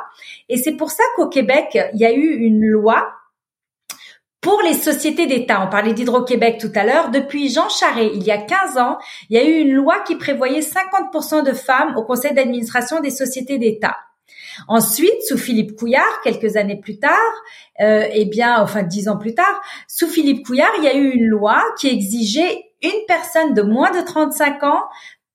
Et 0.47 0.57
c'est 0.57 0.71
pour 0.71 0.89
ça 0.89 1.03
qu'au 1.15 1.27
Québec, 1.27 1.77
il 1.93 1.99
y 1.99 2.05
a 2.05 2.13
eu 2.13 2.35
une 2.37 2.65
loi 2.65 3.11
pour 4.39 4.61
les 4.61 4.73
sociétés 4.73 5.27
d'État. 5.27 5.61
On 5.65 5.69
parlait 5.69 5.93
d'Hydro-Québec 5.93 6.57
tout 6.61 6.71
à 6.75 6.85
l'heure. 6.85 7.09
Depuis 7.09 7.49
Jean 7.49 7.67
Charest, 7.67 8.11
il 8.15 8.23
y 8.23 8.31
a 8.31 8.37
15 8.37 8.77
ans, 8.77 8.97
il 9.29 9.35
y 9.35 9.39
a 9.39 9.43
eu 9.43 9.59
une 9.59 9.73
loi 9.73 9.99
qui 10.07 10.15
prévoyait 10.15 10.61
50% 10.61 11.43
de 11.43 11.51
femmes 11.51 11.95
au 11.97 12.03
conseil 12.03 12.33
d'administration 12.33 13.01
des 13.01 13.09
sociétés 13.09 13.57
d'État. 13.57 13.97
Ensuite, 14.69 15.21
sous 15.27 15.37
Philippe 15.37 15.75
Couillard, 15.75 16.21
quelques 16.23 16.55
années 16.55 16.79
plus 16.79 16.99
tard, 16.99 17.11
euh, 17.81 18.05
eh 18.13 18.25
bien, 18.25 18.61
enfin 18.61 18.83
dix 18.83 19.09
ans 19.09 19.17
plus 19.17 19.35
tard, 19.35 19.61
sous 19.89 20.07
Philippe 20.07 20.45
Couillard, 20.45 20.71
il 20.77 20.85
y 20.85 20.87
a 20.87 20.95
eu 20.95 21.09
une 21.09 21.25
loi 21.25 21.61
qui 21.77 21.89
exigeait 21.89 22.63
une 22.81 23.05
personne 23.07 23.53
de 23.53 23.61
moins 23.61 23.91
de 23.91 24.05
35 24.05 24.63
ans 24.63 24.83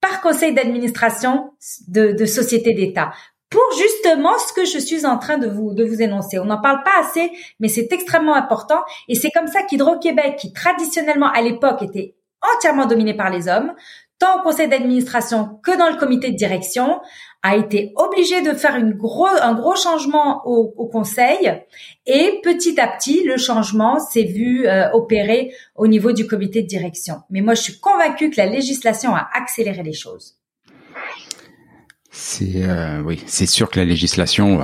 par 0.00 0.20
conseil 0.20 0.54
d'administration 0.54 1.52
de, 1.88 2.12
de 2.12 2.24
société 2.24 2.74
d'État 2.74 3.12
pour 3.50 3.62
justement 3.76 4.38
ce 4.38 4.52
que 4.52 4.64
je 4.64 4.78
suis 4.78 5.04
en 5.04 5.18
train 5.18 5.36
de 5.36 5.48
vous 5.48 5.74
de 5.74 5.84
vous 5.84 6.00
énoncer. 6.00 6.38
On 6.38 6.44
n'en 6.44 6.60
parle 6.60 6.82
pas 6.84 7.00
assez, 7.00 7.32
mais 7.58 7.68
c'est 7.68 7.92
extrêmement 7.92 8.34
important 8.34 8.80
et 9.08 9.16
c'est 9.16 9.30
comme 9.30 9.48
ça 9.48 9.62
qu'Hydro-Québec, 9.62 10.36
qui 10.36 10.52
traditionnellement 10.52 11.30
à 11.30 11.42
l'époque 11.42 11.82
était 11.82 12.14
entièrement 12.56 12.86
dominé 12.86 13.14
par 13.14 13.28
les 13.28 13.48
hommes, 13.48 13.74
tant 14.18 14.38
au 14.38 14.42
conseil 14.42 14.68
d'administration 14.68 15.58
que 15.64 15.76
dans 15.76 15.88
le 15.88 15.96
comité 15.96 16.30
de 16.30 16.36
direction, 16.36 17.00
a 17.42 17.56
été 17.56 17.92
obligé 17.96 18.42
de 18.42 18.52
faire 18.52 18.76
une 18.76 18.92
gros, 18.92 19.26
un 19.26 19.54
gros 19.54 19.76
changement 19.76 20.42
au, 20.46 20.74
au, 20.76 20.86
conseil 20.86 21.52
et 22.06 22.40
petit 22.42 22.78
à 22.78 22.86
petit, 22.86 23.24
le 23.24 23.38
changement 23.38 23.98
s'est 23.98 24.24
vu 24.24 24.66
euh, 24.66 24.90
opérer 24.92 25.54
au 25.74 25.86
niveau 25.86 26.12
du 26.12 26.26
comité 26.26 26.62
de 26.62 26.66
direction. 26.66 27.22
Mais 27.30 27.40
moi, 27.40 27.54
je 27.54 27.62
suis 27.62 27.80
convaincue 27.80 28.30
que 28.30 28.36
la 28.36 28.46
législation 28.46 29.14
a 29.14 29.28
accéléré 29.34 29.82
les 29.82 29.94
choses. 29.94 30.36
C'est 32.10 32.64
euh, 32.64 33.00
oui, 33.02 33.22
c'est 33.26 33.46
sûr 33.46 33.70
que 33.70 33.78
la 33.78 33.84
législation, 33.86 34.60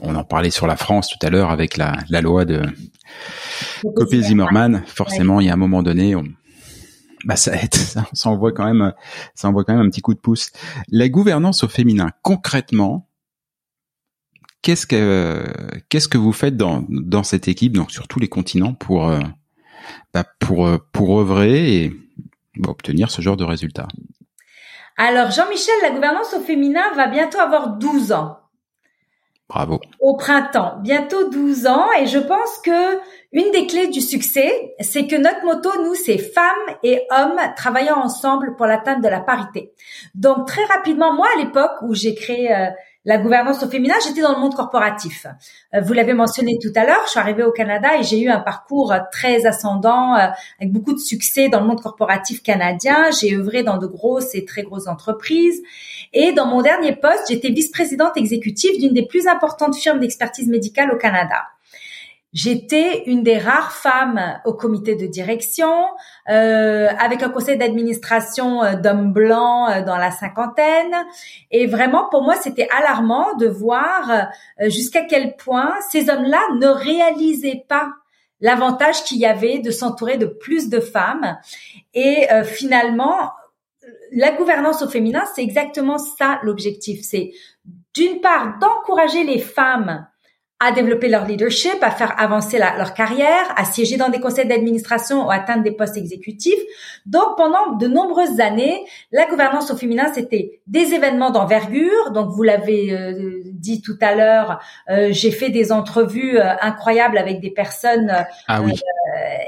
on 0.00 0.14
en 0.14 0.24
parlait 0.24 0.50
sur 0.50 0.66
la 0.66 0.76
France 0.76 1.08
tout 1.08 1.26
à 1.26 1.28
l'heure 1.28 1.50
avec 1.50 1.76
la, 1.76 1.98
la 2.08 2.20
loi 2.20 2.44
de 2.44 2.62
Copé-Zimmermann. 3.82 4.82
Forcément, 4.86 5.40
il 5.40 5.48
y 5.48 5.50
a 5.50 5.52
un 5.52 5.56
moment 5.56 5.82
donné, 5.82 6.14
on, 6.14 6.24
bah 7.24 7.36
ça 7.36 7.54
aide, 7.54 7.74
ça, 8.12 8.30
envoie 8.30 8.52
quand 8.52 8.64
même, 8.64 8.92
ça 9.34 9.48
envoie 9.48 9.64
quand 9.64 9.74
même 9.74 9.86
un 9.86 9.90
petit 9.90 10.00
coup 10.00 10.14
de 10.14 10.20
pouce. 10.20 10.50
La 10.88 11.08
gouvernance 11.08 11.64
au 11.64 11.68
féminin, 11.68 12.10
concrètement, 12.22 13.08
qu'est-ce 14.62 14.86
que 14.86 15.44
qu'est-ce 15.88 16.08
que 16.08 16.18
vous 16.18 16.32
faites 16.32 16.56
dans 16.56 16.84
dans 16.88 17.22
cette 17.22 17.48
équipe, 17.48 17.76
donc 17.76 17.90
sur 17.90 18.08
tous 18.08 18.20
les 18.20 18.28
continents, 18.28 18.74
pour 18.74 19.08
euh, 19.08 19.20
bah, 20.14 20.24
pour 20.40 20.68
pour 20.92 21.20
œuvrer 21.20 21.76
et 21.76 21.92
obtenir 22.66 23.10
ce 23.10 23.22
genre 23.22 23.36
de 23.36 23.44
résultats? 23.44 23.88
Alors 24.96 25.30
Jean-Michel, 25.30 25.74
la 25.82 25.90
gouvernance 25.90 26.34
au 26.34 26.40
féminin 26.40 26.82
va 26.94 27.06
bientôt 27.06 27.38
avoir 27.38 27.76
12 27.76 28.12
ans. 28.12 28.38
Au 30.00 30.16
printemps, 30.16 30.76
bientôt 30.80 31.28
12 31.28 31.66
ans, 31.66 31.86
et 32.00 32.06
je 32.06 32.18
pense 32.18 32.58
que 32.64 32.98
une 33.32 33.50
des 33.50 33.66
clés 33.66 33.88
du 33.88 34.00
succès, 34.00 34.74
c'est 34.80 35.06
que 35.06 35.16
notre 35.16 35.44
motto, 35.44 35.70
nous, 35.84 35.94
c'est 35.94 36.18
femmes 36.18 36.76
et 36.82 37.06
hommes 37.10 37.38
travaillant 37.56 37.98
ensemble 37.98 38.56
pour 38.56 38.66
l'atteinte 38.66 39.02
de 39.02 39.08
la 39.08 39.20
parité. 39.20 39.72
Donc 40.14 40.46
très 40.46 40.64
rapidement, 40.64 41.14
moi 41.14 41.28
à 41.36 41.38
l'époque 41.38 41.72
où 41.82 41.94
j'ai 41.94 42.14
créé 42.14 42.54
euh, 42.54 42.66
la 43.04 43.18
gouvernance 43.18 43.62
au 43.62 43.68
féminin, 43.68 43.94
j'étais 44.06 44.20
dans 44.20 44.32
le 44.32 44.38
monde 44.38 44.54
corporatif. 44.54 45.26
Euh, 45.74 45.80
vous 45.80 45.92
l'avez 45.92 46.14
mentionné 46.14 46.58
tout 46.62 46.72
à 46.76 46.84
l'heure, 46.84 47.02
je 47.06 47.10
suis 47.10 47.20
arrivée 47.20 47.42
au 47.42 47.50
Canada 47.50 47.96
et 47.98 48.04
j'ai 48.04 48.20
eu 48.20 48.28
un 48.28 48.38
parcours 48.38 48.94
très 49.10 49.44
ascendant 49.44 50.14
euh, 50.14 50.28
avec 50.60 50.72
beaucoup 50.72 50.92
de 50.92 51.00
succès 51.00 51.48
dans 51.48 51.60
le 51.60 51.66
monde 51.66 51.80
corporatif 51.80 52.42
canadien. 52.42 53.10
J'ai 53.10 53.34
œuvré 53.36 53.64
dans 53.64 53.78
de 53.78 53.86
grosses 53.86 54.34
et 54.34 54.44
très 54.44 54.62
grosses 54.62 54.86
entreprises. 54.86 55.62
Et 56.12 56.32
dans 56.32 56.46
mon 56.46 56.62
dernier 56.62 56.94
poste, 56.94 57.24
j'étais 57.28 57.50
vice-présidente 57.50 58.16
exécutive 58.16 58.78
d'une 58.78 58.92
des 58.92 59.06
plus 59.06 59.26
importantes 59.26 59.74
firmes 59.74 59.98
d'expertise 59.98 60.48
médicale 60.48 60.92
au 60.92 60.96
Canada. 60.96 61.42
J'étais 62.32 63.02
une 63.04 63.22
des 63.22 63.36
rares 63.36 63.72
femmes 63.72 64.40
au 64.46 64.54
comité 64.54 64.96
de 64.96 65.06
direction, 65.06 65.70
euh, 66.30 66.88
avec 66.98 67.22
un 67.22 67.28
conseil 67.28 67.58
d'administration 67.58 68.62
euh, 68.62 68.74
d'hommes 68.74 69.12
blancs 69.12 69.70
euh, 69.70 69.82
dans 69.82 69.98
la 69.98 70.10
cinquantaine. 70.10 70.94
Et 71.50 71.66
vraiment, 71.66 72.08
pour 72.08 72.22
moi, 72.22 72.34
c'était 72.36 72.68
alarmant 72.74 73.34
de 73.36 73.46
voir 73.46 74.28
jusqu'à 74.60 75.02
quel 75.04 75.36
point 75.36 75.74
ces 75.90 76.08
hommes-là 76.08 76.40
ne 76.58 76.68
réalisaient 76.68 77.66
pas 77.68 77.92
l'avantage 78.40 79.04
qu'il 79.04 79.18
y 79.18 79.26
avait 79.26 79.58
de 79.58 79.70
s'entourer 79.70 80.16
de 80.16 80.26
plus 80.26 80.70
de 80.70 80.80
femmes. 80.80 81.38
Et 81.92 82.26
finalement, 82.44 83.30
la 84.10 84.32
gouvernance 84.32 84.82
au 84.82 84.88
féminin, 84.88 85.22
c'est 85.34 85.42
exactement 85.42 85.98
ça 85.98 86.40
l'objectif. 86.42 87.00
C'est 87.02 87.32
d'une 87.94 88.20
part 88.20 88.58
d'encourager 88.58 89.22
les 89.22 89.38
femmes 89.38 90.06
à 90.64 90.70
développer 90.70 91.08
leur 91.08 91.26
leadership, 91.26 91.76
à 91.82 91.90
faire 91.90 92.14
avancer 92.20 92.58
leur 92.58 92.94
carrière, 92.94 93.52
à 93.56 93.64
siéger 93.64 93.96
dans 93.96 94.10
des 94.10 94.20
conseils 94.20 94.46
d'administration 94.46 95.26
ou 95.26 95.30
atteindre 95.30 95.64
des 95.64 95.72
postes 95.72 95.96
exécutifs. 95.96 96.60
Donc, 97.04 97.36
pendant 97.36 97.72
de 97.72 97.86
nombreuses 97.88 98.40
années, 98.40 98.84
la 99.10 99.26
gouvernance 99.26 99.70
au 99.72 99.76
féminin, 99.76 100.12
c'était 100.14 100.60
des 100.68 100.94
événements 100.94 101.30
d'envergure. 101.30 102.12
Donc, 102.12 102.30
vous 102.30 102.44
l'avez 102.44 102.92
euh, 102.92 103.42
dit 103.46 103.82
tout 103.82 103.96
à 104.00 104.14
l'heure, 104.14 104.60
euh, 104.88 105.08
j'ai 105.10 105.32
fait 105.32 105.50
des 105.50 105.72
entrevues 105.72 106.38
euh, 106.38 106.54
incroyables 106.60 107.18
avec 107.18 107.40
des 107.40 107.50
personnes 107.50 108.12
ah 108.46 108.62
oui. 108.62 108.78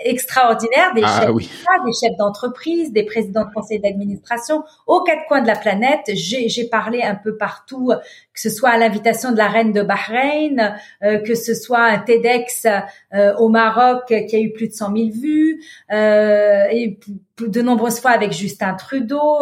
Extraordinaires, 0.03 0.95
des 0.95 1.03
ah 1.05 1.21
chefs 1.21 1.31
oui. 1.31 1.51
des 1.85 1.93
chefs 1.93 2.17
d'entreprise, 2.19 2.93
des 2.93 3.05
présidents 3.05 3.45
de 3.45 3.53
conseils 3.53 3.81
d'administration, 3.81 4.65
aux 4.87 5.03
quatre 5.03 5.27
coins 5.27 5.43
de 5.43 5.47
la 5.47 5.57
planète. 5.57 6.11
J'ai 6.15 6.65
parlé 6.69 7.03
un 7.03 7.15
peu 7.15 7.37
partout, 7.37 7.93
que 8.35 8.41
ce 8.41 8.51
soit 8.51 8.71
à 8.71 8.79
l'invitation 8.79 9.33
de 9.33 9.37
la 9.37 9.49
reine 9.49 9.73
de 9.73 9.83
Bahreïn, 9.83 10.77
euh, 11.03 11.19
que 11.19 11.35
ce 11.35 11.55
soit 11.55 11.83
un 11.83 11.99
TEDx 11.99 12.67
euh, 12.67 13.35
au 13.37 13.49
Maroc 13.49 14.07
qui 14.07 14.37
a 14.37 14.41
eu 14.41 14.53
plus 14.53 14.69
de 14.69 14.73
100 14.73 14.97
000 14.97 15.09
vues, 15.11 15.63
euh, 15.93 16.67
et 16.71 16.99
de 17.41 17.63
nombreuses 17.63 18.01
fois 18.01 18.13
avec 18.13 18.33
Justin 18.33 18.75
Trudeau, 18.75 19.41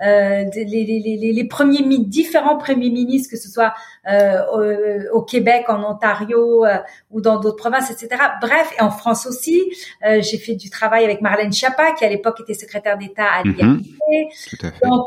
les, 0.00 0.64
les, 0.64 1.32
les, 1.32 1.44
premiers 1.44 1.82
différents 1.98 2.56
premiers 2.56 2.90
ministres, 2.90 3.30
que 3.30 3.40
ce 3.40 3.48
soit 3.48 3.74
au, 4.06 5.18
au, 5.18 5.22
Québec, 5.22 5.66
en 5.68 5.84
Ontario 5.84 6.64
ou 7.10 7.20
dans 7.20 7.38
d'autres 7.38 7.56
provinces, 7.56 7.90
etc. 7.90 8.20
Bref, 8.40 8.72
et 8.78 8.82
en 8.82 8.90
France 8.90 9.26
aussi, 9.26 9.62
j'ai 10.02 10.38
fait 10.38 10.54
du 10.54 10.68
travail 10.68 11.04
avec 11.04 11.20
Marlène 11.20 11.52
Schiappa, 11.52 11.92
qui 11.92 12.04
à 12.04 12.08
l'époque 12.08 12.40
était 12.40 12.54
secrétaire 12.54 12.98
d'État 12.98 13.26
à 13.26 13.42
l'IRC. 13.42 13.84
Donc 14.82 15.06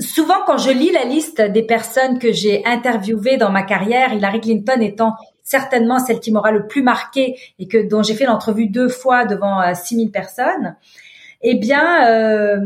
souvent 0.00 0.42
quand 0.46 0.58
je 0.58 0.70
lis 0.70 0.92
la 0.92 1.04
liste 1.04 1.40
des 1.40 1.62
personnes 1.62 2.18
que 2.18 2.32
j'ai 2.32 2.64
interviewées 2.66 3.36
dans 3.36 3.50
ma 3.50 3.62
carrière, 3.62 4.12
Hillary 4.12 4.40
Clinton 4.40 4.80
étant 4.80 5.14
certainement 5.46 6.00
celle 6.00 6.20
qui 6.20 6.32
m'aura 6.32 6.50
le 6.50 6.66
plus 6.66 6.82
marqué 6.82 7.38
et 7.58 7.68
que 7.68 7.78
dont 7.78 8.02
j'ai 8.02 8.14
fait 8.14 8.26
l'entrevue 8.26 8.66
deux 8.66 8.88
fois 8.88 9.24
devant 9.24 9.62
euh, 9.62 9.72
6000 9.72 10.10
personnes, 10.10 10.76
eh 11.40 11.54
bien, 11.54 12.08
euh, 12.08 12.58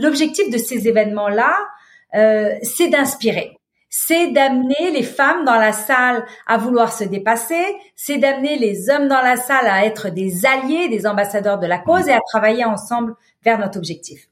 l'objectif 0.00 0.50
de 0.50 0.58
ces 0.58 0.86
événements-là, 0.86 1.56
euh, 2.14 2.54
c'est 2.62 2.88
d'inspirer. 2.88 3.56
C'est 3.88 4.28
d'amener 4.28 4.92
les 4.92 5.02
femmes 5.02 5.44
dans 5.44 5.56
la 5.56 5.72
salle 5.72 6.24
à 6.46 6.58
vouloir 6.58 6.92
se 6.92 7.02
dépasser, 7.02 7.64
c'est 7.96 8.18
d'amener 8.18 8.56
les 8.56 8.88
hommes 8.90 9.08
dans 9.08 9.22
la 9.22 9.36
salle 9.36 9.66
à 9.66 9.84
être 9.84 10.10
des 10.10 10.46
alliés, 10.46 10.88
des 10.88 11.06
ambassadeurs 11.06 11.58
de 11.58 11.66
la 11.66 11.78
cause 11.78 12.06
et 12.06 12.12
à 12.12 12.20
travailler 12.28 12.64
ensemble 12.64 13.14
vers 13.42 13.58
notre 13.58 13.78
objectif. 13.78 14.29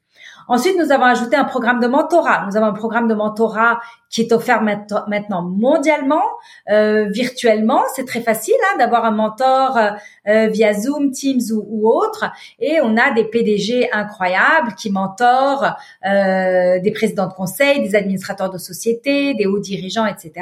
Ensuite, 0.48 0.78
nous 0.78 0.90
avons 0.92 1.04
ajouté 1.04 1.36
un 1.36 1.44
programme 1.44 1.78
de 1.78 1.86
mentorat. 1.86 2.46
Nous 2.46 2.56
avons 2.56 2.66
un 2.66 2.72
programme 2.72 3.06
de 3.06 3.14
mentorat 3.14 3.80
qui 4.08 4.22
est 4.22 4.32
offert 4.32 4.62
maintenant 4.62 5.42
mondialement, 5.42 6.24
euh, 6.70 7.06
virtuellement. 7.10 7.82
C'est 7.94 8.06
très 8.06 8.22
facile 8.22 8.54
hein, 8.72 8.78
d'avoir 8.78 9.04
un 9.04 9.10
mentor 9.10 9.76
euh, 9.76 9.90
euh, 10.26 10.46
via 10.46 10.72
Zoom, 10.72 11.10
Teams 11.10 11.42
ou, 11.52 11.66
ou, 11.68 11.88
autre. 11.90 12.32
Et 12.58 12.78
on 12.82 12.96
a 12.96 13.10
des 13.10 13.24
PDG 13.24 13.90
incroyables 13.92 14.74
qui 14.74 14.90
mentorent 14.90 15.76
euh, 16.06 16.80
des 16.80 16.92
présidents 16.92 17.28
de 17.28 17.34
conseil, 17.34 17.82
des 17.82 17.94
administrateurs 17.94 18.48
de 18.48 18.58
sociétés, 18.58 19.34
des 19.34 19.44
hauts 19.44 19.60
dirigeants, 19.60 20.06
etc. 20.06 20.32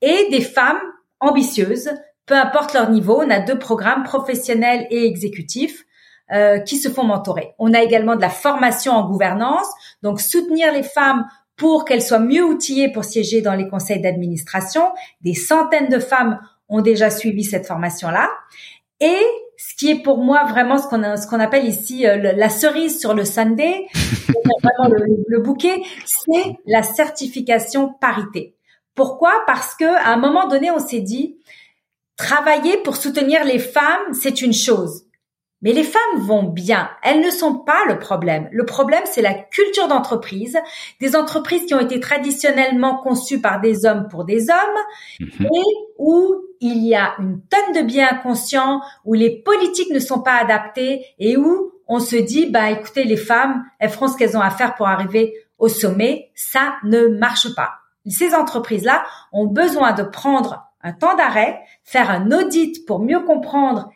Et 0.00 0.28
des 0.30 0.40
femmes 0.40 0.80
ambitieuses, 1.20 1.90
peu 2.24 2.34
importe 2.34 2.72
leur 2.72 2.88
niveau. 2.88 3.20
On 3.22 3.28
a 3.28 3.40
deux 3.40 3.58
programmes 3.58 4.02
professionnels 4.02 4.86
et 4.90 5.04
exécutifs 5.04 5.84
euh, 6.32 6.58
qui 6.58 6.76
se 6.76 6.88
font 6.88 7.04
mentorer. 7.04 7.54
On 7.58 7.74
a 7.74 7.82
également 7.82 8.16
de 8.16 8.20
la 8.20 8.30
formation 8.30 8.92
en 8.92 9.08
gouvernance, 9.08 9.66
donc 10.02 10.20
soutenir 10.20 10.72
les 10.72 10.82
femmes 10.82 11.26
pour 11.56 11.84
qu'elles 11.84 12.02
soient 12.02 12.20
mieux 12.20 12.44
outillées 12.44 12.90
pour 12.90 13.04
siéger 13.04 13.42
dans 13.42 13.54
les 13.54 13.68
conseils 13.68 14.00
d'administration. 14.00 14.82
Des 15.20 15.34
centaines 15.34 15.88
de 15.88 15.98
femmes 15.98 16.40
ont 16.68 16.80
déjà 16.80 17.10
suivi 17.10 17.44
cette 17.44 17.66
formation-là. 17.66 18.30
Et 19.00 19.18
ce 19.56 19.74
qui 19.74 19.90
est 19.90 20.02
pour 20.02 20.18
moi 20.18 20.44
vraiment 20.44 20.78
ce 20.78 20.86
qu'on 20.86 21.16
ce 21.16 21.26
qu'on 21.26 21.40
appelle 21.40 21.66
ici 21.66 22.06
euh, 22.06 22.32
la 22.34 22.48
cerise 22.48 22.98
sur 22.98 23.12
le 23.12 23.24
Sunday, 23.24 23.86
vraiment 23.94 24.94
le, 24.94 25.04
le 25.26 25.40
bouquet, 25.40 25.82
c'est 26.06 26.56
la 26.66 26.82
certification 26.82 27.92
parité. 28.00 28.54
Pourquoi? 28.94 29.32
Parce 29.46 29.74
que 29.74 29.84
à 29.84 30.12
un 30.12 30.16
moment 30.16 30.46
donné, 30.48 30.70
on 30.70 30.78
s'est 30.78 31.00
dit 31.00 31.38
travailler 32.16 32.76
pour 32.78 32.96
soutenir 32.96 33.44
les 33.44 33.58
femmes, 33.58 34.12
c'est 34.12 34.42
une 34.42 34.52
chose. 34.52 35.04
Mais 35.62 35.72
les 35.72 35.84
femmes 35.84 36.18
vont 36.18 36.44
bien. 36.44 36.90
Elles 37.02 37.20
ne 37.20 37.30
sont 37.30 37.58
pas 37.58 37.84
le 37.86 37.98
problème. 37.98 38.48
Le 38.50 38.64
problème, 38.64 39.02
c'est 39.04 39.22
la 39.22 39.34
culture 39.34 39.88
d'entreprise, 39.88 40.58
des 41.00 41.16
entreprises 41.16 41.66
qui 41.66 41.74
ont 41.74 41.80
été 41.80 42.00
traditionnellement 42.00 42.96
conçues 42.96 43.40
par 43.40 43.60
des 43.60 43.84
hommes 43.84 44.08
pour 44.08 44.24
des 44.24 44.48
hommes 44.50 45.20
mhm. 45.20 45.46
et 45.46 45.76
où 45.98 46.34
il 46.60 46.86
y 46.86 46.94
a 46.94 47.14
une 47.18 47.40
tonne 47.42 47.74
de 47.74 47.86
biens 47.86 48.08
inconscients, 48.10 48.80
où 49.04 49.14
les 49.14 49.42
politiques 49.42 49.90
ne 49.90 49.98
sont 49.98 50.20
pas 50.20 50.36
adaptées 50.36 51.04
et 51.18 51.36
où 51.36 51.72
on 51.88 52.00
se 52.00 52.16
dit, 52.16 52.46
bah, 52.46 52.70
écoutez, 52.70 53.04
les 53.04 53.16
femmes, 53.16 53.64
elles 53.78 53.90
feront 53.90 54.08
ce 54.08 54.16
qu'elles 54.16 54.36
ont 54.36 54.42
à 54.42 54.50
faire 54.50 54.74
pour 54.74 54.88
arriver 54.88 55.34
au 55.58 55.68
sommet. 55.68 56.30
Ça 56.34 56.76
ne 56.84 57.08
marche 57.08 57.54
pas. 57.54 57.72
Ces 58.06 58.34
entreprises-là 58.34 59.04
ont 59.32 59.46
besoin 59.46 59.92
de 59.92 60.02
prendre 60.02 60.64
un 60.82 60.92
temps 60.92 61.16
d'arrêt, 61.16 61.60
faire 61.84 62.10
un 62.10 62.30
audit 62.32 62.86
pour 62.86 63.00
mieux 63.00 63.20
comprendre 63.20 63.90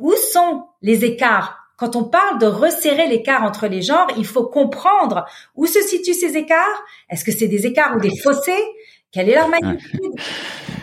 où 0.00 0.12
sont 0.32 0.64
les 0.82 1.04
écarts? 1.04 1.58
Quand 1.76 1.96
on 1.96 2.04
parle 2.04 2.38
de 2.38 2.46
resserrer 2.46 3.06
l'écart 3.06 3.42
entre 3.42 3.66
les 3.66 3.80
genres, 3.80 4.08
il 4.18 4.26
faut 4.26 4.44
comprendre 4.44 5.24
où 5.54 5.66
se 5.66 5.80
situent 5.80 6.12
ces 6.12 6.36
écarts. 6.36 6.84
Est-ce 7.08 7.24
que 7.24 7.32
c'est 7.32 7.48
des 7.48 7.66
écarts 7.66 7.96
ou 7.96 8.00
des 8.00 8.14
fossés? 8.18 8.64
Quelle 9.12 9.28
est 9.28 9.34
leur 9.34 9.48
magnitude? 9.48 10.00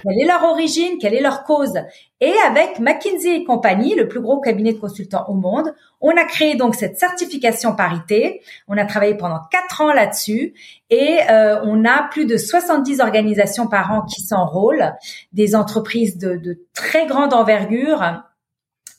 Quelle 0.03 0.19
est 0.19 0.25
leur 0.25 0.43
origine? 0.43 0.97
Quelle 0.99 1.13
est 1.13 1.21
leur 1.21 1.43
cause? 1.43 1.79
Et 2.19 2.33
avec 2.45 2.79
McKinsey 2.79 3.35
et 3.35 3.43
compagnie, 3.43 3.95
le 3.95 4.07
plus 4.07 4.21
gros 4.21 4.41
cabinet 4.41 4.73
de 4.73 4.79
consultants 4.79 5.25
au 5.29 5.33
monde, 5.33 5.73
on 6.01 6.11
a 6.11 6.25
créé 6.25 6.55
donc 6.55 6.75
cette 6.75 6.97
certification 6.97 7.75
parité. 7.75 8.41
On 8.67 8.77
a 8.77 8.85
travaillé 8.85 9.15
pendant 9.15 9.39
quatre 9.51 9.81
ans 9.81 9.93
là-dessus 9.93 10.55
et 10.89 11.19
euh, 11.29 11.61
on 11.63 11.85
a 11.85 12.09
plus 12.09 12.25
de 12.25 12.37
70 12.37 13.01
organisations 13.01 13.67
par 13.67 13.93
an 13.93 14.01
qui 14.01 14.21
s'enrôlent, 14.21 14.93
des 15.31 15.55
entreprises 15.55 16.17
de, 16.17 16.37
de 16.37 16.59
très 16.73 17.05
grande 17.05 17.33
envergure 17.33 18.23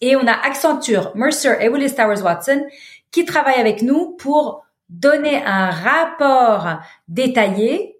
et 0.00 0.16
on 0.16 0.26
a 0.26 0.32
Accenture, 0.32 1.12
Mercer 1.14 1.56
et 1.60 1.68
Willis 1.68 1.94
Towers 1.94 2.22
Watson 2.22 2.64
qui 3.10 3.24
travaillent 3.24 3.60
avec 3.60 3.82
nous 3.82 4.16
pour 4.18 4.64
donner 4.88 5.42
un 5.44 5.70
rapport 5.70 6.80
détaillé 7.08 7.96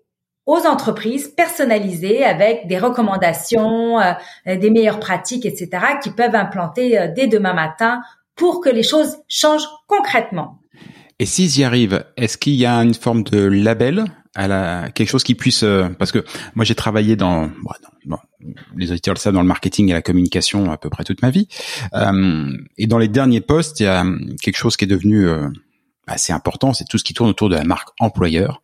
aux 0.46 0.66
entreprises 0.66 1.28
personnalisées 1.28 2.24
avec 2.24 2.66
des 2.66 2.78
recommandations, 2.78 4.00
euh, 4.00 4.14
des 4.46 4.70
meilleures 4.70 4.98
pratiques, 4.98 5.44
etc., 5.44 5.68
qui 6.02 6.11
peuvent 6.11 6.34
implanter 6.34 6.98
euh, 6.98 7.08
dès 7.14 7.26
demain 7.26 7.52
matin 7.52 8.00
pour 8.34 8.62
que 8.62 8.70
les 8.70 8.82
choses 8.82 9.18
changent 9.28 9.68
concrètement. 9.87 10.61
Et 11.18 11.26
s'ils 11.26 11.58
y 11.58 11.64
arrivent, 11.64 12.04
est-ce 12.16 12.38
qu'il 12.38 12.54
y 12.54 12.64
a 12.64 12.76
une 12.76 12.94
forme 12.94 13.24
de 13.24 13.44
label 13.44 14.04
à 14.38 14.46
la 14.46 14.90
quelque 14.94 15.09
chose 15.09 15.24
qui 15.24 15.35
puisse 15.35 15.64
euh, 15.64 15.88
parce 15.98 16.12
que 16.12 16.24
moi 16.55 16.64
j'ai 16.64 16.77
travaillé 16.77 17.16
dans, 17.16 17.51
bon, 18.07 18.18
les 18.77 18.92
auditeurs 18.92 19.14
le 19.14 19.18
savent 19.18 19.35
dans 19.35 19.42
le 19.42 19.48
marketing 19.48 19.90
et 19.90 19.92
la 19.92 20.01
communication 20.01 20.70
à 20.70 20.79
peu 20.79 20.88
près 20.88 21.03
toute 21.03 21.22
ma 21.22 21.31
vie. 21.31 21.48
Euh, 21.94 22.57
et 22.79 22.87
dans 22.87 22.98
les 22.98 23.09
derniers 23.09 23.40
postes 23.40 23.81
il 23.81 23.83
y 23.83 23.87
a 23.87 24.07
quelque 24.40 24.57
chose 24.57 24.77
qui 24.77 24.85
est 24.85 24.88
devenu 24.88 25.27
euh, 25.27 25.48
assez 26.07 26.33
important 26.33 26.72
c'est 26.72 26.85
tout 26.85 26.98
ce 26.98 27.05
qui 27.05 27.14
tourne 27.14 27.29
autour 27.29 27.48
de 27.48 27.57
la 27.57 27.64
marque 27.64 27.88
employeur 27.98 28.62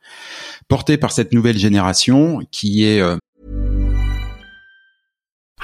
porté 0.68 0.96
par 0.96 1.10
cette 1.10 1.32
nouvelle 1.34 1.58
génération 1.58 2.38
qui 2.52 2.84
est 2.84 3.00
euh, 3.00 3.16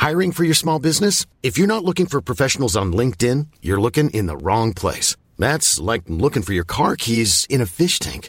Hiring 0.03 0.33
for 0.33 0.45
your 0.45 0.57
small 0.57 0.81
business? 0.81 1.27
If 1.45 1.57
you're 1.57 1.69
not 1.69 1.85
looking 1.85 2.07
for 2.07 2.21
professionals 2.21 2.75
on 2.75 2.91
LinkedIn 2.91 3.47
you're 3.63 3.81
looking 3.81 4.11
in 4.11 4.27
the 4.27 4.37
wrong 4.43 4.75
place. 4.75 5.15
That's 5.39 5.79
like 5.79 6.03
looking 6.09 6.43
for 6.43 6.53
your 6.53 6.67
car 6.67 6.97
keys 6.97 7.47
in 7.49 7.61
a 7.61 7.67
fish 7.67 8.01
tank 8.01 8.29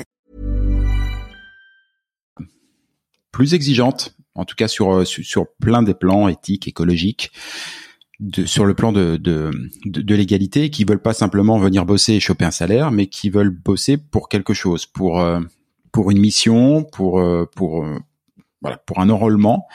Plus 3.31 3.53
exigeante, 3.53 4.15
en 4.35 4.45
tout 4.45 4.55
cas 4.55 4.67
sur, 4.67 4.93
euh, 4.93 5.05
sur, 5.05 5.47
plein 5.59 5.83
des 5.83 5.93
plans 5.93 6.27
éthiques, 6.27 6.67
écologiques, 6.67 7.31
de, 8.19 8.45
sur 8.45 8.65
le 8.65 8.73
plan 8.75 8.91
de, 8.91 9.17
de, 9.17 9.51
de, 9.85 10.15
l'égalité, 10.15 10.69
qui 10.69 10.85
veulent 10.85 11.01
pas 11.01 11.13
simplement 11.13 11.57
venir 11.57 11.85
bosser 11.85 12.13
et 12.13 12.19
choper 12.19 12.45
un 12.45 12.51
salaire, 12.51 12.91
mais 12.91 13.07
qui 13.07 13.29
veulent 13.29 13.49
bosser 13.49 13.97
pour 13.97 14.29
quelque 14.29 14.53
chose, 14.53 14.85
pour 14.85 15.19
euh, 15.19 15.39
pour 15.91 16.11
une 16.11 16.19
mission, 16.19 16.83
pour 16.83 17.19
euh, 17.19 17.49
pour 17.55 17.85
voilà, 18.61 18.77
pour 18.77 18.99
un 18.99 19.09
enrôlement, 19.09 19.67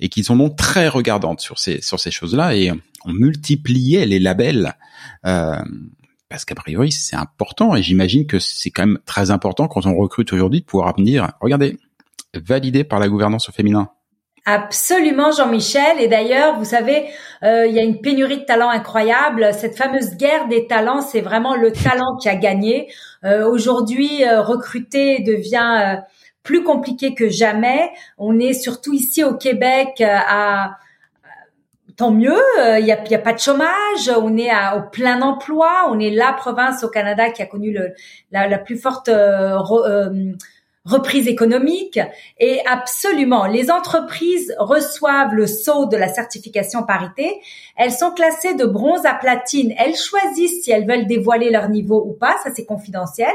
et 0.00 0.08
qui 0.08 0.24
sont 0.24 0.36
donc 0.36 0.56
très 0.56 0.88
regardantes 0.88 1.40
sur 1.40 1.60
ces 1.60 1.80
sur 1.80 2.00
ces 2.00 2.10
choses-là, 2.10 2.56
et 2.56 2.72
on 3.04 3.12
multipliait 3.12 4.06
les 4.06 4.18
labels. 4.18 4.76
Parce 6.32 6.46
qu'a 6.46 6.54
priori 6.54 6.90
c'est 6.90 7.14
important 7.14 7.76
et 7.76 7.82
j'imagine 7.82 8.26
que 8.26 8.38
c'est 8.38 8.70
quand 8.70 8.86
même 8.86 8.98
très 9.04 9.30
important 9.30 9.68
quand 9.68 9.84
on 9.84 9.94
recrute 9.94 10.32
aujourd'hui 10.32 10.60
de 10.60 10.64
pouvoir 10.64 10.96
venir 10.96 11.30
regardez 11.42 11.78
validé 12.34 12.84
par 12.84 12.98
la 12.98 13.08
gouvernance 13.08 13.48
au 13.48 13.52
féminin. 13.52 13.88
Absolument, 14.44 15.30
Jean-Michel. 15.30 16.00
Et 16.00 16.08
d'ailleurs, 16.08 16.58
vous 16.58 16.64
savez, 16.64 17.06
euh, 17.44 17.64
il 17.66 17.74
y 17.74 17.78
a 17.78 17.82
une 17.82 18.00
pénurie 18.00 18.38
de 18.38 18.44
talents 18.44 18.70
incroyable. 18.70 19.50
Cette 19.52 19.76
fameuse 19.76 20.16
guerre 20.16 20.48
des 20.48 20.66
talents, 20.66 21.00
c'est 21.00 21.20
vraiment 21.20 21.54
le 21.54 21.70
talent 21.70 22.16
qui 22.20 22.28
a 22.28 22.34
gagné. 22.34 22.92
Euh, 23.24 23.48
aujourd'hui, 23.48 24.24
euh, 24.24 24.42
recruter 24.42 25.20
devient 25.20 25.98
plus 26.42 26.64
compliqué 26.64 27.14
que 27.14 27.28
jamais. 27.28 27.92
On 28.18 28.40
est 28.40 28.52
surtout 28.52 28.92
ici 28.92 29.22
au 29.22 29.34
Québec 29.36 30.02
à 30.04 30.76
tant 31.96 32.10
mieux, 32.10 32.40
il 32.78 32.84
n'y 32.84 32.90
a, 32.90 32.98
a, 32.98 33.18
pas 33.18 33.34
de 33.34 33.38
chômage, 33.38 34.10
on 34.16 34.36
est 34.38 34.50
à, 34.50 34.78
au 34.78 34.90
plein 34.90 35.20
emploi, 35.20 35.86
on 35.88 36.00
est 36.00 36.10
la 36.10 36.32
province 36.32 36.82
au 36.82 36.88
Canada 36.88 37.30
qui 37.30 37.42
a 37.42 37.46
connu 37.46 37.70
le, 37.70 37.92
la, 38.32 38.48
la, 38.48 38.58
plus 38.58 38.78
forte 38.78 39.10
reprise 40.84 41.28
économique 41.28 42.00
et 42.38 42.60
absolument, 42.66 43.46
les 43.46 43.70
entreprises 43.70 44.52
reçoivent 44.58 45.34
le 45.34 45.46
saut 45.46 45.86
de 45.86 45.96
la 45.96 46.08
certification 46.08 46.82
parité. 46.82 47.40
Elles 47.76 47.92
sont 47.92 48.10
classées 48.10 48.54
de 48.54 48.64
bronze 48.64 49.06
à 49.06 49.14
platine. 49.14 49.72
Elles 49.78 49.94
choisissent 49.94 50.64
si 50.64 50.72
elles 50.72 50.86
veulent 50.86 51.06
dévoiler 51.06 51.50
leur 51.50 51.68
niveau 51.68 52.02
ou 52.04 52.12
pas, 52.12 52.36
ça 52.42 52.50
c'est 52.54 52.64
confidentiel. 52.64 53.32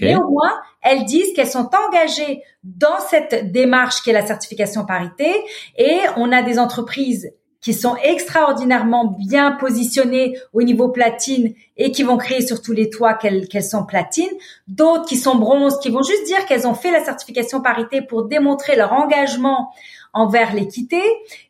Mais 0.00 0.14
au 0.14 0.30
moins, 0.30 0.54
elles 0.82 1.04
disent 1.04 1.32
qu'elles 1.34 1.48
sont 1.48 1.68
engagées 1.88 2.42
dans 2.62 3.00
cette 3.10 3.50
démarche 3.50 4.02
qui 4.02 4.10
est 4.10 4.14
la 4.14 4.26
certification 4.26 4.86
parité 4.86 5.34
et 5.76 5.98
on 6.16 6.30
a 6.30 6.42
des 6.42 6.60
entreprises 6.60 7.32
qui 7.64 7.72
sont 7.72 7.96
extraordinairement 7.96 9.16
bien 9.18 9.52
positionnées 9.52 10.38
au 10.52 10.62
niveau 10.62 10.90
platine 10.90 11.54
et 11.78 11.92
qui 11.92 12.02
vont 12.02 12.18
créer 12.18 12.46
sur 12.46 12.60
tous 12.60 12.72
les 12.72 12.90
toits 12.90 13.14
qu'elles 13.14 13.64
sont 13.64 13.86
platines, 13.86 14.30
d'autres 14.68 15.06
qui 15.06 15.16
sont 15.16 15.36
bronzes, 15.36 15.78
qui 15.80 15.88
vont 15.88 16.02
juste 16.02 16.26
dire 16.26 16.44
qu'elles 16.44 16.66
ont 16.66 16.74
fait 16.74 16.90
la 16.90 17.02
certification 17.02 17.62
parité 17.62 18.02
pour 18.02 18.26
démontrer 18.26 18.76
leur 18.76 18.92
engagement 18.92 19.72
envers 20.12 20.54
l'équité. 20.54 21.00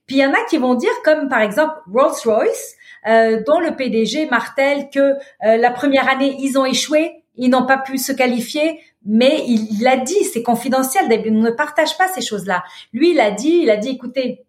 Puis 0.06 0.16
il 0.16 0.20
y 0.20 0.26
en 0.26 0.32
a 0.32 0.44
qui 0.48 0.56
vont 0.56 0.74
dire, 0.74 0.92
comme 1.04 1.28
par 1.28 1.40
exemple 1.40 1.74
Rolls-Royce, 1.92 2.76
euh, 3.08 3.42
dont 3.44 3.58
le 3.58 3.74
PDG 3.74 4.26
martèle 4.26 4.90
que 4.90 5.00
euh, 5.00 5.56
la 5.56 5.72
première 5.72 6.08
année 6.08 6.36
ils 6.38 6.56
ont 6.56 6.64
échoué, 6.64 7.24
ils 7.36 7.50
n'ont 7.50 7.66
pas 7.66 7.78
pu 7.78 7.98
se 7.98 8.12
qualifier, 8.12 8.78
mais 9.04 9.42
il 9.48 9.82
l'a 9.82 9.96
dit, 9.96 10.22
c'est 10.32 10.44
confidentiel. 10.44 11.06
On 11.10 11.30
ne 11.32 11.50
partage 11.50 11.98
pas 11.98 12.06
ces 12.06 12.20
choses-là. 12.20 12.62
Lui, 12.92 13.10
il 13.10 13.20
a 13.20 13.32
dit, 13.32 13.58
il 13.64 13.70
a 13.70 13.76
dit, 13.76 13.90
écoutez, 13.90 14.44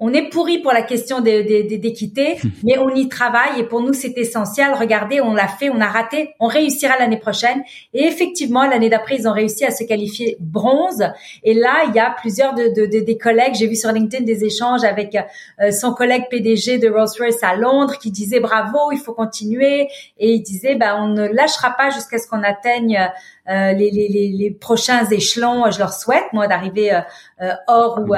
on 0.00 0.14
est 0.14 0.30
pourri 0.30 0.58
pour 0.58 0.72
la 0.72 0.82
question 0.82 1.20
d'équité, 1.20 2.38
mais 2.64 2.78
on 2.78 2.88
y 2.94 3.08
travaille 3.08 3.60
et 3.60 3.64
pour 3.64 3.82
nous 3.82 3.92
c'est 3.92 4.16
essentiel. 4.16 4.72
Regardez, 4.72 5.20
on 5.20 5.34
l'a 5.34 5.46
fait, 5.46 5.68
on 5.70 5.80
a 5.80 5.86
raté, 5.86 6.34
on 6.40 6.46
réussira 6.46 6.98
l'année 6.98 7.18
prochaine. 7.18 7.62
Et 7.92 8.04
effectivement, 8.04 8.66
l'année 8.66 8.88
d'après, 8.88 9.16
ils 9.16 9.28
ont 9.28 9.32
réussi 9.32 9.64
à 9.64 9.70
se 9.70 9.84
qualifier 9.84 10.38
bronze. 10.40 11.04
Et 11.44 11.52
là, 11.52 11.84
il 11.88 11.94
y 11.94 11.98
a 11.98 12.14
plusieurs 12.18 12.54
de, 12.54 12.86
des 12.86 13.18
collègues, 13.18 13.54
j'ai 13.54 13.66
vu 13.66 13.76
sur 13.76 13.92
LinkedIn 13.92 14.24
des 14.24 14.44
échanges 14.44 14.84
avec 14.84 15.16
euh, 15.60 15.70
son 15.70 15.92
collègue 15.92 16.24
PDG 16.30 16.78
de 16.78 16.88
Rolls-Royce 16.88 17.42
à 17.42 17.54
Londres 17.54 17.98
qui 17.98 18.10
disait 18.10 18.40
bravo, 18.40 18.92
il 18.92 18.98
faut 18.98 19.12
continuer. 19.12 19.88
Et 20.18 20.32
il 20.32 20.40
disait, 20.40 20.76
bah, 20.76 20.96
on 20.98 21.08
ne 21.08 21.26
lâchera 21.26 21.70
pas 21.76 21.90
jusqu'à 21.90 22.18
ce 22.18 22.26
qu'on 22.26 22.42
atteigne 22.42 22.96
euh, 22.96 23.06
les, 23.50 23.90
les, 23.90 24.32
les, 24.36 24.50
prochains 24.50 25.04
échelons. 25.06 25.70
Je 25.70 25.78
leur 25.78 25.92
souhaite, 25.92 26.24
moi, 26.32 26.46
d'arriver 26.46 26.92
euh, 26.92 27.00
euh, 27.40 27.52
or 27.66 28.00
ou 28.06 28.14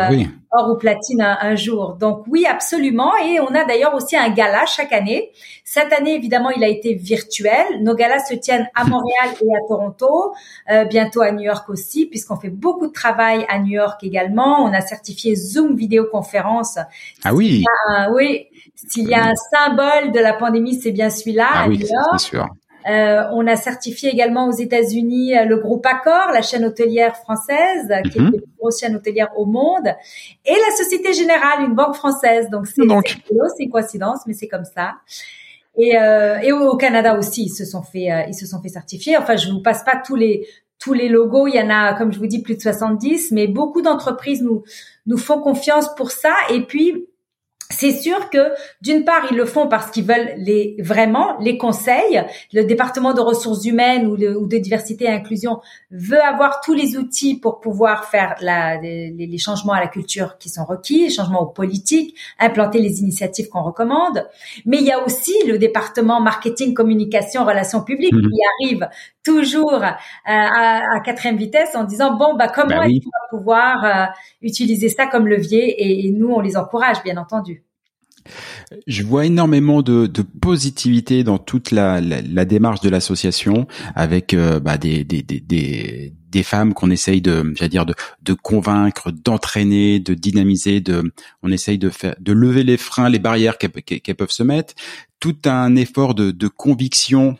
or 0.54 0.70
ou 0.70 0.76
platine 0.76 1.22
un, 1.22 1.56
jour. 1.56 1.96
Donc 1.98 2.24
oui, 2.28 2.44
absolument. 2.46 3.12
Et 3.24 3.40
on 3.40 3.54
a 3.54 3.64
d'ailleurs 3.64 3.94
aussi 3.94 4.16
un 4.16 4.28
gala 4.28 4.66
chaque 4.66 4.92
année. 4.92 5.30
Cette 5.64 5.92
année, 5.92 6.14
évidemment, 6.14 6.50
il 6.50 6.62
a 6.62 6.68
été 6.68 6.94
virtuel. 6.94 7.82
Nos 7.82 7.94
galas 7.94 8.26
se 8.26 8.34
tiennent 8.34 8.68
à 8.74 8.84
Montréal 8.84 9.30
et 9.40 9.56
à 9.56 9.66
Toronto, 9.66 10.34
bientôt 10.90 11.22
à 11.22 11.32
New 11.32 11.40
York 11.40 11.68
aussi, 11.70 12.04
puisqu'on 12.04 12.36
fait 12.36 12.50
beaucoup 12.50 12.86
de 12.86 12.92
travail 12.92 13.46
à 13.48 13.58
New 13.58 13.72
York 13.72 14.04
également. 14.04 14.62
On 14.62 14.74
a 14.74 14.82
certifié 14.82 15.34
Zoom 15.34 15.74
vidéoconférence. 15.74 16.78
Ah 17.24 17.32
oui. 17.32 17.64
oui. 18.14 18.48
S'il 18.74 19.08
y 19.08 19.14
a 19.14 19.24
un 19.26 19.34
symbole 19.34 20.12
de 20.12 20.18
la 20.18 20.34
pandémie, 20.34 20.74
c'est 20.74 20.92
bien 20.92 21.08
celui-là. 21.08 21.48
Ah 21.50 21.66
oui, 21.68 21.82
c'est 22.12 22.18
sûr. 22.18 22.46
Euh, 22.88 23.22
on 23.32 23.46
a 23.46 23.56
certifié 23.56 24.10
également 24.10 24.48
aux 24.48 24.52
États-Unis 24.52 25.36
euh, 25.36 25.44
le 25.44 25.56
groupe 25.56 25.86
Accor, 25.86 26.32
la 26.32 26.42
chaîne 26.42 26.64
hôtelière 26.64 27.16
française, 27.16 27.90
euh, 27.90 28.02
qui 28.02 28.18
est 28.18 28.20
mhm. 28.20 28.32
la 28.32 28.38
plus 28.38 28.50
grosse 28.58 28.80
chaîne 28.80 28.96
hôtelière 28.96 29.28
au 29.36 29.46
monde, 29.46 29.86
et 30.44 30.54
la 30.54 30.76
Société 30.76 31.12
Générale, 31.12 31.64
une 31.66 31.74
banque 31.74 31.94
française. 31.94 32.48
Donc 32.50 32.66
c'est 32.66 32.82
c'est 32.82 33.64
une 33.64 33.70
coïncidence, 33.70 34.20
mais 34.26 34.34
c'est 34.34 34.48
comme 34.48 34.64
ça. 34.64 34.94
Et, 35.76 35.96
euh, 35.96 36.38
et 36.40 36.52
au 36.52 36.76
Canada 36.76 37.16
aussi, 37.18 37.44
ils 37.44 37.54
se 37.54 37.64
sont 37.64 37.82
fait, 37.82 38.08
ils 38.28 38.34
se 38.34 38.46
sont 38.46 38.60
fait 38.60 38.68
certifier. 38.68 39.16
Enfin, 39.16 39.36
je 39.36 39.50
vous 39.50 39.62
passe 39.62 39.84
pas 39.84 40.02
tous 40.04 40.16
les 40.16 40.46
tous 40.78 40.92
les 40.92 41.08
logos. 41.08 41.46
Il 41.46 41.54
y 41.54 41.60
en 41.60 41.70
a, 41.70 41.94
comme 41.94 42.12
je 42.12 42.18
vous 42.18 42.26
dis, 42.26 42.42
plus 42.42 42.56
de 42.56 42.60
70, 42.60 43.30
mais 43.30 43.46
beaucoup 43.46 43.82
d'entreprises 43.82 44.42
nous 44.42 44.64
nous 45.06 45.16
font 45.16 45.40
confiance 45.40 45.94
pour 45.94 46.10
ça. 46.10 46.34
Et 46.50 46.62
puis 46.66 47.06
c'est 47.72 47.92
sûr 47.92 48.30
que 48.30 48.38
d'une 48.80 49.04
part 49.04 49.26
ils 49.30 49.37
le 49.37 49.44
font 49.44 49.66
parce 49.66 49.90
qu'ils 49.90 50.04
veulent 50.04 50.35
les 50.37 50.76
vraiment 50.78 51.38
les 51.40 51.58
conseils. 51.58 52.22
Le 52.52 52.64
département 52.64 53.14
de 53.14 53.20
ressources 53.20 53.64
humaines 53.64 54.06
ou, 54.06 54.16
de 54.16 54.58
diversité 54.58 55.04
et 55.04 55.08
inclusion 55.08 55.61
veut 55.90 56.22
avoir 56.22 56.61
tous 56.61 56.74
les 56.74 56.96
outils 56.96 57.38
pour 57.38 57.61
pouvoir 57.61 58.04
faire 58.04 58.35
la, 58.40 58.80
les, 58.80 59.38
changements 59.38 59.72
à 59.72 59.80
la 59.80 59.88
culture 59.88 60.38
qui 60.38 60.48
sont 60.48 60.64
requis, 60.64 61.04
les 61.04 61.11
changements 61.11 61.42
aux 61.42 61.46
politiques, 61.46 62.16
implanter 62.38 62.80
les 62.80 63.00
initiatives 63.00 63.48
qu'on 63.48 63.62
recommande. 63.62 64.28
Mais 64.66 64.78
il 64.78 64.85
y 64.85 64.92
a 64.92 65.04
aussi 65.04 65.35
le 65.46 65.58
département 65.58 66.20
marketing, 66.20 66.74
communication, 66.74 67.44
relations 67.44 67.82
publiques 67.82 68.14
mmh. 68.14 68.28
qui 68.30 68.40
arrive 68.61 68.88
toujours 69.22 69.74
euh, 69.74 69.90
à, 70.24 70.96
à, 70.96 71.00
quatrième 71.00 71.37
vitesse 71.37 71.74
en 71.74 71.85
disant 71.85 72.16
bon 72.16 72.35
bah 72.35 72.48
comment 72.48 72.76
bah 72.76 72.88
est-ce 72.88 73.00
qu'on 73.00 73.11
va 73.11 73.38
pouvoir 73.38 73.85
euh, 73.85 74.12
utiliser 74.42 74.88
ça 74.88 75.06
comme 75.06 75.26
levier 75.26 76.06
et, 76.06 76.11
nous 76.11 76.28
on 76.28 76.40
les 76.40 76.56
encourage 76.56 77.02
bien 77.02 77.16
entendu. 77.16 77.64
Je 78.87 79.02
vois 79.02 79.26
énormément 79.26 79.82
de, 79.82 80.06
de 80.06 80.22
positivité 80.22 81.24
dans 81.24 81.38
toute 81.38 81.72
la, 81.72 82.00
la, 82.00 82.44
démarche 82.44 82.80
de 82.80 82.88
l'association, 82.88 83.66
avec 83.96 84.32
euh, 84.32 84.61
bah, 84.61 84.78
des, 84.78 85.02
des, 85.02 85.22
des, 85.22 86.12
des, 86.30 86.42
femmes 86.44 86.72
qu'on 86.72 86.90
essaye 86.90 87.20
de, 87.20 87.52
j'allais 87.56 87.68
dire, 87.68 87.85
de, 87.85 87.94
de 88.22 88.32
convaincre, 88.32 89.11
d'entraîner, 89.11 89.98
de 89.98 90.14
dynamiser, 90.14 90.80
de, 90.80 91.12
on 91.42 91.50
essaye 91.50 91.78
de 91.78 91.90
faire, 91.90 92.14
de 92.20 92.32
lever 92.32 92.62
les 92.62 92.76
freins, 92.76 93.08
les 93.08 93.18
barrières 93.18 93.58
qu'elles 93.58 94.16
peuvent 94.16 94.30
se 94.30 94.44
mettre. 94.44 94.74
Tout 95.18 95.38
un 95.46 95.74
effort 95.74 96.14
de, 96.14 96.30
de 96.30 96.46
conviction 96.46 97.37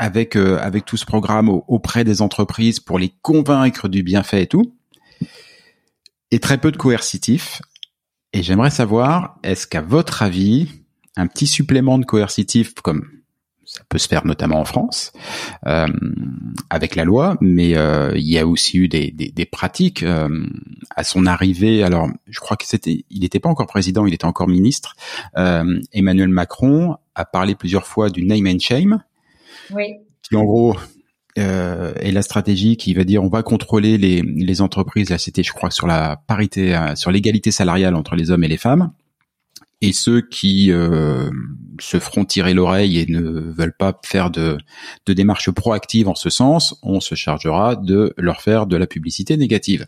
avec 0.00 0.34
euh, 0.34 0.58
avec 0.60 0.86
tout 0.86 0.96
ce 0.96 1.04
programme 1.04 1.50
auprès 1.50 2.04
des 2.04 2.22
entreprises 2.22 2.80
pour 2.80 2.98
les 2.98 3.12
convaincre 3.20 3.86
du 3.86 4.02
bienfait 4.02 4.42
et 4.44 4.46
tout, 4.46 4.74
et 6.30 6.40
très 6.40 6.58
peu 6.58 6.72
de 6.72 6.78
coercitif. 6.78 7.60
Et 8.32 8.42
j'aimerais 8.42 8.70
savoir, 8.70 9.36
est-ce 9.42 9.66
qu'à 9.66 9.82
votre 9.82 10.22
avis, 10.22 10.68
un 11.16 11.26
petit 11.26 11.46
supplément 11.46 11.98
de 11.98 12.06
coercitif, 12.06 12.74
comme 12.74 13.04
ça 13.66 13.82
peut 13.88 13.98
se 13.98 14.08
faire 14.08 14.24
notamment 14.24 14.58
en 14.58 14.64
France, 14.64 15.12
euh, 15.66 15.86
avec 16.70 16.96
la 16.96 17.04
loi, 17.04 17.36
mais 17.40 17.76
euh, 17.76 18.12
il 18.16 18.26
y 18.26 18.38
a 18.38 18.46
aussi 18.46 18.78
eu 18.78 18.88
des, 18.88 19.10
des, 19.10 19.30
des 19.30 19.46
pratiques 19.46 20.02
euh, 20.02 20.46
à 20.96 21.04
son 21.04 21.26
arrivée. 21.26 21.82
Alors, 21.84 22.08
je 22.26 22.40
crois 22.40 22.56
que 22.56 22.64
c'était, 22.66 23.04
il 23.10 23.20
n'était 23.20 23.38
pas 23.38 23.48
encore 23.50 23.66
président, 23.66 24.06
il 24.06 24.14
était 24.14 24.24
encore 24.24 24.48
ministre. 24.48 24.96
Euh, 25.36 25.78
Emmanuel 25.92 26.30
Macron 26.30 26.96
a 27.14 27.24
parlé 27.24 27.54
plusieurs 27.54 27.86
fois 27.86 28.08
du 28.10 28.24
name 28.24 28.46
and 28.46 28.60
shame, 28.60 29.02
oui. 29.74 29.96
Qui 30.22 30.36
en 30.36 30.44
gros 30.44 30.76
euh, 31.38 31.94
est 31.94 32.12
la 32.12 32.22
stratégie 32.22 32.76
qui 32.76 32.92
va 32.94 33.04
dire 33.04 33.22
on 33.22 33.28
va 33.28 33.42
contrôler 33.42 33.98
les, 33.98 34.22
les 34.22 34.60
entreprises. 34.60 35.10
Là, 35.10 35.18
c'était, 35.18 35.42
je 35.42 35.52
crois, 35.52 35.70
sur 35.70 35.86
la 35.86 36.16
parité, 36.26 36.74
euh, 36.74 36.94
sur 36.96 37.10
l'égalité 37.10 37.50
salariale 37.50 37.94
entre 37.94 38.16
les 38.16 38.30
hommes 38.30 38.44
et 38.44 38.48
les 38.48 38.56
femmes. 38.56 38.92
Et 39.82 39.92
ceux 39.92 40.20
qui 40.20 40.70
euh, 40.72 41.30
se 41.80 41.98
feront 41.98 42.26
tirer 42.26 42.52
l'oreille 42.52 42.98
et 42.98 43.06
ne 43.06 43.20
veulent 43.22 43.76
pas 43.76 43.98
faire 44.04 44.30
de, 44.30 44.58
de 45.06 45.12
démarches 45.14 45.50
proactives 45.50 46.08
en 46.08 46.14
ce 46.14 46.28
sens, 46.28 46.78
on 46.82 47.00
se 47.00 47.14
chargera 47.14 47.76
de 47.76 48.12
leur 48.18 48.42
faire 48.42 48.66
de 48.66 48.76
la 48.76 48.86
publicité 48.86 49.38
négative. 49.38 49.86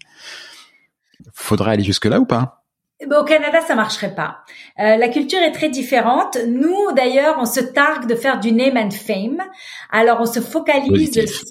Faudrait 1.35 1.73
aller 1.73 1.85
jusque 1.85 2.07
là 2.07 2.21
ou 2.21 2.25
pas? 2.25 2.62
Au 3.11 3.25
Canada, 3.25 3.61
ça 3.67 3.75
marcherait 3.75 4.15
pas. 4.15 4.39
Euh, 4.79 4.97
la 4.97 5.09
culture 5.09 5.41
est 5.41 5.53
très 5.53 5.69
différente. 5.69 6.39
Nous, 6.47 6.93
d'ailleurs, 6.97 7.37
on 7.39 7.45
se 7.45 7.61
targue 7.61 8.07
de 8.07 8.15
faire 8.15 8.41
du 8.41 8.53
name 8.53 8.77
and 8.77 8.91
fame. 8.91 9.43
Alors, 9.91 10.21
on 10.21 10.27
se 10.27 10.41
focalise 10.41 11.13
sur, 11.13 11.43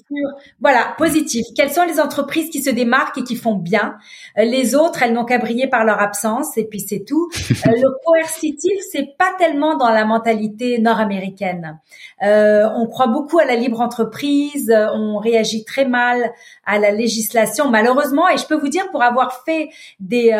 voilà, 0.60 0.94
positif. 0.98 1.44
Quelles 1.56 1.70
sont 1.70 1.84
les 1.84 2.00
entreprises 2.00 2.50
qui 2.50 2.62
se 2.62 2.70
démarquent 2.70 3.18
et 3.18 3.24
qui 3.24 3.36
font 3.36 3.54
bien? 3.54 3.96
Euh, 4.38 4.44
Les 4.44 4.74
autres, 4.74 5.02
elles 5.02 5.12
n'ont 5.12 5.24
qu'à 5.24 5.38
briller 5.38 5.66
par 5.66 5.84
leur 5.84 6.00
absence 6.00 6.56
et 6.56 6.64
puis 6.64 6.80
c'est 6.80 7.04
tout. 7.04 7.28
euh, 7.50 7.70
le 7.70 7.88
coercitif, 8.04 8.78
c'est 8.90 9.16
pas 9.16 9.32
tellement 9.38 9.76
dans 9.76 9.90
la 9.90 10.04
mentalité 10.04 10.78
nord-américaine. 10.78 11.78
Euh, 12.22 12.68
on 12.74 12.86
croit 12.86 13.08
beaucoup 13.08 13.38
à 13.38 13.44
la 13.44 13.56
libre 13.56 13.80
entreprise. 13.80 14.72
On 14.94 15.18
réagit 15.18 15.64
très 15.64 15.84
mal 15.84 16.32
à 16.64 16.78
la 16.78 16.90
législation, 16.90 17.68
malheureusement. 17.70 18.28
Et 18.28 18.36
je 18.36 18.46
peux 18.46 18.56
vous 18.56 18.68
dire, 18.68 18.90
pour 18.90 19.02
avoir 19.02 19.44
fait 19.44 19.68
des 20.00 20.32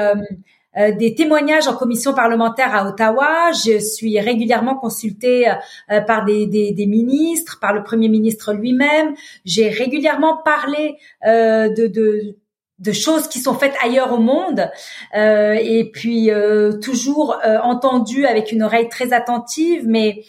des 0.74 1.14
témoignages 1.14 1.68
en 1.68 1.74
commission 1.74 2.14
parlementaire 2.14 2.74
à 2.74 2.88
Ottawa. 2.88 3.52
Je 3.52 3.78
suis 3.78 4.18
régulièrement 4.18 4.74
consultée 4.74 5.46
euh, 5.90 6.00
par 6.00 6.24
des, 6.24 6.46
des, 6.46 6.72
des, 6.72 6.86
ministres, 6.86 7.58
par 7.60 7.72
le 7.72 7.82
premier 7.82 8.08
ministre 8.08 8.52
lui-même. 8.52 9.14
J'ai 9.44 9.68
régulièrement 9.68 10.38
parlé 10.38 10.96
euh, 11.26 11.68
de, 11.68 11.86
de 11.86 12.36
de 12.78 12.90
choses 12.90 13.28
qui 13.28 13.38
sont 13.38 13.54
faites 13.54 13.76
ailleurs 13.80 14.12
au 14.12 14.18
monde 14.18 14.68
euh, 15.16 15.52
et 15.52 15.88
puis 15.92 16.30
toujours 16.82 17.36
entendu 17.62 18.26
avec 18.26 18.50
une 18.50 18.64
oreille 18.64 18.88
très 18.88 19.12
attentive 19.12 19.84
mais 19.86 20.24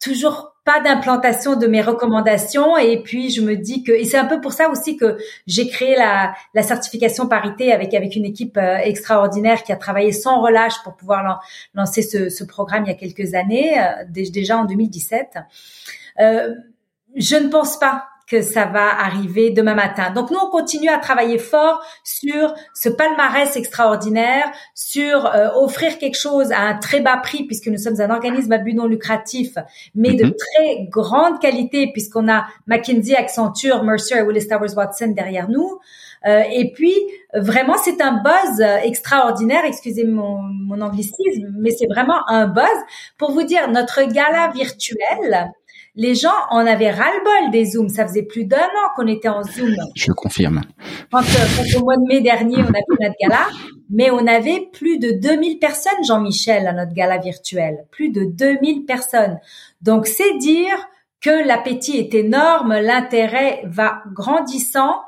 toujours 0.00 0.56
pas 0.68 0.80
d'implantation 0.80 1.56
de 1.56 1.66
mes 1.66 1.80
recommandations. 1.80 2.76
Et 2.76 3.02
puis 3.02 3.30
je 3.30 3.40
me 3.40 3.56
dis 3.56 3.82
que 3.82 3.90
et 3.90 4.04
c'est 4.04 4.18
un 4.18 4.26
peu 4.26 4.38
pour 4.38 4.52
ça 4.52 4.68
aussi 4.68 4.98
que 4.98 5.16
j'ai 5.46 5.66
créé 5.66 5.96
la, 5.96 6.34
la 6.52 6.62
certification 6.62 7.26
parité 7.26 7.72
avec 7.72 7.94
avec 7.94 8.16
une 8.16 8.26
équipe 8.26 8.58
euh, 8.58 8.76
extraordinaire 8.76 9.62
qui 9.62 9.72
a 9.72 9.76
travaillé 9.76 10.12
sans 10.12 10.42
relâche 10.42 10.74
pour 10.84 10.94
pouvoir 10.94 11.42
lancer 11.72 12.02
ce, 12.02 12.44
programme 12.44 12.84
il 12.84 12.88
y 12.88 12.90
a 12.90 12.96
quelques 12.96 13.32
années 13.32 13.80
euh, 13.80 14.04
déjà 14.10 14.58
en 14.58 14.66
2017 14.66 15.38
euh, 16.20 16.54
je 17.16 17.36
ne 17.36 17.48
pense 17.48 17.78
pas 17.78 18.04
que 18.28 18.42
ça 18.42 18.66
va 18.66 19.00
arriver 19.00 19.50
demain 19.50 19.74
matin. 19.74 20.10
Donc 20.10 20.30
nous, 20.30 20.38
on 20.38 20.50
continue 20.50 20.88
à 20.88 20.98
travailler 20.98 21.38
fort 21.38 21.82
sur 22.04 22.54
ce 22.74 22.90
palmarès 22.90 23.56
extraordinaire, 23.56 24.50
sur 24.74 25.26
euh, 25.26 25.48
offrir 25.54 25.98
quelque 25.98 26.18
chose 26.18 26.52
à 26.52 26.60
un 26.60 26.74
très 26.74 27.00
bas 27.00 27.16
prix, 27.16 27.44
puisque 27.44 27.68
nous 27.68 27.78
sommes 27.78 28.00
un 28.00 28.10
organisme 28.10 28.52
à 28.52 28.58
but 28.58 28.74
non 28.74 28.86
lucratif, 28.86 29.54
mais 29.94 30.12
de 30.12 30.26
mhm. 30.26 30.34
très 30.34 30.86
grande 30.90 31.40
qualité, 31.40 31.90
puisqu'on 31.92 32.28
a 32.28 32.46
McKinsey, 32.66 33.16
Accenture, 33.16 33.82
Mercer 33.82 34.18
et 34.18 34.22
Willis 34.22 34.46
Towers 34.46 34.74
Watson 34.76 35.08
derrière 35.08 35.48
nous. 35.48 35.78
Euh, 36.26 36.42
et 36.52 36.72
puis, 36.72 36.94
vraiment, 37.32 37.76
c'est 37.78 38.02
un 38.02 38.22
buzz 38.22 38.60
extraordinaire. 38.82 39.64
Excusez 39.64 40.04
mon, 40.04 40.42
mon 40.42 40.80
anglicisme, 40.82 41.54
mais 41.58 41.70
c'est 41.70 41.86
vraiment 41.86 42.28
un 42.28 42.46
buzz 42.46 42.66
pour 43.16 43.32
vous 43.32 43.44
dire 43.44 43.70
notre 43.70 44.02
gala 44.02 44.50
virtuel 44.54 45.52
les 45.98 46.14
gens 46.14 46.32
en 46.50 46.64
avaient 46.64 46.92
ras-le-bol 46.92 47.50
des 47.50 47.64
Zooms. 47.64 47.88
Ça 47.88 48.06
faisait 48.06 48.22
plus 48.22 48.44
d'un 48.44 48.56
an 48.56 48.88
qu'on 48.94 49.08
était 49.08 49.28
en 49.28 49.42
Zoom. 49.42 49.74
Je 49.96 50.12
confirme. 50.12 50.62
Quand, 51.10 51.20
euh, 51.20 51.78
au 51.78 51.84
mois 51.84 51.96
de 51.96 52.06
mai 52.06 52.20
dernier, 52.20 52.58
on 52.58 52.70
a 52.70 52.78
fait 52.78 53.00
notre 53.00 53.16
gala, 53.20 53.46
mais 53.90 54.10
on 54.12 54.24
avait 54.28 54.68
plus 54.72 54.98
de 54.98 55.10
2000 55.10 55.58
personnes, 55.58 56.04
Jean-Michel, 56.06 56.68
à 56.68 56.72
notre 56.72 56.94
gala 56.94 57.18
virtuel. 57.18 57.84
Plus 57.90 58.10
de 58.10 58.24
2000 58.24 58.86
personnes. 58.86 59.40
Donc, 59.82 60.06
c'est 60.06 60.38
dire 60.38 60.88
que 61.20 61.44
l'appétit 61.44 61.96
est 61.96 62.14
énorme, 62.14 62.74
l'intérêt 62.74 63.60
va 63.64 64.04
grandissant. 64.14 65.00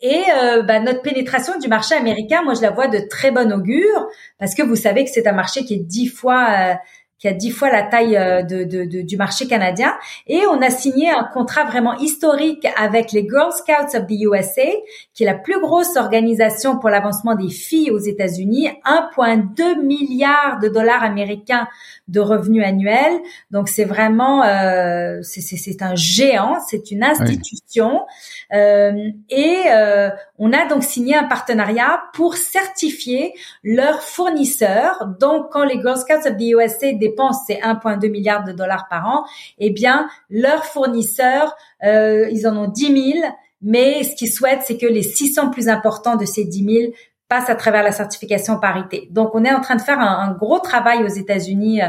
Et 0.00 0.22
euh, 0.40 0.62
bah, 0.62 0.78
notre 0.78 1.02
pénétration 1.02 1.58
du 1.58 1.66
marché 1.66 1.96
américain, 1.96 2.42
moi 2.44 2.54
je 2.54 2.62
la 2.62 2.70
vois 2.70 2.86
de 2.86 3.00
très 3.10 3.32
bon 3.32 3.52
augure 3.52 4.06
parce 4.38 4.54
que 4.54 4.62
vous 4.62 4.76
savez 4.76 5.04
que 5.04 5.10
c'est 5.10 5.26
un 5.26 5.32
marché 5.32 5.64
qui 5.64 5.74
est 5.74 5.84
dix 5.84 6.06
fois 6.06 6.46
euh, 6.50 6.74
qui 7.18 7.28
a 7.28 7.32
dix 7.32 7.50
fois 7.50 7.70
la 7.70 7.82
taille 7.82 8.16
euh, 8.16 8.42
de, 8.42 8.64
de, 8.64 9.02
du 9.02 9.16
marché 9.16 9.46
canadien. 9.46 9.94
Et 10.26 10.42
on 10.50 10.62
a 10.62 10.70
signé 10.70 11.10
un 11.10 11.24
contrat 11.24 11.64
vraiment 11.64 11.96
historique 11.98 12.66
avec 12.76 13.12
les 13.12 13.26
Girl 13.28 13.52
Scouts 13.52 13.96
of 13.96 14.06
the 14.06 14.22
USA, 14.22 14.70
qui 15.14 15.24
est 15.24 15.26
la 15.26 15.34
plus 15.34 15.60
grosse 15.60 15.96
organisation 15.96 16.78
pour 16.78 16.90
l'avancement 16.90 17.34
des 17.34 17.50
filles 17.50 17.90
aux 17.90 17.98
États-Unis, 17.98 18.70
1,2 18.86 19.82
milliard 19.82 20.58
de 20.60 20.68
dollars 20.68 21.02
américains 21.02 21.68
de 22.08 22.20
revenus 22.20 22.64
annuels. 22.64 23.20
Donc 23.50 23.68
c'est 23.68 23.84
vraiment, 23.84 24.42
euh, 24.44 25.18
c'est 25.22 25.82
un 25.82 25.94
géant, 25.94 26.58
c'est 26.68 26.90
une 26.90 27.04
institution. 27.04 28.06
Euh, 28.54 29.10
et 29.28 29.62
euh, 29.70 30.10
on 30.38 30.52
a 30.52 30.66
donc 30.66 30.82
signé 30.82 31.14
un 31.14 31.24
partenariat 31.24 32.02
pour 32.14 32.36
certifier 32.36 33.34
leurs 33.62 34.02
fournisseurs. 34.02 35.06
Donc 35.20 35.50
quand 35.52 35.64
les 35.64 35.80
Girl 35.80 35.98
Scouts 35.98 36.28
of 36.28 36.36
the 36.36 36.52
USA 36.52 36.92
dépensent 37.08 37.44
ces 37.46 37.54
1,2 37.54 38.10
milliards 38.10 38.44
de 38.44 38.52
dollars 38.52 38.88
par 38.88 39.06
an, 39.08 39.24
eh 39.58 39.70
bien 39.70 40.08
leurs 40.30 40.64
fournisseurs, 40.64 41.56
euh, 41.84 42.28
ils 42.30 42.46
en 42.46 42.56
ont 42.56 42.68
10 42.68 43.12
000 43.12 43.26
mais 43.62 44.04
ce 44.04 44.14
qu'ils 44.14 44.30
souhaitent, 44.30 44.62
c'est 44.64 44.76
que 44.76 44.86
les 44.86 45.02
600 45.02 45.50
plus 45.50 45.68
importants 45.68 46.16
de 46.16 46.24
ces 46.24 46.44
10 46.44 46.64
000 46.64 46.92
passe 47.28 47.50
à 47.50 47.54
travers 47.54 47.82
la 47.82 47.92
certification 47.92 48.58
parité. 48.58 49.08
Donc, 49.10 49.34
on 49.34 49.44
est 49.44 49.52
en 49.52 49.60
train 49.60 49.76
de 49.76 49.82
faire 49.82 50.00
un, 50.00 50.32
gros 50.32 50.60
travail 50.60 51.02
aux 51.02 51.08
États-Unis 51.08 51.80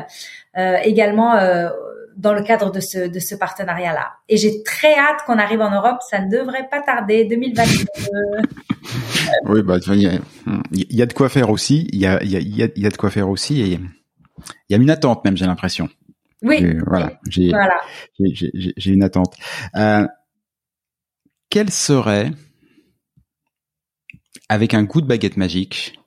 euh, 0.57 0.77
également 0.83 1.35
euh, 1.35 1.69
dans 2.17 2.33
le 2.33 2.43
cadre 2.43 2.71
de 2.71 2.79
ce, 2.79 3.35
partenariat-là. 3.35 4.11
Et 4.27 4.35
j'ai 4.35 4.63
très 4.63 4.93
hâte 4.95 5.23
qu'on 5.25 5.37
arrive 5.37 5.61
en 5.61 5.71
Europe. 5.71 5.99
Ça 6.09 6.19
ne 6.19 6.29
devrait 6.29 6.67
pas 6.69 6.81
tarder, 6.81 7.23
2022. 7.25 7.85
oui, 9.45 9.61
bah, 9.61 9.77
il 9.87 10.21
y, 10.73 11.01
a, 11.01 11.05
de 11.05 11.13
quoi 11.13 11.29
faire 11.29 11.49
aussi. 11.49 11.87
Il 11.93 11.99
y 11.99 12.07
a, 12.07 12.19
de 12.89 12.97
quoi 12.97 13.09
faire 13.09 13.29
aussi. 13.29 13.79
Il 14.69 14.73
y 14.73 14.79
a 14.79 14.81
une 14.81 14.89
attente 14.89 15.23
même, 15.25 15.37
j'ai 15.37 15.45
l'impression. 15.45 15.89
Oui. 16.41 16.77
voilà. 16.87 17.19
J'ai 17.27 17.49
voilà. 17.49 17.81
une 18.85 19.03
attente. 19.03 19.35
Euh, 19.75 20.07
quelle 21.49 21.71
serait 21.71 22.31
avec 24.49 24.73
un 24.73 24.85
coup 24.87 24.99
de 24.99 25.07
baguette 25.07 25.37
magique, 25.37 25.99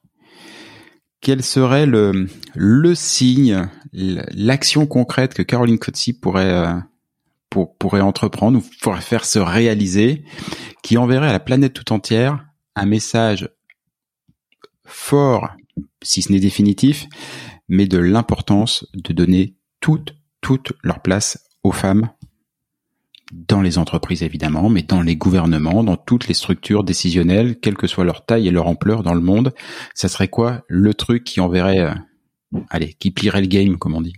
quel 1.20 1.42
serait 1.44 1.86
le, 1.86 2.26
le 2.54 2.94
signe, 2.94 3.68
l'action 3.92 4.86
concrète 4.86 5.34
que 5.34 5.42
Caroline 5.42 5.78
Coetzee 5.78 6.12
pourrait, 6.12 6.52
euh, 6.52 6.74
pour, 7.48 7.76
pourrait 7.76 8.00
entreprendre 8.00 8.58
ou 8.58 8.64
pourrait 8.80 9.00
faire 9.00 9.24
se 9.24 9.38
réaliser, 9.38 10.24
qui 10.82 10.98
enverrait 10.98 11.28
à 11.28 11.32
la 11.32 11.40
planète 11.40 11.72
tout 11.72 11.92
entière 11.92 12.44
un 12.74 12.86
message 12.86 13.48
fort, 14.84 15.50
si 16.02 16.22
ce 16.22 16.32
n'est 16.32 16.40
définitif, 16.40 17.06
mais 17.68 17.86
de 17.86 17.98
l'importance 17.98 18.86
de 18.94 19.12
donner 19.12 19.56
toute, 19.80 20.14
toute 20.40 20.72
leur 20.82 21.00
place 21.00 21.48
aux 21.62 21.72
femmes 21.72 22.10
dans 23.32 23.62
les 23.62 23.78
entreprises 23.78 24.22
évidemment, 24.22 24.68
mais 24.68 24.82
dans 24.82 25.00
les 25.00 25.16
gouvernements, 25.16 25.82
dans 25.82 25.96
toutes 25.96 26.28
les 26.28 26.34
structures 26.34 26.84
décisionnelles, 26.84 27.58
quelle 27.58 27.76
que 27.76 27.86
soit 27.86 28.04
leur 28.04 28.24
taille 28.24 28.46
et 28.46 28.50
leur 28.50 28.68
ampleur 28.68 29.02
dans 29.02 29.14
le 29.14 29.20
monde, 29.20 29.54
ça 29.94 30.08
serait 30.08 30.28
quoi 30.28 30.62
le 30.68 30.92
truc 30.92 31.24
qui 31.24 31.40
enverrait, 31.40 31.80
euh, 31.80 32.58
allez, 32.68 32.92
qui 32.94 33.10
plierait 33.10 33.40
le 33.40 33.46
game, 33.46 33.78
comme 33.78 33.94
on 33.94 34.02
dit? 34.02 34.16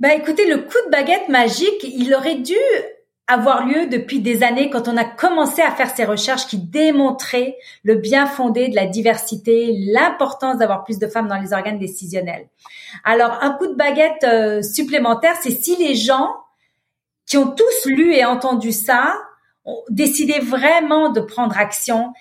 Bah 0.00 0.14
écoutez, 0.14 0.48
le 0.48 0.58
coup 0.58 0.78
de 0.86 0.90
baguette 0.90 1.28
magique, 1.28 1.84
il 1.84 2.12
aurait 2.14 2.40
dû 2.40 2.54
avoir 3.28 3.66
lieu 3.66 3.86
depuis 3.86 4.20
des 4.20 4.42
années 4.42 4.70
quand 4.70 4.88
on 4.88 4.96
a 4.96 5.04
commencé 5.04 5.60
à 5.60 5.70
faire 5.70 5.94
ces 5.94 6.04
recherches 6.04 6.46
qui 6.46 6.56
démontraient 6.56 7.56
le 7.84 7.96
bien 7.96 8.26
fondé 8.26 8.68
de 8.68 8.74
la 8.74 8.86
diversité, 8.86 9.74
l'importance 9.92 10.56
d'avoir 10.56 10.82
plus 10.82 10.98
de 10.98 11.06
femmes 11.06 11.28
dans 11.28 11.38
les 11.38 11.52
organes 11.52 11.78
décisionnels. 11.78 12.48
Alors 13.04 13.38
un 13.42 13.50
coup 13.52 13.66
de 13.66 13.74
baguette 13.74 14.24
euh, 14.24 14.62
supplémentaire, 14.62 15.36
c'est 15.42 15.50
si 15.50 15.76
les 15.76 15.94
gens 15.94 16.34
qui 17.26 17.36
ont 17.36 17.50
tous 17.50 17.86
lu 17.86 18.14
et 18.14 18.24
entendu 18.24 18.72
ça, 18.72 19.14
ont 19.66 19.84
décidé 19.90 20.38
vraiment 20.40 21.10
de 21.10 21.20
prendre 21.20 21.58
action 21.58 22.14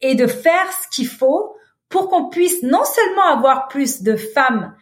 et 0.00 0.14
de 0.14 0.28
faire 0.28 0.72
ce 0.72 0.94
qu'il 0.94 1.08
faut 1.08 1.56
pour 1.88 2.08
qu'on 2.08 2.28
puisse 2.28 2.62
non 2.62 2.84
seulement 2.84 3.24
avoir 3.24 3.66
plus 3.66 4.02
de 4.02 4.16
femmes 4.16 4.74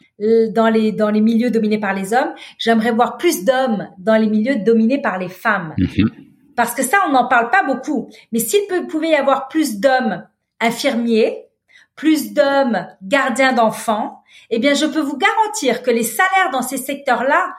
dans 0.51 0.69
les 0.69 0.93
dans 0.93 1.11
les 1.11 1.21
milieux 1.21 1.51
dominés 1.51 1.79
par 1.79 1.95
les 1.95 2.13
hommes, 2.13 2.33
j'aimerais 2.59 2.93
voir 2.93 3.17
plus 3.17 3.45
d'hommes 3.45 3.89
dans 3.99 4.17
les 4.17 4.29
milieux 4.29 4.57
dominés 4.57 5.01
par 5.01 5.19
les 5.19 5.29
femmes. 5.29 5.75
Mm-hmm. 5.79 6.09
Parce 6.57 6.75
que 6.75 6.83
ça, 6.83 6.99
on 7.09 7.13
n'en 7.13 7.27
parle 7.27 7.51
pas 7.51 7.63
beaucoup. 7.63 8.11
Mais 8.33 8.39
s'il 8.39 8.61
pouvait 8.89 9.11
y 9.11 9.15
avoir 9.15 9.49
plus 9.49 9.81
d'hommes 9.81 10.27
infirmiers, 10.61 11.47
plus 11.97 12.35
d'hommes 12.35 12.87
gardiens 13.03 13.53
d'enfants, 13.53 14.23
eh 14.51 14.59
bien, 14.59 14.75
je 14.75 14.87
peux 14.87 15.01
vous 15.01 15.17
garantir 15.17 15.83
que 15.83 15.91
les 15.91 16.03
salaires 16.03 16.51
dans 16.53 16.63
ces 16.63 16.77
secteurs-là 16.77 17.55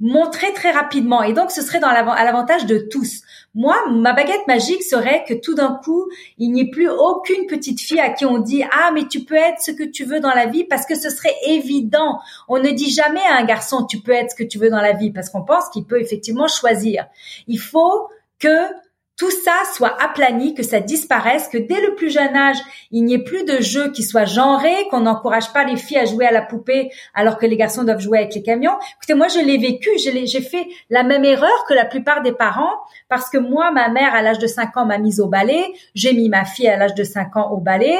montrer 0.00 0.52
très 0.52 0.70
rapidement. 0.70 1.22
Et 1.22 1.32
donc, 1.32 1.50
ce 1.50 1.62
serait 1.62 1.80
dans 1.80 1.88
à 1.88 2.24
l'avantage 2.24 2.66
de 2.66 2.78
tous. 2.78 3.22
Moi, 3.54 3.76
ma 3.90 4.12
baguette 4.12 4.46
magique 4.48 4.82
serait 4.82 5.24
que 5.28 5.34
tout 5.34 5.54
d'un 5.54 5.78
coup, 5.84 6.08
il 6.38 6.50
n'y 6.50 6.62
ait 6.62 6.70
plus 6.70 6.88
aucune 6.88 7.46
petite 7.46 7.80
fille 7.80 8.00
à 8.00 8.10
qui 8.10 8.24
on 8.24 8.38
dit 8.38 8.64
ah 8.64 8.90
mais 8.92 9.06
tu 9.06 9.24
peux 9.24 9.36
être 9.36 9.60
ce 9.60 9.70
que 9.70 9.84
tu 9.84 10.04
veux 10.04 10.18
dans 10.18 10.34
la 10.34 10.46
vie 10.46 10.64
parce 10.64 10.86
que 10.86 10.96
ce 10.96 11.08
serait 11.08 11.34
évident. 11.46 12.18
On 12.48 12.58
ne 12.58 12.70
dit 12.70 12.90
jamais 12.90 13.22
à 13.28 13.36
un 13.36 13.44
garçon 13.44 13.86
tu 13.86 14.00
peux 14.00 14.12
être 14.12 14.32
ce 14.32 14.36
que 14.36 14.42
tu 14.42 14.58
veux 14.58 14.70
dans 14.70 14.80
la 14.80 14.92
vie 14.92 15.12
parce 15.12 15.30
qu'on 15.30 15.44
pense 15.44 15.68
qu'il 15.68 15.84
peut 15.84 16.00
effectivement 16.00 16.48
choisir. 16.48 17.06
Il 17.46 17.60
faut 17.60 18.08
que 18.40 18.83
tout 19.16 19.30
ça 19.30 19.52
soit 19.72 19.96
aplani, 20.02 20.54
que 20.54 20.64
ça 20.64 20.80
disparaisse, 20.80 21.46
que 21.46 21.58
dès 21.58 21.80
le 21.80 21.94
plus 21.94 22.10
jeune 22.10 22.34
âge, 22.34 22.56
il 22.90 23.04
n'y 23.04 23.14
ait 23.14 23.22
plus 23.22 23.44
de 23.44 23.60
jeux 23.60 23.92
qui 23.92 24.02
soient 24.02 24.24
genrés, 24.24 24.88
qu'on 24.90 25.00
n'encourage 25.00 25.52
pas 25.52 25.64
les 25.64 25.76
filles 25.76 25.98
à 25.98 26.04
jouer 26.04 26.26
à 26.26 26.32
la 26.32 26.42
poupée 26.42 26.90
alors 27.14 27.38
que 27.38 27.46
les 27.46 27.56
garçons 27.56 27.84
doivent 27.84 28.00
jouer 28.00 28.18
avec 28.18 28.34
les 28.34 28.42
camions. 28.42 28.76
Écoutez, 28.96 29.14
moi, 29.14 29.28
je 29.28 29.38
l'ai 29.38 29.56
vécu, 29.56 29.90
j'ai 29.98 30.40
fait 30.40 30.66
la 30.90 31.04
même 31.04 31.24
erreur 31.24 31.64
que 31.68 31.74
la 31.74 31.84
plupart 31.84 32.22
des 32.22 32.32
parents 32.32 32.72
parce 33.08 33.30
que 33.30 33.38
moi, 33.38 33.70
ma 33.70 33.88
mère, 33.88 34.14
à 34.14 34.22
l'âge 34.22 34.40
de 34.40 34.48
5 34.48 34.76
ans, 34.78 34.86
m'a 34.86 34.98
mise 34.98 35.20
au 35.20 35.28
ballet. 35.28 35.64
J'ai 35.94 36.12
mis 36.12 36.28
ma 36.28 36.44
fille 36.44 36.68
à 36.68 36.76
l'âge 36.76 36.94
de 36.94 37.04
5 37.04 37.36
ans 37.36 37.52
au 37.52 37.58
ballet 37.58 37.98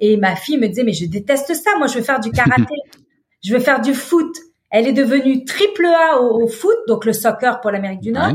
et 0.00 0.16
ma 0.16 0.34
fille 0.34 0.56
me 0.56 0.68
disait, 0.68 0.84
mais 0.84 0.94
je 0.94 1.04
déteste 1.04 1.54
ça. 1.54 1.72
Moi, 1.76 1.88
je 1.88 1.98
veux 1.98 2.04
faire 2.04 2.20
du 2.20 2.30
karaté. 2.30 2.74
je 3.42 3.52
veux 3.52 3.60
faire 3.60 3.82
du 3.82 3.92
foot. 3.92 4.34
Elle 4.70 4.88
est 4.88 4.92
devenue 4.92 5.44
triple 5.44 5.86
A 5.86 6.20
au, 6.20 6.48
foot, 6.48 6.76
donc 6.88 7.04
le 7.04 7.12
soccer 7.12 7.60
pour 7.60 7.70
l'Amérique 7.70 8.00
du 8.00 8.12
Nord. 8.12 8.32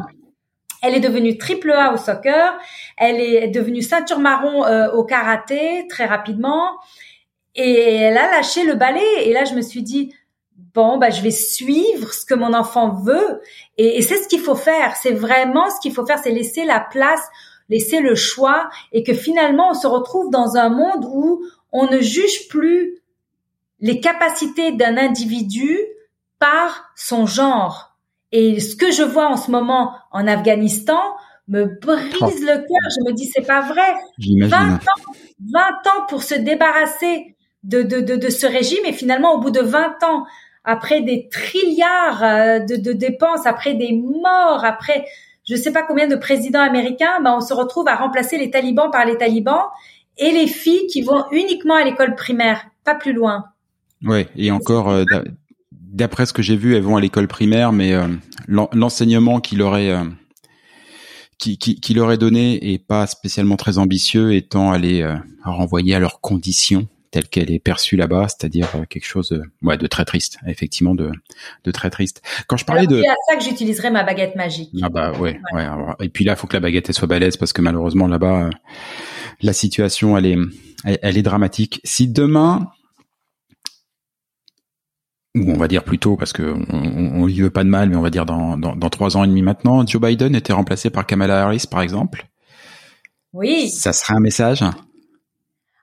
Elle 0.82 0.96
est 0.96 1.00
devenue 1.00 1.38
triple 1.38 1.72
A 1.72 1.94
au 1.94 1.98
soccer. 1.98 2.58
Elle 2.98 3.20
est 3.20 3.48
devenue 3.48 3.82
ceinture 3.82 4.20
marron 4.20 4.66
euh, 4.66 4.92
au 4.92 5.04
karaté 5.04 5.86
très 5.90 6.06
rapidement. 6.06 6.78
Et 7.56 7.96
elle 7.96 8.18
a 8.18 8.30
lâché 8.32 8.64
le 8.64 8.76
ballet. 8.76 9.26
Et 9.26 9.34
là, 9.34 9.46
je 9.46 9.54
me 9.54 9.62
suis 9.62 9.84
dit, 9.84 10.14
bon, 10.74 10.98
bah, 10.98 11.10
je 11.10 11.22
vais 11.22 11.32
suivre 11.32 12.14
ce 12.14 12.26
que 12.26 12.36
mon 12.36 12.54
enfant 12.54 12.94
veut. 12.94 13.42
Et, 13.78 13.98
et 13.98 14.02
c'est 14.02 14.18
ce 14.18 14.28
qu'il 14.28 14.40
faut 14.40 14.56
faire. 14.56 14.96
C'est 14.96 15.12
vraiment 15.12 15.70
ce 15.70 15.80
qu'il 15.82 15.94
faut 15.94 16.06
faire. 16.06 16.20
C'est 16.20 16.32
laisser 16.32 16.66
la 16.66 16.80
place, 16.80 17.28
laisser 17.68 18.00
le 18.00 18.16
choix. 18.16 18.70
Et 18.92 19.04
que 19.04 19.14
finalement, 19.14 19.72
on 19.72 19.74
se 19.74 19.88
retrouve 19.88 20.30
dans 20.30 20.56
un 20.56 20.70
monde 20.70 21.06
où 21.12 21.44
on 21.72 21.88
ne 21.88 22.00
juge 22.00 22.48
plus 22.48 23.00
les 23.80 24.00
capacités 24.00 24.72
d'un 24.72 24.98
individu 24.98 25.78
par 26.40 26.92
son 26.96 27.26
genre 27.26 27.89
et 28.32 28.60
ce 28.60 28.76
que 28.76 28.92
je 28.92 29.04
vois 29.04 29.28
en 29.28 29.38
ce 29.38 29.52
moment 29.52 29.94
en 30.12 30.28
Afghanistan 30.28 31.00
me 31.48 31.66
brise 31.66 32.14
oh. 32.22 32.30
le 32.42 32.58
cœur. 32.58 32.90
Je 32.90 33.10
me 33.10 33.14
dis, 33.14 33.26
c'est 33.26 33.46
pas 33.46 33.62
vrai. 33.62 33.96
20 34.20 34.76
ans, 34.76 34.80
20 35.52 35.60
ans 35.60 36.06
pour 36.08 36.24
se 36.24 36.36
débarrasser 36.36 37.36
de, 37.64 37.82
de, 37.82 38.00
de, 38.00 38.16
de, 38.16 38.30
ce 38.30 38.46
régime 38.46 38.86
et 38.86 38.94
finalement, 38.94 39.34
au 39.34 39.40
bout 39.40 39.52
de 39.52 39.60
20 39.60 40.04
ans, 40.04 40.26
après 40.64 41.02
des 41.02 41.28
trilliards 41.30 42.24
euh, 42.24 42.60
de, 42.60 42.76
de 42.76 42.94
dépenses, 42.94 43.46
après 43.46 43.74
des 43.74 43.94
morts, 43.94 44.64
après, 44.64 45.06
je 45.50 45.56
sais 45.56 45.72
pas 45.72 45.84
combien 45.84 46.08
de 46.08 46.16
présidents 46.16 46.62
américains, 46.62 47.20
ben 47.24 47.36
on 47.38 47.42
se 47.42 47.54
retrouve 47.54 47.88
à 47.88 47.96
remplacer 47.96 48.38
les 48.38 48.52
talibans 48.52 48.92
par 48.92 49.06
les 49.06 49.18
talibans 49.18 49.64
et 50.18 50.32
les 50.32 50.48
filles 50.48 50.88
qui 50.88 51.02
vont 51.02 51.26
uniquement 51.32 51.76
à 51.76 51.84
l'école 51.84 52.16
primaire, 52.16 52.68
pas 52.84 52.96
plus 52.96 53.14
loin. 53.14 53.46
Ouais, 54.04 54.28
et 54.36 54.52
encore, 54.52 54.90
euh, 54.90 55.04
d'après 55.92 56.26
ce 56.26 56.34
que 56.34 56.42
j'ai 56.42 56.56
vu, 56.56 56.76
elles 56.76 56.84
vont 56.84 56.98
à 56.98 57.02
l'école 57.02 57.28
primaire, 57.28 57.72
mais 57.72 57.94
euh, 57.94 58.08
l'enseignement 58.48 59.40
qui 59.40 59.56
leur 59.56 59.78
est 59.78 59.94
qui, 61.38 61.58
qui, 61.58 61.94
leur 61.94 62.12
est 62.12 62.18
donné 62.18 62.74
est 62.74 62.86
pas 62.86 63.08
spécialement 63.08 63.56
très 63.56 63.78
ambitieux, 63.78 64.34
étant 64.34 64.72
à 64.72 64.78
les 64.78 65.06
renvoyer 65.44 65.96
à 65.96 66.00
leurs 66.00 66.20
conditions 66.20 66.88
telle 67.12 67.28
qu'elle 67.28 67.52
est 67.52 67.60
perçue 67.60 67.96
là-bas, 67.96 68.28
c'est-à-dire 68.28 68.68
euh, 68.76 68.86
quelque 68.88 69.06
chose 69.06 69.30
de, 69.30 69.44
ouais, 69.64 69.78
de 69.78 69.88
très 69.88 70.06
triste, 70.06 70.38
effectivement 70.46 70.96
de, 70.96 71.12
de 71.64 71.72
très 71.72 71.90
triste. 71.90 72.22
Quand 72.48 72.58
je 72.58 72.66
parlais 72.66 72.88
de, 72.88 73.02
c'est 73.02 73.10
à 73.10 73.16
ça 73.28 73.36
que 73.38 73.44
j'utiliserai 73.44 73.90
ma 73.90 74.04
baguette 74.04 74.36
magique. 74.36 74.72
Ah 74.82 74.90
bah 74.90 75.12
ouais, 75.14 75.40
ouais. 75.54 75.68
et 76.02 76.10
puis 76.10 76.24
là, 76.24 76.34
il 76.34 76.36
faut 76.36 76.48
que 76.48 76.54
la 76.54 76.60
baguette 76.60 76.90
elle 76.90 76.96
soit 76.96 77.08
balèze 77.08 77.38
parce 77.38 77.54
que 77.54 77.62
malheureusement 77.62 78.08
là-bas, 78.08 78.46
euh, 78.46 78.50
la 79.42 79.54
situation 79.54 80.18
elle 80.18 80.26
est, 80.26 80.38
elle, 81.02 81.18
est 81.18 81.24
dramatique. 81.24 81.82
Si 81.84 82.08
demain, 82.08 82.68
ou 85.42 85.52
on 85.52 85.58
va 85.58 85.68
dire 85.68 85.84
plutôt 85.84 86.16
parce 86.16 86.34
que 86.34 86.54
on, 86.72 87.22
on, 87.22 87.26
lui 87.26 87.42
veut 87.42 87.50
pas 87.50 87.64
de 87.64 87.70
mal, 87.70 87.90
mais 87.90 87.96
on 87.96 88.02
va 88.02 88.10
dire 88.10 88.26
dans, 88.26 88.58
dans, 88.58 88.76
dans 88.76 88.90
trois 88.90 89.18
ans 89.18 89.24
et 89.24 89.28
demi 89.28 89.42
maintenant, 89.42 89.86
Joe 89.86 90.02
Biden 90.02 90.36
était 90.36 90.54
remplacé 90.54 90.90
par 90.90 91.06
Kamala 91.06 91.44
Harris 91.44 91.66
par 91.70 91.82
exemple. 91.82 92.26
Oui. 93.34 93.70
Ça 93.70 93.94
serait 93.94 94.16
un 94.16 94.20
message? 94.20 94.64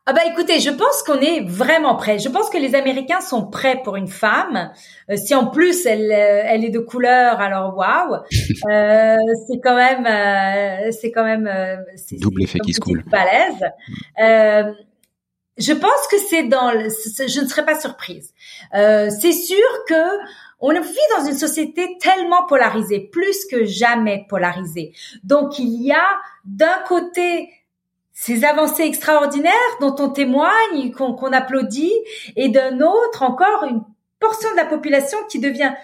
Ah 0.09 0.13
bah 0.13 0.21
écoutez, 0.31 0.61
je 0.61 0.71
pense 0.71 1.03
qu'on 1.03 1.19
est 1.19 1.41
vraiment 1.41 1.97
prêt. 1.97 2.21
Je 2.21 2.29
pense 2.29 2.49
que 2.49 2.59
les 2.59 2.77
Américains 2.77 3.21
sont 3.21 3.45
prêts 3.51 3.81
pour 3.83 3.97
une 3.97 4.07
femme. 4.07 4.71
Euh, 5.11 5.17
si 5.17 5.35
en 5.35 5.49
plus 5.49 5.85
elle, 5.85 6.13
euh, 6.13 6.43
elle 6.45 6.65
est 6.65 6.71
de 6.71 6.79
couleur, 6.79 7.41
alors 7.41 7.77
waouh, 7.77 8.15
euh, 8.71 9.17
c'est 9.49 9.59
quand 9.61 9.75
même, 9.75 10.07
euh, 10.07 10.93
c'est 10.93 11.11
quand 11.11 11.25
même, 11.25 11.51
c'est, 11.97 12.21
double 12.21 12.45
effet 12.45 12.61
qui 12.61 12.73
se 12.73 12.81
coule. 12.81 13.03
Balèze. 13.11 13.65
Je 15.59 15.73
pense 15.73 16.07
que 16.11 16.19
c'est 16.19 16.45
dans, 16.45 16.71
je 16.71 17.41
ne 17.41 17.47
serais 17.47 17.65
pas 17.65 17.79
surprise. 17.79 18.33
c'est 18.73 19.33
sûr 19.33 19.85
que 19.89 19.95
on 20.59 20.73
vit 20.73 20.97
dans 21.19 21.27
une 21.27 21.37
société 21.37 21.99
tellement 22.01 22.47
polarisée, 22.47 23.11
plus 23.13 23.45
que 23.47 23.65
jamais 23.65 24.27
polarisée. 24.29 24.95
Donc 25.23 25.59
il 25.59 25.83
y 25.83 25.93
a 25.93 26.07
d'un 26.45 26.79
côté 26.87 27.51
ces 28.13 28.45
avancées 28.45 28.85
extraordinaires 28.85 29.53
dont 29.81 29.95
on 29.99 30.09
témoigne, 30.09 30.91
qu'on 30.93 31.33
applaudit, 31.33 31.93
et 32.35 32.49
d'un 32.49 32.81
autre 32.81 33.23
encore 33.23 33.65
une 33.65 33.83
portion 34.19 34.51
de 34.53 34.57
la 34.57 34.65
population 34.65 35.19
qui 35.29 35.39
devient 35.39 35.75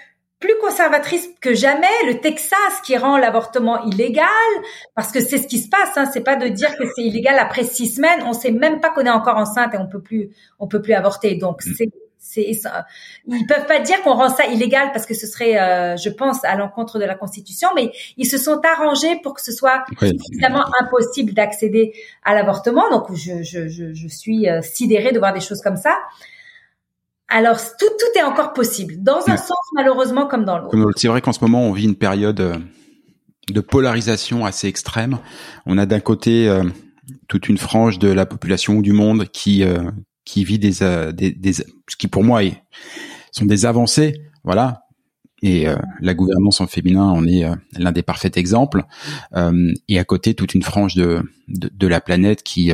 plus 0.43 0.55
conservatrice 0.61 1.27
que 1.41 1.55
jamais, 1.55 1.87
le 2.07 2.21
Texas 2.21 2.81
qui 2.85 2.97
rend 2.99 3.17
l'avortement 3.17 3.83
illégal, 3.85 4.27
parce 4.95 5.13
que 5.13 5.21
c'est 5.21 5.39
ce 5.39 5.47
qui 5.47 5.59
se 5.59 5.69
passe. 5.69 5.97
Hein, 5.97 6.11
c'est 6.13 6.25
pas 6.25 6.37
de 6.37 6.49
dire 6.49 6.77
que 6.77 6.85
c'est 6.95 7.03
illégal 7.03 7.39
après 7.39 7.65
six 7.65 7.87
semaines. 7.95 8.23
On 8.27 8.35
sait 8.35 8.51
même 8.51 8.81
pas 8.81 8.91
qu'on 8.91 9.07
est 9.07 9.11
encore 9.11 9.39
enceinte 9.39 9.73
et 9.73 9.79
on 9.79 9.87
peut 9.87 10.03
plus, 10.03 10.31
on 10.59 10.69
peut 10.69 10.83
plus 10.83 10.93
avorter. 10.93 11.37
Donc 11.37 11.65
mm. 11.65 11.73
c'est 11.79 11.89
c'est 12.25 12.49
ils 13.27 13.47
peuvent 13.47 13.67
pas 13.67 13.81
dire 13.81 14.01
qu'on 14.03 14.15
rend 14.15 14.29
ça 14.29 14.47
illégal 14.47 14.93
parce 14.93 15.07
que 15.07 15.15
ce 15.15 15.27
serait, 15.27 15.61
euh, 15.61 15.97
je 15.97 16.09
pense, 16.09 16.45
à 16.45 16.55
l'encontre 16.55 17.01
de 17.01 17.05
la 17.05 17.17
Constitution, 17.17 17.69
mais 17.75 17.91
ils 18.17 18.27
se 18.27 18.39
sont 18.39 18.61
arrangés 18.65 19.19
pour 19.25 19.35
que 19.35 19.43
ce 19.43 19.51
soit 19.51 19.85
évidemment 20.01 20.65
impossible 20.81 21.33
d'accéder 21.33 21.93
à 22.23 22.35
l'avortement. 22.35 22.89
Donc, 22.91 23.13
je, 23.13 23.43
je, 23.43 23.67
je, 23.67 23.93
je 23.93 24.09
suis 24.09 24.49
euh, 24.49 24.63
sidérée 24.63 25.11
de 25.11 25.19
voir 25.19 25.33
des 25.35 25.41
choses 25.41 25.61
comme 25.63 25.77
ça. 25.77 25.99
Alors, 27.33 27.59
tout, 27.79 27.87
tout 27.99 28.19
est 28.19 28.23
encore 28.23 28.53
possible, 28.53 29.03
dans 29.03 29.21
un 29.27 29.37
sens 29.37 29.59
malheureusement 29.75 30.27
comme 30.27 30.45
dans 30.45 30.59
l'autre. 30.59 30.93
C'est 30.97 31.09
vrai 31.09 31.21
qu'en 31.21 31.33
ce 31.33 31.41
moment, 31.41 31.63
on 31.63 31.73
vit 31.73 31.85
une 31.85 31.97
période 31.97 32.41
euh, 32.41 32.57
de 33.51 33.61
polarisation 33.61 34.45
assez 34.45 34.69
extrême. 34.69 35.19
On 35.67 35.79
a 35.79 35.87
d'un 35.87 36.01
côté 36.01 36.49
toute 37.29 37.49
une 37.49 37.59
frange 37.59 37.99
de 37.99 38.09
la 38.09 38.27
population 38.27 38.75
ou 38.75 38.83
du 38.83 38.93
monde 38.93 39.27
qui 39.27 39.65
qui 40.25 40.45
vit 40.45 40.59
des, 40.59 40.83
euh, 40.83 41.13
des, 41.13 41.33
des, 41.33 41.53
ce 41.53 41.97
qui 41.99 42.09
pour 42.09 42.25
moi 42.25 42.45
est, 42.45 42.63
sont 43.31 43.45
des 43.45 43.67
avancées, 43.67 44.15
voilà. 44.45 44.85
Et 45.43 45.69
euh, 45.69 45.77
la 46.01 46.15
gouvernance 46.15 46.61
en 46.61 46.69
féminin 46.69 47.05
en 47.05 47.27
est 47.27 47.45
euh, 47.45 47.55
l'un 47.77 47.91
des 47.91 48.03
parfaits 48.03 48.37
exemples. 48.37 48.85
et 49.89 49.99
à 49.99 50.05
côté, 50.05 50.35
toute 50.35 50.55
une 50.55 50.63
frange 50.63 50.95
de, 50.95 51.23
de, 51.49 51.69
de 51.73 51.87
la 51.87 52.01
planète 52.01 52.43
qui, 52.43 52.73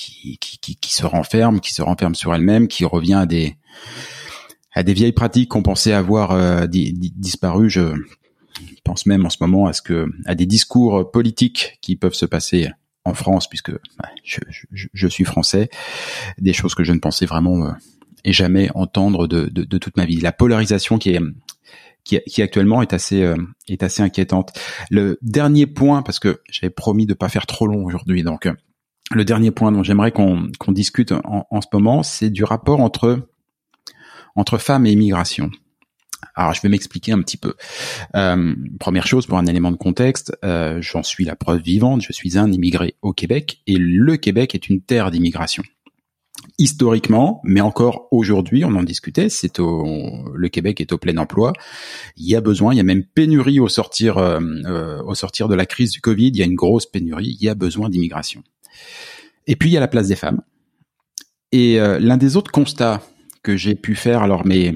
qui, 0.00 0.38
qui, 0.38 0.76
qui, 0.76 0.92
se 0.92 1.04
renferme, 1.04 1.60
qui 1.60 1.74
se 1.74 1.82
renferme 1.82 2.14
sur 2.14 2.34
elle-même, 2.34 2.68
qui 2.68 2.84
revient 2.84 3.14
à 3.14 3.26
des, 3.26 3.56
à 4.72 4.82
des 4.82 4.92
vieilles 4.92 5.12
pratiques 5.12 5.48
qu'on 5.48 5.62
pensait 5.62 5.92
avoir 5.92 6.68
disparu. 6.68 7.70
Je 7.70 7.94
pense 8.84 9.06
même 9.06 9.26
en 9.26 9.30
ce 9.30 9.38
moment 9.40 9.66
à 9.66 9.72
ce 9.72 9.82
que 9.82 10.06
à 10.26 10.34
des 10.34 10.46
discours 10.46 11.10
politiques 11.10 11.78
qui 11.80 11.96
peuvent 11.96 12.14
se 12.14 12.26
passer 12.26 12.70
en 13.04 13.14
France, 13.14 13.48
puisque 13.48 13.72
bah, 13.72 14.08
je, 14.24 14.40
je, 14.48 14.88
je, 14.92 15.08
suis 15.08 15.24
français, 15.24 15.70
des 16.38 16.52
choses 16.52 16.74
que 16.74 16.84
je 16.84 16.92
ne 16.92 16.98
pensais 16.98 17.26
vraiment 17.26 17.66
euh, 17.66 17.72
et 18.24 18.32
jamais 18.32 18.70
entendre 18.74 19.26
de, 19.26 19.46
de, 19.46 19.64
de, 19.64 19.78
toute 19.78 19.96
ma 19.96 20.04
vie. 20.04 20.20
La 20.20 20.32
polarisation 20.32 20.98
qui 20.98 21.10
est 21.10 21.20
qui, 22.04 22.18
qui 22.26 22.42
actuellement 22.42 22.82
est 22.82 22.92
assez 22.92 23.22
euh, 23.22 23.36
est 23.68 23.82
assez 23.82 24.02
inquiétante. 24.02 24.52
Le 24.90 25.18
dernier 25.22 25.66
point, 25.66 26.02
parce 26.02 26.18
que 26.18 26.40
j'avais 26.50 26.70
promis 26.70 27.06
de 27.06 27.14
pas 27.14 27.28
faire 27.28 27.46
trop 27.46 27.66
long 27.66 27.84
aujourd'hui, 27.84 28.22
donc 28.22 28.46
euh, 28.46 28.54
le 29.12 29.24
dernier 29.24 29.50
point 29.50 29.72
dont 29.72 29.82
j'aimerais 29.82 30.12
qu'on 30.12 30.50
discute 30.68 31.12
en, 31.12 31.60
ce 31.60 31.66
moment, 31.72 32.02
c'est 32.02 32.30
du 32.30 32.44
rapport 32.44 32.80
entre 32.80 33.28
entre 34.36 34.58
femmes 34.58 34.86
et 34.86 34.92
immigration. 34.92 35.50
Alors, 36.36 36.54
je 36.54 36.62
vais 36.62 36.68
m'expliquer 36.68 37.10
un 37.12 37.20
petit 37.20 37.36
peu. 37.36 37.54
Euh, 38.14 38.54
première 38.78 39.06
chose, 39.06 39.26
pour 39.26 39.38
un 39.38 39.46
élément 39.46 39.72
de 39.72 39.76
contexte, 39.76 40.32
euh, 40.44 40.80
j'en 40.80 41.02
suis 41.02 41.24
la 41.24 41.34
preuve 41.34 41.60
vivante. 41.60 42.02
Je 42.02 42.12
suis 42.12 42.38
un 42.38 42.50
immigré 42.52 42.94
au 43.02 43.12
Québec 43.12 43.60
et 43.66 43.76
le 43.76 44.16
Québec 44.16 44.54
est 44.54 44.68
une 44.68 44.80
terre 44.80 45.10
d'immigration. 45.10 45.64
Historiquement, 46.58 47.40
mais 47.42 47.60
encore 47.60 48.06
aujourd'hui, 48.12 48.64
on 48.64 48.74
en 48.76 48.84
discutait, 48.84 49.28
c'est 49.28 49.58
au, 49.58 50.30
le 50.34 50.48
Québec 50.48 50.80
est 50.80 50.92
au 50.92 50.98
plein 50.98 51.16
emploi. 51.16 51.52
Il 52.16 52.26
y 52.26 52.36
a 52.36 52.40
besoin, 52.40 52.72
il 52.72 52.76
y 52.76 52.80
a 52.80 52.84
même 52.84 53.04
pénurie 53.04 53.58
au 53.58 53.68
sortir, 53.68 54.18
euh 54.18 55.02
au 55.02 55.14
sortir 55.14 55.48
de 55.48 55.54
la 55.56 55.66
crise 55.66 55.90
du 55.90 56.00
Covid. 56.00 56.28
Il 56.28 56.36
y 56.36 56.42
a 56.42 56.46
une 56.46 56.54
grosse 56.54 56.86
pénurie. 56.86 57.36
Il 57.40 57.44
y 57.44 57.48
a 57.48 57.54
besoin 57.54 57.88
d'immigration. 57.88 58.42
Et 59.46 59.56
puis 59.56 59.70
il 59.70 59.72
y 59.72 59.76
a 59.76 59.80
la 59.80 59.88
place 59.88 60.08
des 60.08 60.16
femmes. 60.16 60.42
Et 61.52 61.80
euh, 61.80 61.98
l'un 61.98 62.16
des 62.16 62.36
autres 62.36 62.52
constats 62.52 63.02
que 63.42 63.56
j'ai 63.56 63.74
pu 63.74 63.94
faire, 63.94 64.22
alors 64.22 64.46
mais 64.46 64.72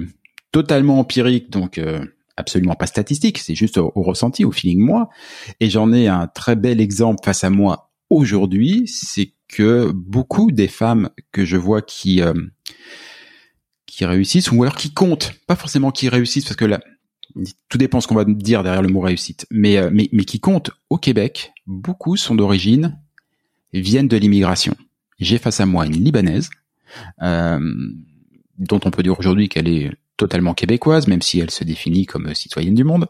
totalement 0.52 0.98
empirique, 0.98 1.50
donc 1.50 1.78
euh, 1.78 2.04
absolument 2.36 2.74
pas 2.74 2.86
statistique, 2.86 3.38
c'est 3.38 3.54
juste 3.54 3.78
au, 3.78 3.90
ressenti, 3.94 4.44
au 4.44 4.50
feeling 4.50 4.80
moi. 4.80 5.08
Et 5.60 5.70
j'en 5.70 5.92
ai 5.92 6.08
un 6.08 6.26
très 6.26 6.56
bel 6.56 6.80
exemple 6.80 7.20
face 7.24 7.44
à 7.44 7.50
moi 7.50 7.92
aujourd'hui, 8.10 8.88
c'est 8.88 9.32
que 9.48 9.92
beaucoup 9.92 10.50
des 10.50 10.68
femmes 10.68 11.10
que 11.30 11.44
je 11.44 11.56
vois 11.56 11.82
qui 11.82 12.20
euh, 12.22 12.34
qui 13.86 14.04
réussissent 14.04 14.50
ou 14.50 14.60
alors 14.62 14.76
qui 14.76 14.92
comptent, 14.92 15.34
pas 15.46 15.56
forcément 15.56 15.92
qui 15.92 16.08
réussissent 16.08 16.44
parce 16.44 16.56
que 16.56 16.64
là 16.64 16.80
tout 17.68 17.78
dépend 17.78 18.00
ce 18.00 18.08
qu'on 18.08 18.14
va 18.14 18.24
dire 18.24 18.62
derrière 18.62 18.82
le 18.82 18.88
mot 18.88 19.00
réussite, 19.00 19.46
mais 19.50 19.78
mais 19.90 20.24
qui 20.24 20.40
comptent 20.40 20.70
au 20.88 20.98
Québec, 20.98 21.52
beaucoup 21.66 22.16
sont 22.16 22.34
d'origine 22.34 22.96
viennent 23.80 24.08
de 24.08 24.16
l'immigration. 24.16 24.74
J'ai 25.18 25.38
face 25.38 25.60
à 25.60 25.66
moi 25.66 25.86
une 25.86 25.92
libanaise 25.92 26.50
dont 27.20 28.80
on 28.84 28.90
peut 28.90 29.02
dire 29.02 29.18
aujourd'hui 29.18 29.48
qu'elle 29.48 29.68
est 29.68 29.90
totalement 30.16 30.54
québécoise, 30.54 31.08
même 31.08 31.22
si 31.22 31.40
elle 31.40 31.50
se 31.50 31.64
définit 31.64 32.06
comme 32.06 32.34
citoyenne 32.34 32.74
du 32.74 32.84
monde. 32.84 33.06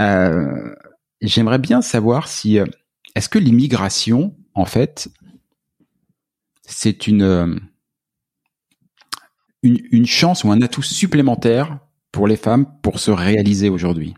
Euh, 0.00 0.74
J'aimerais 1.20 1.58
bien 1.58 1.82
savoir 1.82 2.28
si 2.28 2.58
euh, 2.58 2.66
est-ce 3.14 3.28
que 3.28 3.38
l'immigration, 3.38 4.36
en 4.54 4.64
fait, 4.64 5.08
c'est 6.62 7.08
euh, 7.08 7.56
une, 9.62 9.78
une 9.90 10.06
chance 10.06 10.44
ou 10.44 10.52
un 10.52 10.62
atout 10.62 10.82
supplémentaire 10.82 11.80
pour 12.12 12.28
les 12.28 12.36
femmes 12.36 12.66
pour 12.82 13.00
se 13.00 13.10
réaliser 13.10 13.68
aujourd'hui? 13.68 14.14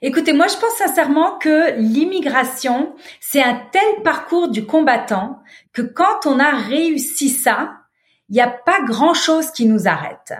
Écoutez, 0.00 0.32
moi 0.32 0.46
je 0.46 0.56
pense 0.56 0.74
sincèrement 0.74 1.38
que 1.38 1.76
l'immigration, 1.76 2.94
c'est 3.20 3.42
un 3.42 3.60
tel 3.72 4.02
parcours 4.04 4.48
du 4.48 4.64
combattant 4.64 5.40
que 5.72 5.82
quand 5.82 6.26
on 6.26 6.38
a 6.38 6.50
réussi 6.50 7.28
ça, 7.28 7.72
il 8.28 8.34
n'y 8.34 8.40
a 8.40 8.48
pas 8.48 8.80
grand-chose 8.86 9.50
qui 9.50 9.66
nous 9.66 9.88
arrête. 9.88 10.34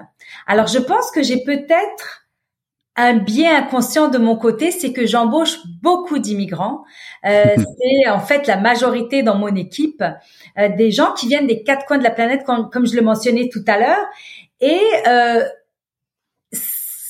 Alors 0.46 0.66
je 0.66 0.78
pense 0.78 1.10
que 1.10 1.22
j'ai 1.22 1.42
peut-être 1.42 2.28
un 2.98 3.14
biais 3.14 3.48
inconscient 3.48 4.08
de 4.08 4.18
mon 4.18 4.36
côté, 4.36 4.72
c'est 4.72 4.92
que 4.92 5.06
j'embauche 5.06 5.58
beaucoup 5.82 6.18
d'immigrants. 6.18 6.84
Euh, 7.24 7.44
c'est 7.56 8.10
en 8.10 8.20
fait 8.20 8.46
la 8.46 8.56
majorité 8.56 9.22
dans 9.22 9.36
mon 9.36 9.54
équipe 9.54 10.02
euh, 10.58 10.68
des 10.76 10.90
gens 10.90 11.12
qui 11.12 11.28
viennent 11.28 11.46
des 11.46 11.62
quatre 11.62 11.86
coins 11.86 11.98
de 11.98 12.04
la 12.04 12.10
planète, 12.10 12.44
comme, 12.44 12.86
je 12.86 12.96
le 12.96 13.02
mentionnais 13.02 13.48
tout 13.52 13.64
à 13.68 13.78
l'heure. 13.78 14.04
Et 14.60 14.82
euh, 15.06 15.44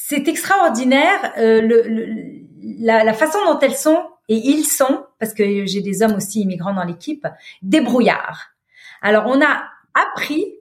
c'est 0.09 0.27
extraordinaire 0.27 1.35
le, 1.37 2.47
la, 2.81 3.05
la, 3.05 3.13
façon 3.13 3.39
dont 3.45 3.59
elles 3.59 3.77
sont 3.77 4.03
et 4.31 4.37
ils 4.37 4.65
sont, 4.65 5.05
parce 5.19 5.35
que 5.35 5.67
j'ai 5.67 5.83
des 5.83 6.03
hommes 6.03 6.15
aussi 6.15 6.41
immigrants 6.41 6.73
dans 6.73 6.85
l'équipe, 6.85 7.27
débrouillards. 7.61 8.49
Alors 9.03 9.25
on 9.27 9.43
a 9.43 9.65
appris 9.93 10.55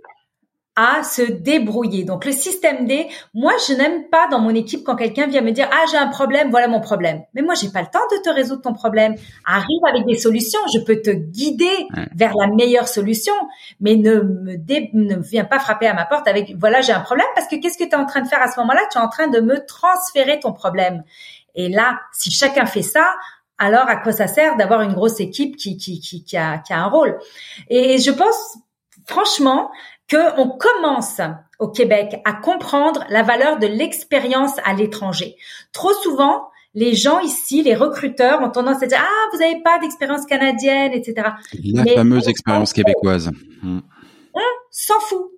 à 0.77 1.01
se 1.01 1.23
débrouiller. 1.23 2.03
Donc 2.03 2.23
le 2.23 2.31
système 2.31 2.85
D, 2.85 3.07
moi 3.33 3.51
je 3.67 3.73
n'aime 3.73 4.07
pas 4.09 4.27
dans 4.29 4.39
mon 4.39 4.53
équipe 4.53 4.83
quand 4.85 4.95
quelqu'un 4.95 5.25
vient 5.25 5.41
me 5.41 5.51
dire 5.51 5.67
ah 5.73 5.83
j'ai 5.91 5.97
un 5.97 6.07
problème, 6.07 6.51
voilà 6.51 6.67
mon 6.67 6.79
problème. 6.79 7.23
Mais 7.33 7.41
moi 7.41 7.55
j'ai 7.55 7.69
pas 7.69 7.81
le 7.81 7.87
temps 7.87 7.99
de 8.11 8.21
te 8.21 8.29
résoudre 8.29 8.61
ton 8.61 8.73
problème. 8.73 9.15
Arrive 9.43 9.81
avec 9.89 10.05
des 10.05 10.17
solutions, 10.17 10.59
je 10.73 10.79
peux 10.79 11.01
te 11.01 11.09
guider 11.09 11.87
vers 12.15 12.33
la 12.35 12.47
meilleure 12.47 12.87
solution, 12.87 13.33
mais 13.81 13.95
ne 13.95 14.21
me 14.21 14.57
ne 14.93 15.15
viens 15.15 15.45
pas 15.45 15.57
frapper 15.57 15.87
à 15.87 15.95
ma 15.95 16.05
porte 16.05 16.27
avec 16.27 16.53
voilà 16.59 16.81
j'ai 16.81 16.93
un 16.93 16.99
problème 16.99 17.27
parce 17.35 17.47
que 17.47 17.55
qu'est-ce 17.55 17.77
que 17.79 17.83
tu 17.83 17.89
es 17.89 17.95
en 17.95 18.05
train 18.05 18.21
de 18.21 18.27
faire 18.27 18.41
à 18.41 18.51
ce 18.51 18.59
moment-là? 18.59 18.81
Tu 18.91 18.99
es 18.99 19.01
en 19.01 19.09
train 19.09 19.27
de 19.27 19.39
me 19.39 19.65
transférer 19.65 20.39
ton 20.39 20.53
problème. 20.53 21.03
Et 21.55 21.69
là, 21.69 21.99
si 22.13 22.29
chacun 22.29 22.67
fait 22.67 22.83
ça, 22.83 23.15
alors 23.57 23.89
à 23.89 23.95
quoi 23.95 24.11
ça 24.11 24.27
sert 24.27 24.57
d'avoir 24.57 24.81
une 24.81 24.93
grosse 24.93 25.19
équipe 25.19 25.55
qui, 25.55 25.75
qui, 25.75 25.99
qui, 25.99 26.23
qui, 26.23 26.37
a, 26.37 26.59
qui 26.59 26.71
a 26.71 26.83
un 26.83 26.87
rôle? 26.87 27.17
Et 27.69 27.97
je 27.97 28.11
pense 28.11 28.59
franchement 29.07 29.71
qu'on 30.09 30.49
commence 30.49 31.21
au 31.59 31.67
Québec 31.69 32.21
à 32.25 32.33
comprendre 32.33 33.03
la 33.09 33.23
valeur 33.23 33.59
de 33.59 33.67
l'expérience 33.67 34.53
à 34.63 34.73
l'étranger. 34.73 35.35
Trop 35.73 35.93
souvent, 35.93 36.49
les 36.73 36.93
gens 36.93 37.19
ici, 37.19 37.63
les 37.63 37.75
recruteurs, 37.75 38.41
ont 38.41 38.49
tendance 38.49 38.83
à 38.83 38.87
dire 38.87 38.99
ah 39.01 39.29
vous 39.33 39.39
n'avez 39.39 39.61
pas 39.61 39.79
d'expérience 39.79 40.25
canadienne, 40.25 40.91
etc. 40.93 41.29
La 41.73 41.85
fameuse 41.85 42.27
expérience 42.27 42.73
québécoise. 42.73 43.31
Hmm. 43.61 43.79
On 44.33 44.39
s'en 44.71 44.99
fout. 44.99 45.31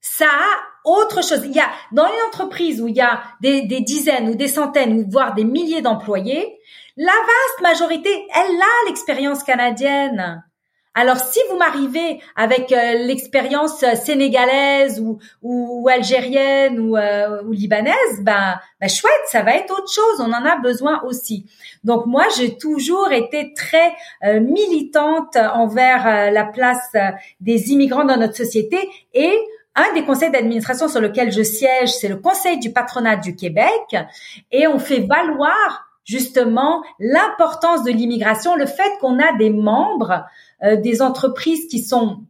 Ça 0.00 0.26
a 0.26 0.90
autre 0.90 1.22
chose. 1.22 1.40
Il 1.44 1.52
y 1.52 1.60
a 1.60 1.70
dans 1.92 2.06
une 2.06 2.26
entreprise 2.28 2.82
où 2.82 2.88
il 2.88 2.96
y 2.96 3.00
a 3.00 3.22
des, 3.40 3.62
des 3.62 3.80
dizaines 3.80 4.28
ou 4.28 4.34
des 4.34 4.48
centaines, 4.48 5.08
voire 5.08 5.34
des 5.34 5.44
milliers 5.44 5.80
d'employés, 5.80 6.58
la 6.96 7.12
vaste 7.12 7.62
majorité, 7.62 8.10
elle 8.34 8.56
a 8.56 8.88
l'expérience 8.88 9.42
canadienne. 9.42 10.44
Alors 10.96 11.18
si 11.18 11.40
vous 11.50 11.56
m'arrivez 11.56 12.20
avec 12.36 12.70
euh, 12.70 12.94
l'expérience 13.04 13.82
euh, 13.82 13.96
sénégalaise 13.96 15.00
ou, 15.00 15.18
ou, 15.42 15.88
algérienne 15.88 16.78
ou, 16.78 16.96
euh, 16.96 17.42
ou, 17.42 17.50
libanaise, 17.50 18.22
ben, 18.22 18.54
ben 18.80 18.88
chouette, 18.88 19.12
ça 19.26 19.42
va 19.42 19.56
être 19.56 19.72
autre 19.72 19.92
chose. 19.92 20.20
On 20.20 20.32
en 20.32 20.44
a 20.44 20.56
besoin 20.58 21.02
aussi. 21.02 21.46
Donc 21.82 22.06
moi, 22.06 22.24
j'ai 22.36 22.56
toujours 22.56 23.10
été 23.10 23.52
très 23.54 23.92
militante 24.40 25.36
envers 25.36 26.32
la 26.32 26.44
place 26.44 26.92
des 27.40 27.72
immigrants 27.72 28.04
dans 28.04 28.16
notre 28.16 28.36
société 28.36 28.78
et 29.12 29.36
un 29.74 29.92
des 29.94 30.04
conseils 30.04 30.30
d'administration 30.30 30.88
sur 30.88 31.00
lequel 31.00 31.32
je 31.32 31.42
siège, 31.42 31.90
c'est 31.90 32.08
le 32.08 32.16
Conseil 32.16 32.58
du 32.58 32.72
patronat 32.72 33.16
du 33.16 33.34
Québec, 33.34 33.96
et 34.52 34.66
on 34.66 34.78
fait 34.78 35.00
valoir 35.00 35.88
justement 36.04 36.84
l'importance 36.98 37.82
de 37.82 37.90
l'immigration, 37.90 38.56
le 38.56 38.66
fait 38.66 38.98
qu'on 39.00 39.18
a 39.18 39.32
des 39.36 39.50
membres 39.50 40.12
euh, 40.12 40.18
des 40.62 41.02
entreprises 41.02 41.66
qui 41.68 41.80
sont 41.80 42.24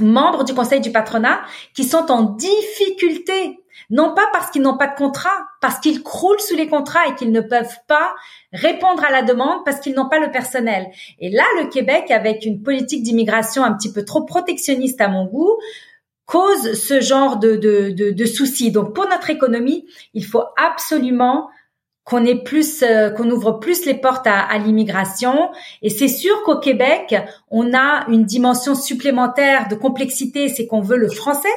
membres 0.00 0.44
du 0.44 0.54
conseil 0.54 0.80
du 0.80 0.92
patronat 0.92 1.40
qui 1.74 1.84
sont 1.84 2.10
en 2.10 2.22
difficulté, 2.22 3.58
non 3.90 4.14
pas 4.14 4.28
parce 4.32 4.50
qu'ils 4.50 4.62
n'ont 4.62 4.76
pas 4.76 4.88
de 4.88 4.96
contrat, 4.96 5.46
parce 5.60 5.78
qu'ils 5.78 6.02
croulent 6.02 6.40
sous 6.40 6.56
les 6.56 6.68
contrats 6.68 7.06
et 7.08 7.14
qu'ils 7.14 7.32
ne 7.32 7.40
peuvent 7.40 7.76
pas 7.86 8.14
répondre 8.52 9.04
à 9.04 9.10
la 9.10 9.22
demande 9.22 9.64
parce 9.64 9.80
qu'ils 9.80 9.94
n'ont 9.94 10.08
pas 10.08 10.18
le 10.18 10.30
personnel. 10.30 10.86
Et 11.18 11.30
là, 11.30 11.44
le 11.60 11.68
Québec, 11.68 12.10
avec 12.10 12.44
une 12.44 12.62
politique 12.62 13.02
d'immigration 13.02 13.64
un 13.64 13.72
petit 13.72 13.92
peu 13.92 14.04
trop 14.04 14.24
protectionniste 14.24 15.00
à 15.00 15.08
mon 15.08 15.26
goût, 15.26 15.58
cause 16.26 16.74
ce 16.74 17.00
genre 17.00 17.38
de, 17.38 17.56
de, 17.56 17.90
de, 17.90 18.10
de 18.10 18.24
soucis. 18.26 18.70
Donc, 18.70 18.94
pour 18.94 19.08
notre 19.08 19.30
économie, 19.30 19.86
il 20.12 20.24
faut 20.24 20.44
absolument 20.56 21.48
qu'on 22.08 22.24
ait 22.24 22.42
plus, 22.42 22.82
euh, 22.82 23.10
qu'on 23.10 23.28
ouvre 23.30 23.52
plus 23.52 23.84
les 23.84 23.92
portes 23.92 24.26
à, 24.26 24.40
à 24.40 24.56
l'immigration. 24.56 25.50
Et 25.82 25.90
c'est 25.90 26.08
sûr 26.08 26.42
qu'au 26.44 26.58
Québec, 26.58 27.14
on 27.50 27.74
a 27.74 28.06
une 28.08 28.24
dimension 28.24 28.74
supplémentaire 28.74 29.68
de 29.68 29.74
complexité, 29.74 30.48
c'est 30.48 30.66
qu'on 30.66 30.80
veut 30.80 30.96
le 30.96 31.10
français. 31.10 31.48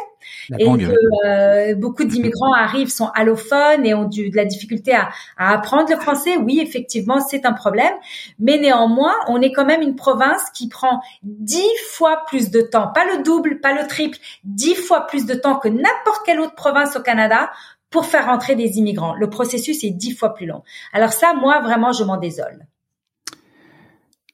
et 0.59 0.65
que 0.65 1.25
euh, 1.25 1.75
beaucoup 1.75 2.03
d'immigrants 2.03 2.53
arrivent, 2.53 2.89
sont 2.89 3.09
allophones 3.15 3.85
et 3.85 3.93
ont 3.93 4.03
du, 4.03 4.29
de 4.29 4.35
la 4.35 4.43
difficulté 4.45 4.93
à, 4.93 5.09
à 5.37 5.53
apprendre 5.53 5.89
le 5.89 5.95
français. 5.95 6.35
Oui, 6.35 6.59
effectivement, 6.59 7.21
c'est 7.21 7.45
un 7.45 7.53
problème. 7.53 7.93
Mais 8.37 8.57
néanmoins, 8.57 9.15
on 9.29 9.41
est 9.41 9.53
quand 9.53 9.65
même 9.65 9.81
une 9.81 9.95
province 9.95 10.43
qui 10.53 10.67
prend 10.67 10.99
dix 11.23 11.63
fois 11.91 12.23
plus 12.27 12.51
de 12.51 12.61
temps, 12.61 12.89
pas 12.93 13.05
le 13.05 13.23
double, 13.23 13.61
pas 13.61 13.73
le 13.73 13.87
triple, 13.87 14.17
dix 14.43 14.75
fois 14.75 15.07
plus 15.07 15.25
de 15.25 15.33
temps 15.33 15.55
que 15.55 15.69
n'importe 15.69 16.23
quelle 16.25 16.41
autre 16.41 16.55
province 16.55 16.97
au 16.97 17.01
Canada 17.01 17.49
pour 17.91 18.05
faire 18.05 18.29
entrer 18.29 18.55
des 18.55 18.79
immigrants. 18.79 19.13
Le 19.13 19.29
processus 19.29 19.83
est 19.83 19.91
dix 19.91 20.15
fois 20.15 20.33
plus 20.33 20.47
long. 20.47 20.63
Alors 20.93 21.11
ça, 21.11 21.33
moi, 21.33 21.59
vraiment, 21.59 21.91
je 21.91 22.03
m'en 22.03 22.17
désole. 22.17 22.65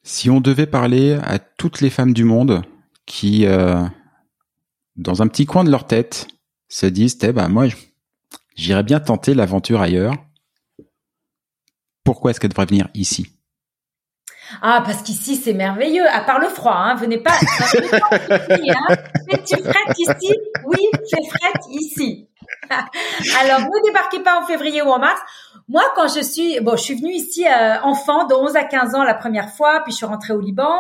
Si 0.03 0.29
on 0.29 0.39
devait 0.39 0.67
parler 0.67 1.19
à 1.23 1.37
toutes 1.39 1.81
les 1.81 1.89
femmes 1.89 2.13
du 2.13 2.23
monde 2.23 2.63
qui, 3.05 3.45
euh, 3.45 3.83
dans 4.95 5.21
un 5.21 5.27
petit 5.27 5.45
coin 5.45 5.65
de 5.65 5.71
leur 5.71 5.85
tête, 5.85 6.27
se 6.69 6.85
disent, 6.85 7.17
eh 7.23 7.33
ben 7.33 7.49
moi, 7.49 7.65
j'irais 8.55 8.83
bien 8.83 8.99
tenter 8.99 9.33
l'aventure 9.33 9.81
ailleurs. 9.81 10.13
Pourquoi 12.03 12.31
est-ce 12.31 12.39
qu'elles 12.39 12.51
devraient 12.51 12.67
venir 12.67 12.87
ici? 12.93 13.27
Ah, 14.61 14.81
parce 14.85 15.01
qu'ici, 15.01 15.35
c'est 15.35 15.53
merveilleux. 15.53 16.07
À 16.09 16.21
part 16.21 16.39
le 16.39 16.47
froid, 16.47 16.75
hein. 16.75 16.95
Venez 16.95 17.17
pas, 17.17 17.35
ici, 17.41 17.77
hein. 18.69 18.95
tu 19.45 19.55
frettes 19.57 19.99
ici? 19.99 20.33
Oui, 20.65 20.79
c'est 21.03 21.25
frette 21.27 21.63
ici. 21.69 22.29
Alors, 23.39 23.61
ne 23.61 23.87
débarquez 23.87 24.19
pas 24.19 24.39
en 24.39 24.45
février 24.45 24.81
ou 24.81 24.89
en 24.89 24.99
mars. 24.99 25.19
Moi, 25.69 25.83
quand 25.95 26.07
je 26.07 26.21
suis, 26.21 26.59
bon, 26.61 26.77
je 26.77 26.83
suis 26.83 26.95
venue 26.95 27.11
ici 27.11 27.45
euh, 27.45 27.81
enfant, 27.83 28.25
de 28.25 28.33
11 28.33 28.55
à 28.55 28.63
15 28.63 28.95
ans 28.95 29.03
la 29.03 29.13
première 29.13 29.49
fois, 29.49 29.81
puis 29.83 29.91
je 29.91 29.97
suis 29.97 30.05
rentrée 30.05 30.31
au 30.31 30.39
Liban. 30.39 30.73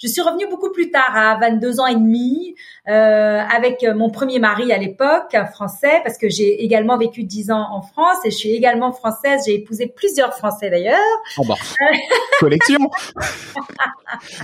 Je 0.00 0.06
suis 0.06 0.20
revenue 0.20 0.46
beaucoup 0.48 0.70
plus 0.70 0.92
tard, 0.92 1.10
à 1.16 1.36
22 1.40 1.80
ans 1.80 1.86
et 1.86 1.96
demi, 1.96 2.54
euh, 2.88 3.40
avec 3.40 3.84
mon 3.96 4.10
premier 4.10 4.38
mari 4.38 4.72
à 4.72 4.78
l'époque, 4.78 5.36
français, 5.52 6.00
parce 6.04 6.18
que 6.18 6.28
j'ai 6.28 6.62
également 6.62 6.96
vécu 6.96 7.24
10 7.24 7.50
ans 7.50 7.66
en 7.72 7.82
France 7.82 8.18
et 8.24 8.30
je 8.30 8.36
suis 8.36 8.50
également 8.50 8.92
française. 8.92 9.42
J'ai 9.44 9.54
épousé 9.54 9.88
plusieurs 9.88 10.34
Français 10.34 10.70
d'ailleurs. 10.70 10.98
Oh 11.36 11.42
bah, 11.48 11.56
collection. 12.38 12.78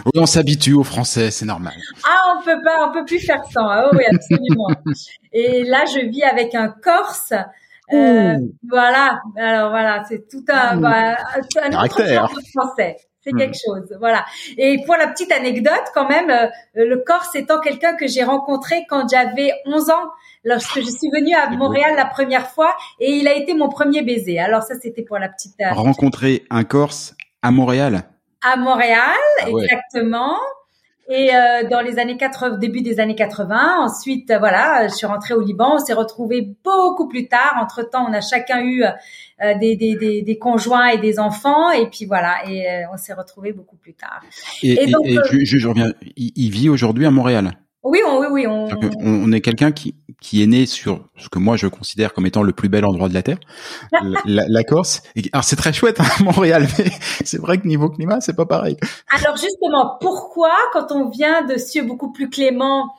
oui, 0.07 0.13
on 0.17 0.27
s'habitue 0.27 0.73
aux 0.73 0.83
Français, 0.83 1.31
c'est 1.31 1.47
normal. 1.47 1.75
Ah, 2.05 2.35
on 2.37 2.43
peut 2.43 2.61
pas, 2.65 2.89
on 2.89 2.93
peut 2.93 3.05
plus 3.05 3.21
faire 3.21 3.45
ça. 3.53 3.61
Hein. 3.61 3.91
Oh 3.93 3.97
oui, 3.97 4.05
absolument. 4.13 4.69
et 5.33 5.63
là, 5.63 5.85
je 5.87 6.01
vis 6.01 6.25
avec 6.25 6.57
un 6.57 6.69
Corse. 6.69 7.33
Euh, 7.95 8.39
voilà. 8.69 9.21
Alors 9.37 9.71
voilà, 9.71 10.05
c'est 10.09 10.29
tout 10.29 10.45
un, 10.49 10.77
bah, 10.77 11.17
un 11.63 11.71
caractère 11.71 12.31
français. 12.55 12.97
C'est 13.25 13.33
hmm. 13.33 13.39
quelque 13.39 13.57
chose, 13.57 13.97
voilà. 13.99 14.27
Et 14.59 14.83
pour 14.85 14.97
la 14.97 15.07
petite 15.07 15.33
anecdote, 15.33 15.85
quand 15.95 16.09
même, 16.09 16.29
euh, 16.31 16.49
le 16.75 17.03
Corse 17.07 17.35
étant 17.35 17.59
quelqu'un 17.59 17.95
que 17.95 18.07
j'ai 18.07 18.23
rencontré 18.23 18.85
quand 18.89 19.09
j'avais 19.09 19.53
11 19.65 19.91
ans, 19.91 20.11
lorsque 20.45 20.81
je 20.81 20.91
suis 20.91 21.11
venue 21.11 21.35
à 21.35 21.49
Montréal 21.49 21.95
la 21.97 22.05
première 22.05 22.49
fois, 22.49 22.75
et 23.01 23.13
il 23.13 23.27
a 23.27 23.35
été 23.35 23.55
mon 23.55 23.71
premier 23.71 24.03
baiser. 24.03 24.39
Alors 24.39 24.63
ça, 24.63 24.75
c'était 24.81 25.03
pour 25.03 25.19
la 25.19 25.31
petite. 25.31 25.55
Euh, 25.61 25.73
Rencontrer 25.73 26.45
un 26.51 26.65
Corse 26.65 27.15
à 27.41 27.51
Montréal. 27.51 28.03
À 28.43 28.57
Montréal, 28.57 28.99
ah 29.41 29.49
exactement. 29.49 30.37
Et 31.09 31.35
euh, 31.35 31.69
dans 31.69 31.81
les 31.81 31.99
années 31.99 32.17
80, 32.17 32.57
début 32.59 32.81
des 32.81 32.99
années 32.99 33.15
80, 33.15 33.77
ensuite 33.81 34.31
euh, 34.31 34.39
voilà, 34.39 34.89
je 34.89 34.95
suis 34.95 35.07
rentrée 35.07 35.35
au 35.35 35.41
Liban. 35.41 35.75
On 35.75 35.79
s'est 35.79 35.93
retrouvés 35.93 36.57
beaucoup 36.65 37.09
plus 37.09 37.29
tard. 37.29 37.59
Entre 37.61 37.83
temps, 37.83 38.07
on 38.09 38.13
a 38.13 38.23
chacun 38.23 38.63
eu 38.63 38.85
euh, 39.43 39.59
des, 39.59 39.75
des, 39.75 39.97
des, 39.97 40.23
des, 40.23 40.39
conjoints 40.39 40.87
et 40.91 40.99
des 40.99 41.19
enfants, 41.19 41.73
et 41.73 41.91
puis 41.91 42.07
voilà, 42.07 42.49
et 42.49 42.71
euh, 42.71 42.83
on 42.93 42.97
s'est 42.97 43.13
retrouvés 43.13 43.53
beaucoup 43.53 43.75
plus 43.75 43.93
tard. 43.93 44.23
Et, 44.63 44.85
et, 44.85 44.87
donc, 44.87 45.05
et 45.05 45.19
je, 45.45 45.59
je, 45.59 45.69
reviens. 45.69 45.93
Il, 46.17 46.51
vit 46.51 46.69
aujourd'hui 46.69 47.05
à 47.05 47.11
Montréal? 47.11 47.51
Oui, 47.85 48.01
on, 48.07 48.19
oui, 48.19 48.27
oui. 48.31 48.47
On, 48.47 48.69
on 49.01 49.33
est 49.33 49.41
quelqu'un 49.41 49.71
qui, 49.71 49.95
qui 50.21 50.43
est 50.43 50.47
né 50.47 50.65
sur 50.65 51.07
ce 51.19 51.29
que 51.29 51.39
moi 51.39 51.57
je 51.57 51.67
considère 51.67 52.15
comme 52.15 52.25
étant 52.25 52.43
le 52.43 52.53
plus 52.53 52.71
bel 52.71 52.87
endroit 52.87 53.11
de 53.11 53.15
la 53.15 53.23
Terre, 53.23 53.39
la, 54.25 54.45
la, 54.49 54.65
Corse. 54.65 55.03
alors 55.33 55.45
c'est 55.45 55.57
très 55.57 55.75
chouette, 55.75 56.01
hein, 56.01 56.07
Montréal, 56.25 56.67
mais 56.79 56.87
c'est 57.25 57.39
vrai 57.39 57.59
que 57.59 57.69
niveau 57.69 57.91
climat, 57.91 58.23
c'est 58.23 58.35
pas 58.35 58.47
pareil. 58.47 58.79
Alors 59.11 59.37
justement, 59.37 59.99
pourquoi 60.01 60.55
quand 60.73 60.93
on 60.93 61.11
vient 61.11 61.43
de 61.43 61.59
cieux 61.59 61.83
beaucoup 61.83 62.11
plus 62.11 62.31
cléments, 62.31 62.95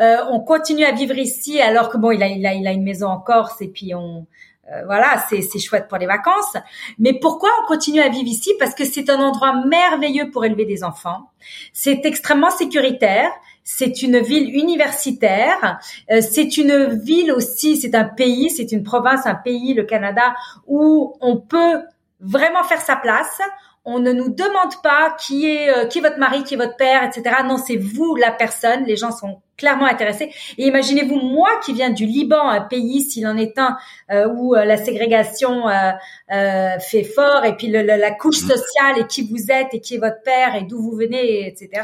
euh, 0.00 0.16
on 0.30 0.40
continue 0.40 0.84
à 0.84 0.92
vivre 0.92 1.18
ici 1.18 1.60
alors 1.60 1.90
que 1.90 1.98
bon, 1.98 2.10
il 2.12 2.22
a, 2.22 2.28
il 2.28 2.46
a, 2.46 2.54
il 2.54 2.66
a 2.66 2.72
une 2.72 2.84
maison 2.84 3.08
en 3.08 3.20
Corse 3.20 3.60
et 3.60 3.68
puis 3.68 3.94
on, 3.94 4.26
euh, 4.72 4.84
voilà, 4.86 5.22
c'est, 5.28 5.42
c'est 5.42 5.58
chouette 5.58 5.86
pour 5.88 5.98
les 5.98 6.06
vacances. 6.06 6.56
Mais 6.98 7.12
pourquoi 7.12 7.50
on 7.62 7.66
continue 7.66 8.00
à 8.00 8.08
vivre 8.08 8.28
ici? 8.28 8.52
Parce 8.58 8.74
que 8.74 8.84
c'est 8.84 9.10
un 9.10 9.18
endroit 9.18 9.66
merveilleux 9.66 10.30
pour 10.30 10.44
élever 10.44 10.64
des 10.64 10.84
enfants. 10.84 11.30
C'est 11.72 12.06
extrêmement 12.06 12.50
sécuritaire 12.50 13.30
c'est 13.62 14.02
une 14.02 14.18
ville 14.18 14.54
universitaire, 14.54 15.78
euh, 16.10 16.20
c'est 16.20 16.56
une 16.56 16.86
ville 16.86 17.32
aussi, 17.32 17.76
c'est 17.76 17.94
un 17.94 18.04
pays, 18.04 18.50
c'est 18.50 18.72
une 18.72 18.82
province, 18.82 19.26
un 19.26 19.34
pays, 19.34 19.74
le 19.74 19.84
Canada, 19.84 20.34
où 20.66 21.14
on 21.20 21.36
peut 21.36 21.82
vraiment 22.20 22.64
faire 22.64 22.80
sa 22.80 22.96
place. 22.96 23.40
On 23.84 23.98
ne 23.98 24.12
nous 24.12 24.28
demande 24.28 24.82
pas 24.82 25.16
qui 25.18 25.46
est 25.46 25.70
euh, 25.70 25.86
qui 25.86 25.98
est 25.98 26.02
votre 26.02 26.18
mari, 26.18 26.44
qui 26.44 26.54
est 26.54 26.56
votre 26.56 26.76
père, 26.76 27.02
etc. 27.02 27.36
Non, 27.46 27.56
c'est 27.56 27.76
vous 27.76 28.14
la 28.14 28.30
personne. 28.30 28.84
Les 28.84 28.96
gens 28.96 29.10
sont 29.10 29.40
clairement 29.56 29.86
intéressés. 29.86 30.30
Et 30.58 30.66
imaginez-vous 30.66 31.16
moi 31.16 31.48
qui 31.64 31.72
viens 31.72 31.90
du 31.90 32.04
Liban, 32.04 32.48
un 32.48 32.60
pays 32.60 33.02
s'il 33.02 33.26
en 33.26 33.36
est 33.38 33.58
un 33.58 33.76
euh, 34.10 34.28
où 34.28 34.54
la 34.54 34.76
ségrégation 34.76 35.64
fait 36.28 37.04
fort, 37.04 37.44
et 37.44 37.56
puis 37.56 37.68
la 37.68 38.10
couche 38.10 38.42
mmh. 38.42 38.48
sociale 38.48 38.98
et 38.98 39.06
qui 39.06 39.26
vous 39.30 39.50
êtes 39.50 39.72
et 39.72 39.80
qui 39.80 39.94
est 39.94 39.98
votre 39.98 40.22
père 40.22 40.56
et 40.56 40.62
d'où 40.62 40.80
vous 40.80 40.96
venez, 40.96 41.46
etc. 41.46 41.82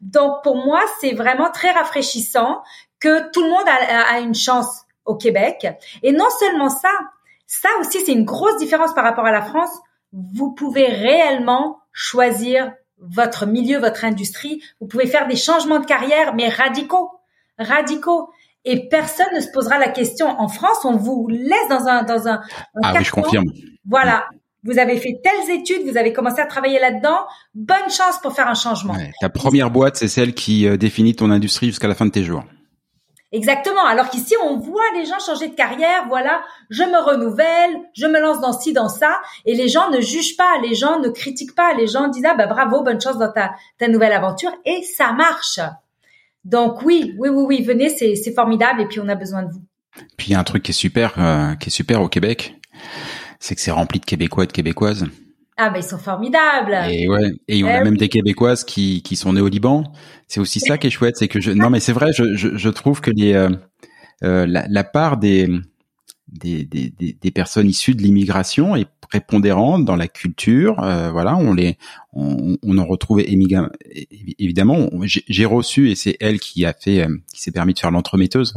Donc 0.00 0.42
pour 0.42 0.56
moi, 0.56 0.80
c'est 1.00 1.12
vraiment 1.12 1.50
très 1.50 1.70
rafraîchissant 1.70 2.62
que 3.00 3.30
tout 3.30 3.42
le 3.42 3.50
monde 3.50 3.66
a, 3.66 4.14
a 4.14 4.18
une 4.20 4.34
chance 4.34 4.84
au 5.04 5.16
Québec. 5.16 5.66
Et 6.02 6.12
non 6.12 6.28
seulement 6.38 6.70
ça, 6.70 6.90
ça 7.46 7.68
aussi 7.80 8.04
c'est 8.04 8.12
une 8.12 8.24
grosse 8.24 8.58
différence 8.58 8.94
par 8.94 9.04
rapport 9.04 9.26
à 9.26 9.32
la 9.32 9.42
France. 9.42 9.70
Vous 10.12 10.52
pouvez 10.52 10.86
réellement 10.86 11.80
choisir 11.92 12.72
votre 13.00 13.46
milieu, 13.46 13.78
votre 13.78 14.04
industrie. 14.04 14.62
Vous 14.80 14.86
pouvez 14.86 15.06
faire 15.06 15.26
des 15.26 15.36
changements 15.36 15.78
de 15.78 15.86
carrière, 15.86 16.34
mais 16.34 16.48
radicaux, 16.48 17.10
radicaux. 17.58 18.30
Et 18.64 18.88
personne 18.88 19.34
ne 19.34 19.40
se 19.40 19.50
posera 19.50 19.78
la 19.78 19.88
question. 19.88 20.28
En 20.28 20.48
France, 20.48 20.84
on 20.84 20.96
vous 20.96 21.28
laisse 21.28 21.68
dans 21.70 21.86
un 21.86 22.02
dans 22.02 22.28
un. 22.28 22.42
ah 22.82 22.92
oui, 22.96 23.04
je 23.04 23.10
confirme. 23.10 23.46
Voilà. 23.86 24.26
Vous 24.64 24.78
avez 24.78 24.98
fait 24.98 25.20
telles 25.22 25.56
études, 25.56 25.88
vous 25.88 25.96
avez 25.96 26.12
commencé 26.12 26.40
à 26.40 26.46
travailler 26.46 26.80
là-dedans. 26.80 27.26
Bonne 27.54 27.90
chance 27.90 28.18
pour 28.22 28.34
faire 28.34 28.48
un 28.48 28.54
changement. 28.54 28.94
ta 29.20 29.28
première 29.28 29.70
boîte, 29.70 29.96
c'est 29.96 30.08
celle 30.08 30.34
qui 30.34 30.66
euh, 30.66 30.76
définit 30.76 31.14
ton 31.14 31.30
industrie 31.30 31.66
jusqu'à 31.66 31.88
la 31.88 31.94
fin 31.94 32.06
de 32.06 32.10
tes 32.10 32.24
jours. 32.24 32.44
Exactement. 33.30 33.84
Alors 33.84 34.08
qu'ici, 34.08 34.34
on 34.42 34.56
voit 34.56 34.90
les 34.94 35.04
gens 35.04 35.18
changer 35.18 35.48
de 35.48 35.54
carrière. 35.54 36.06
Voilà, 36.08 36.42
je 36.70 36.82
me 36.82 36.98
renouvelle, 36.98 37.76
je 37.94 38.06
me 38.06 38.18
lance 38.20 38.40
dans 38.40 38.58
ci, 38.58 38.72
dans 38.72 38.88
ça. 38.88 39.20
Et 39.44 39.54
les 39.54 39.68
gens 39.68 39.90
ne 39.90 40.00
jugent 40.00 40.36
pas, 40.36 40.58
les 40.62 40.74
gens 40.74 40.98
ne 40.98 41.08
critiquent 41.08 41.54
pas. 41.54 41.74
Les 41.74 41.86
gens 41.86 42.08
disent, 42.08 42.24
ah 42.26 42.34
bah 42.34 42.46
bravo, 42.46 42.82
bonne 42.82 43.00
chance 43.00 43.18
dans 43.18 43.30
ta, 43.30 43.52
ta 43.78 43.88
nouvelle 43.88 44.12
aventure. 44.12 44.52
Et 44.64 44.82
ça 44.82 45.12
marche. 45.12 45.60
Donc 46.44 46.82
oui, 46.82 47.14
oui, 47.18 47.28
oui, 47.28 47.44
oui, 47.46 47.62
venez, 47.62 47.90
c'est, 47.90 48.14
c'est 48.14 48.32
formidable. 48.32 48.80
Et 48.80 48.86
puis, 48.86 49.00
on 49.00 49.08
a 49.08 49.14
besoin 49.14 49.42
de 49.42 49.52
vous. 49.52 49.62
Puis, 50.16 50.28
il 50.28 50.32
y 50.32 50.34
a 50.34 50.40
un 50.40 50.44
truc 50.44 50.62
qui 50.62 50.70
est 50.70 50.74
super, 50.74 51.14
euh, 51.18 51.54
qui 51.56 51.68
est 51.68 51.72
super 51.72 52.00
au 52.00 52.08
Québec. 52.08 52.54
C'est 53.40 53.54
que 53.54 53.60
c'est 53.60 53.70
rempli 53.70 54.00
de 54.00 54.04
Québécois 54.04 54.44
et 54.44 54.46
de 54.46 54.52
Québécoises. 54.52 55.06
Ah 55.56 55.70
ben 55.70 55.80
ils 55.80 55.84
sont 55.84 55.98
formidables. 55.98 56.78
Et 56.88 57.08
ouais, 57.08 57.32
et 57.48 57.64
on 57.64 57.66
a 57.66 57.80
eh 57.80 57.84
même 57.84 57.96
des 57.96 58.08
Québécoises 58.08 58.62
qui 58.62 59.02
qui 59.02 59.16
sont 59.16 59.32
nées 59.32 59.40
au 59.40 59.48
Liban. 59.48 59.92
C'est 60.28 60.38
aussi 60.38 60.60
ça 60.60 60.78
qui 60.78 60.86
est 60.86 60.90
chouette, 60.90 61.16
c'est 61.16 61.26
que 61.26 61.40
je 61.40 61.50
non 61.50 61.68
mais 61.68 61.80
c'est 61.80 61.92
vrai, 61.92 62.12
je, 62.12 62.36
je, 62.36 62.56
je 62.56 62.68
trouve 62.68 63.00
que 63.00 63.10
les 63.10 63.32
euh, 63.32 63.50
euh 64.22 64.46
la, 64.46 64.66
la, 64.68 64.84
part 64.84 65.16
des 65.16 65.48
des, 66.28 66.64
des, 66.64 66.92
des 67.20 67.30
personnes 67.30 67.68
issues 67.68 67.94
de 67.94 68.02
l'immigration 68.02 68.76
est 68.76 68.86
prépondérante 69.08 69.84
dans 69.84 69.96
la 69.96 70.06
culture. 70.06 70.80
Euh, 70.82 71.10
voilà, 71.10 71.36
on 71.36 71.54
les 71.54 71.76
on, 72.12 72.56
on 72.62 72.78
en 72.78 72.84
retrouve 72.84 73.20
évidemment. 73.20 74.90
J'ai 75.04 75.44
reçu 75.44 75.90
et 75.90 75.94
c'est 75.94 76.16
elle 76.20 76.38
qui 76.38 76.64
a 76.64 76.72
fait 76.72 77.04
euh, 77.04 77.16
qui 77.32 77.42
s'est 77.42 77.52
permis 77.52 77.74
de 77.74 77.78
faire 77.78 77.90
l'entremetteuse 77.90 78.54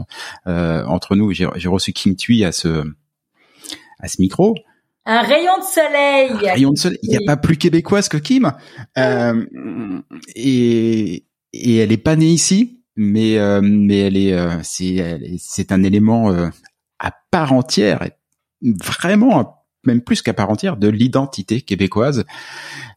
euh, 0.48 0.86
entre 0.86 1.16
nous. 1.16 1.32
J'ai 1.34 1.48
reçu 1.68 1.94
Kim 1.94 2.16
Thuy 2.16 2.44
à 2.44 2.52
ce 2.52 2.84
à 4.00 4.08
ce 4.08 4.22
micro. 4.22 4.56
Un 5.06 5.22
rayon 5.22 5.58
de 5.58 5.64
soleil. 5.64 6.50
Un 6.50 6.54
rayon 6.54 6.72
de 6.72 6.78
soleil. 6.78 7.00
Il 7.04 7.10
n'y 7.10 7.18
a 7.18 7.22
pas 7.26 7.38
plus 7.38 7.58
québécoise 7.58 8.08
que 8.08 8.18
Kim. 8.18 8.52
Euh, 8.98 9.46
et, 10.36 11.26
et 11.54 11.78
elle 11.78 11.92
est 11.92 11.98
pas 11.98 12.16
née 12.16 12.30
ici, 12.30 12.84
mais 12.96 13.38
euh, 13.38 13.62
mais 13.64 14.00
elle 14.00 14.18
est 14.18 14.34
euh, 14.34 14.60
c'est 14.64 15.20
c'est 15.40 15.72
un 15.72 15.84
élément 15.84 16.32
euh, 16.32 16.50
à 17.00 17.12
part 17.32 17.54
entière, 17.54 18.08
vraiment 18.62 19.58
même 19.84 20.02
plus 20.02 20.22
qu'à 20.22 20.34
part 20.34 20.52
entière 20.52 20.78
de 20.78 20.88
l'identité 20.88 21.62
québécoise. 21.62 22.24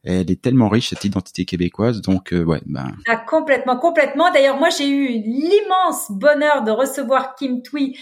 Elle 0.02 0.30
est 0.30 0.42
tellement 0.42 0.68
riche 0.68 0.90
cette 0.90 1.04
identité 1.04 1.46
québécoise, 1.46 2.02
donc 2.02 2.34
ouais. 2.34 2.60
Ben... 2.66 2.94
Ah, 3.08 3.16
complètement, 3.16 3.78
complètement. 3.78 4.30
D'ailleurs, 4.30 4.58
moi 4.58 4.68
j'ai 4.68 4.90
eu 4.90 5.08
l'immense 5.08 6.10
bonheur 6.10 6.62
de 6.62 6.70
recevoir 6.70 7.36
Kim 7.36 7.62
Thuy 7.62 7.96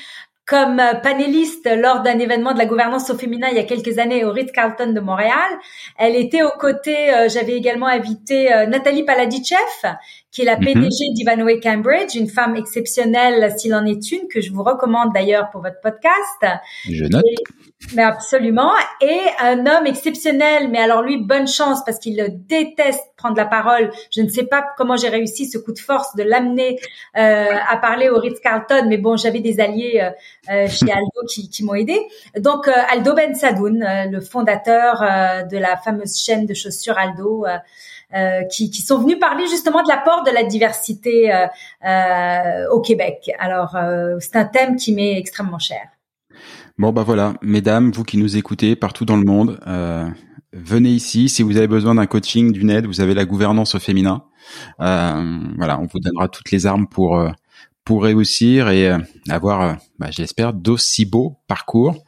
comme 0.47 0.81
euh, 0.81 0.95
panéliste 0.95 1.69
lors 1.77 2.03
d'un 2.03 2.19
événement 2.19 2.53
de 2.53 2.59
la 2.59 2.67
gouvernance 2.67 3.11
au 3.11 3.17
féminin 3.17 3.49
il 3.51 3.57
y 3.57 3.61
a 3.61 3.65
quelques 3.65 3.99
années 3.99 4.25
au 4.25 4.33
Ritz-Carlton 4.33 4.93
de 4.93 5.01
Montréal. 5.01 5.51
Elle 5.99 6.17
était 6.17 6.43
aux 6.43 6.59
côtés, 6.59 7.15
euh, 7.15 7.29
j'avais 7.29 7.53
également 7.53 7.87
invité 7.87 8.53
euh, 8.53 8.67
Nathalie 8.67 9.05
Paladichev, 9.05 9.97
qui 10.31 10.43
est 10.43 10.45
la. 10.45 10.57
PDG 10.63 11.11
d'Ivanhoe 11.15 11.61
Cambridge, 11.61 12.15
une 12.15 12.29
femme 12.29 12.57
exceptionnelle 12.57 13.53
s'il 13.59 13.75
en 13.75 13.85
est 13.85 14.13
une, 14.13 14.29
que 14.29 14.41
je 14.41 14.53
vous 14.53 14.63
recommande 14.63 15.13
d'ailleurs 15.13 15.51
pour 15.51 15.61
votre 15.61 15.81
podcast. 15.81 16.61
Je 16.89 17.05
note. 17.05 17.25
Mais 17.95 18.03
absolument. 18.03 18.71
Et 19.01 19.21
un 19.41 19.67
homme 19.67 19.87
exceptionnel, 19.87 20.69
mais 20.71 20.79
alors 20.79 21.03
lui, 21.03 21.19
bonne 21.19 21.49
chance 21.49 21.85
parce 21.85 21.99
qu'il 21.99 22.25
déteste 22.47 23.03
prendre 23.17 23.37
la 23.37 23.45
parole. 23.45 23.91
Je 24.11 24.23
ne 24.23 24.29
sais 24.29 24.45
pas 24.45 24.65
comment 24.77 24.97
j'ai 24.97 25.09
réussi 25.09 25.47
ce 25.47 25.59
coup 25.59 25.73
de 25.73 25.79
force 25.79 26.15
de 26.17 26.23
l'amener 26.23 26.79
euh, 27.17 27.55
à 27.69 27.77
parler 27.77 28.09
au 28.09 28.19
Ritz-Carlton, 28.19 28.87
mais 28.89 28.99
bon, 28.99 29.17
j'avais 29.17 29.41
des 29.41 29.61
alliés 29.61 30.01
euh, 30.03 30.11
euh 30.53 30.69
chez 30.69 30.91
Aldo 30.91 31.27
qui, 31.29 31.51
qui 31.51 31.65
m'ont 31.65 31.75
aidé. 31.75 32.01
Donc 32.39 32.69
Aldo 32.69 33.15
Ben 33.15 33.35
Sadoun, 33.35 33.85
le 34.11 34.21
fondateur 34.21 35.01
de 35.51 35.59
la 35.59 35.77
fameuse 35.77 36.19
chaîne 36.19 36.47
de 36.47 36.55
chaussures 36.55 36.99
Aldo. 36.99 37.47
Qui, 38.51 38.71
qui, 38.71 38.83
sont 38.83 38.99
venus 38.99 39.19
parler 39.19 39.47
justement 39.47 39.83
de 39.83 39.89
l'apport 39.89 40.23
de 40.23 40.31
la 40.31 40.43
diversité 40.45 41.33
au 42.71 42.81
Québec. 42.83 43.31
Alors, 43.39 43.75
c'est 44.21 44.37
un 44.37 44.45
thème 44.45 44.77
qui 44.77 44.93
m'est 44.93 45.19
extrêmement 45.19 45.59
cher. 45.59 45.92
Bon, 46.79 46.93
bah 46.93 47.03
voilà, 47.03 47.35
mesdames, 47.43 47.91
vous 47.93 48.03
qui 48.03 48.17
nous 48.17 48.37
écoutez 48.37 48.77
partout 48.77 49.05
dans 49.05 49.17
le 49.17 49.25
monde, 49.25 49.61
venez 50.53 50.91
ici. 50.91 51.29
Si 51.29 51.43
vous 51.43 51.57
avez 51.57 51.69
besoin 51.69 51.95
d'un 51.95 52.07
coaching, 52.07 52.53
d'une 52.53 52.71
aide, 52.71 52.87
vous 52.87 53.01
avez 53.01 53.15
la 53.15 53.25
gouvernance 53.25 53.75
au 53.75 53.79
féminin. 53.79 54.25
voilà, 54.79 55.79
on 55.81 55.87
vous 55.87 56.01
donnera 56.01 56.29
toutes 56.29 56.51
les 56.51 56.67
armes 56.67 56.87
pour 56.89 57.23
pour 57.85 58.05
réussir 58.05 58.69
et 58.69 58.91
avoir, 59.29 59.77
bah, 59.99 60.09
j'espère, 60.11 60.53
d'aussi 60.53 61.05
beaux 61.05 61.39
parcours 61.49 62.05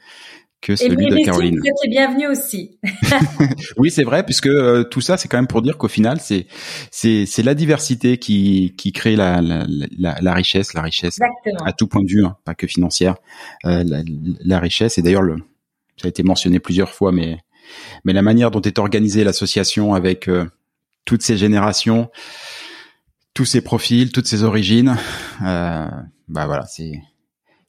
que 0.64 0.76
celui 0.76 1.06
de 1.06 1.24
Caroline. 1.24 1.60
Tu 1.82 1.90
bienvenue 1.90 2.26
aussi. 2.26 2.78
oui, 3.76 3.90
c'est 3.90 4.02
vrai, 4.02 4.24
puisque 4.24 4.46
euh, 4.46 4.82
tout 4.82 5.02
ça, 5.02 5.18
c'est 5.18 5.28
quand 5.28 5.36
même 5.36 5.46
pour 5.46 5.60
dire 5.60 5.76
qu'au 5.76 5.88
final, 5.88 6.20
c'est 6.20 6.46
c'est 6.90 7.26
c'est 7.26 7.42
la 7.42 7.54
diversité 7.54 8.18
qui 8.18 8.74
qui 8.76 8.92
crée 8.92 9.14
la 9.14 9.42
la, 9.42 9.66
la, 9.98 10.16
la 10.20 10.34
richesse, 10.34 10.72
la 10.72 10.80
richesse 10.82 11.18
à 11.64 11.72
tout 11.72 11.86
point 11.86 12.02
de 12.02 12.08
vue, 12.08 12.24
hein, 12.24 12.36
pas 12.44 12.54
que 12.54 12.66
financière, 12.66 13.16
euh, 13.66 13.84
la, 13.84 14.02
la, 14.40 14.58
richesse. 14.58 14.96
Et 14.96 15.02
d'ailleurs, 15.02 15.22
le 15.22 15.36
ça 15.98 16.06
a 16.06 16.08
été 16.08 16.22
mentionné 16.22 16.60
plusieurs 16.60 16.90
fois, 16.90 17.12
mais 17.12 17.38
mais 18.04 18.14
la 18.14 18.22
manière 18.22 18.50
dont 18.50 18.62
est 18.62 18.78
organisée 18.78 19.22
l'association 19.22 19.94
avec 19.94 20.28
euh, 20.28 20.46
toutes 21.04 21.22
ces 21.22 21.36
générations, 21.36 22.10
tous 23.34 23.44
ces 23.44 23.60
profils, 23.60 24.12
toutes 24.12 24.26
ces 24.26 24.44
origines, 24.44 24.96
euh, 25.42 25.86
bah 26.28 26.46
voilà, 26.46 26.64
c'est 26.66 27.02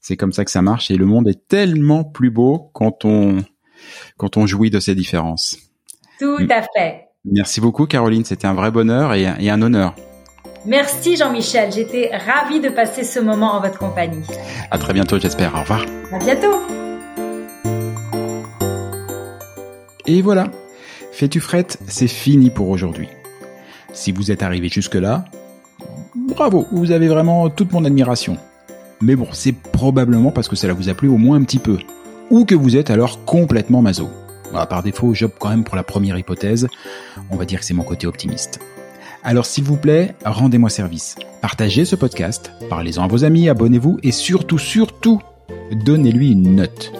c'est 0.08 0.18
comme 0.18 0.34
ça 0.34 0.45
que 0.45 0.51
ça 0.51 0.62
marche 0.62 0.91
et 0.91 0.97
le 0.97 1.06
monde 1.08 1.28
est 1.28 1.47
tellement 1.47 2.03
plus 2.03 2.30
beau 2.30 2.70
quand 2.74 3.06
on 3.06 3.43
quand 4.18 4.38
on 4.38 4.45
jouit 4.45 4.70
de 4.70 4.80
ces 4.80 4.93
différences. 4.93 5.58
Tout 6.20 6.47
à 6.49 6.62
fait. 6.62 7.08
Merci 7.26 7.60
beaucoup 7.60 7.88
Caroline, 7.88 8.24
c'était 8.24 8.45
un 8.45 8.53
vrai 8.53 8.70
bonheur 8.70 9.16
et, 9.16 9.24
et 9.39 9.49
un 9.49 9.62
honneur. 9.64 9.95
Merci 10.68 11.18
Jean-Michel, 11.18 11.72
j'étais 11.72 12.12
ravie 12.16 12.60
de 12.60 12.70
passer 12.70 13.03
ce 13.03 13.20
moment 13.20 13.53
en 13.53 13.62
votre 13.62 13.80
compagnie. 13.80 14.24
À 14.70 14.78
très 14.78 14.93
bientôt, 14.93 15.18
j'espère. 15.18 15.56
Au 15.56 15.62
revoir. 15.62 15.84
À 16.12 16.20
bientôt. 16.20 16.53
Et 20.06 20.22
voilà, 20.22 20.51
Fais-tu 21.12 21.39
frette, 21.39 21.80
c'est 21.88 22.10
fini 22.10 22.51
pour 22.51 22.68
aujourd'hui. 22.68 23.08
Si 23.93 24.12
vous 24.12 24.30
êtes 24.30 24.43
arrivé 24.43 24.68
jusque-là, 24.68 25.24
bravo, 26.14 26.68
vous 26.74 26.91
avez 26.91 27.08
vraiment 27.08 27.49
toute 27.49 27.72
mon 27.72 27.86
admiration. 27.86 28.38
Mais 29.02 29.16
bon, 29.16 29.28
c'est 29.32 29.54
probablement 29.54 30.32
parce 30.32 30.48
que 30.48 30.56
cela 30.56 30.74
vous 30.74 30.89
a 30.89 30.93
plu 30.93 31.08
au 31.08 31.18
moins 31.18 31.38
un 31.38 31.43
petit 31.43 31.60
peu. 31.60 31.78
Ou 32.30 32.46
que 32.46 32.56
vous 32.56 32.78
êtes 32.78 32.89
alors 32.89 33.26
complètement 33.26 33.82
maso. 33.82 34.10
Par 34.70 34.84
défaut, 34.84 35.14
j'opte 35.14 35.38
quand 35.38 35.50
même 35.50 35.64
pour 35.64 35.76
la 35.76 35.84
première 35.84 36.18
hypothèse. 36.18 36.68
On 37.30 37.36
va 37.36 37.46
dire 37.46 37.60
que 37.60 37.66
c'est 37.66 37.74
mon 37.74 37.84
côté 37.84 38.08
optimiste. 38.08 38.60
Alors 39.24 39.46
s'il 39.46 39.64
vous 39.64 39.76
plaît, 39.76 40.16
rendez-moi 40.24 40.70
service. 40.70 41.16
Partagez 41.41 41.84
ce 41.84 41.96
podcast, 41.96 42.52
parlez-en 42.70 43.04
à 43.04 43.08
vos 43.08 43.26
amis, 43.26 43.50
abonnez-vous 43.50 44.00
et 44.04 44.12
surtout, 44.12 44.60
surtout, 44.60 45.20
donnez-lui 45.72 46.32
une 46.32 46.56
note. 46.56 46.93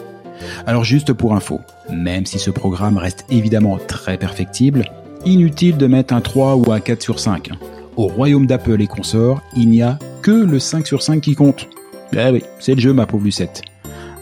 Alors 0.66 0.84
juste 0.84 1.14
pour 1.14 1.36
info, 1.36 1.62
même 1.92 2.26
si 2.26 2.40
ce 2.40 2.50
programme 2.50 2.98
reste 2.98 3.26
évidemment 3.30 3.78
très 3.88 4.18
perfectible, 4.18 4.92
inutile 5.24 5.78
de 5.78 5.88
mettre 5.88 6.14
un 6.14 6.22
3 6.22 6.56
ou 6.56 6.72
un 6.72 6.80
4 6.80 7.02
sur 7.02 7.20
5. 7.20 7.52
Au 7.96 8.08
royaume 8.08 8.48
d'Apple 8.48 8.82
et 8.82 8.88
consorts, 8.88 9.42
il 9.56 9.70
n'y 9.70 9.82
a 9.82 9.98
que 10.22 10.32
le 10.32 10.60
5 10.60 10.86
sur 10.88 11.04
5 11.04 11.22
qui 11.22 11.36
compte. 11.36 11.70
Eh 12.16 12.32
oui, 12.32 12.44
c'est 12.60 12.76
le 12.76 12.82
jeu, 12.82 12.94
ma 12.94 13.06
pauvre 13.06 13.26
Lucette. 13.26 13.62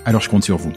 Alors 0.06 0.22
je 0.22 0.30
compte 0.30 0.44
sur 0.44 0.58
vous. 0.58 0.72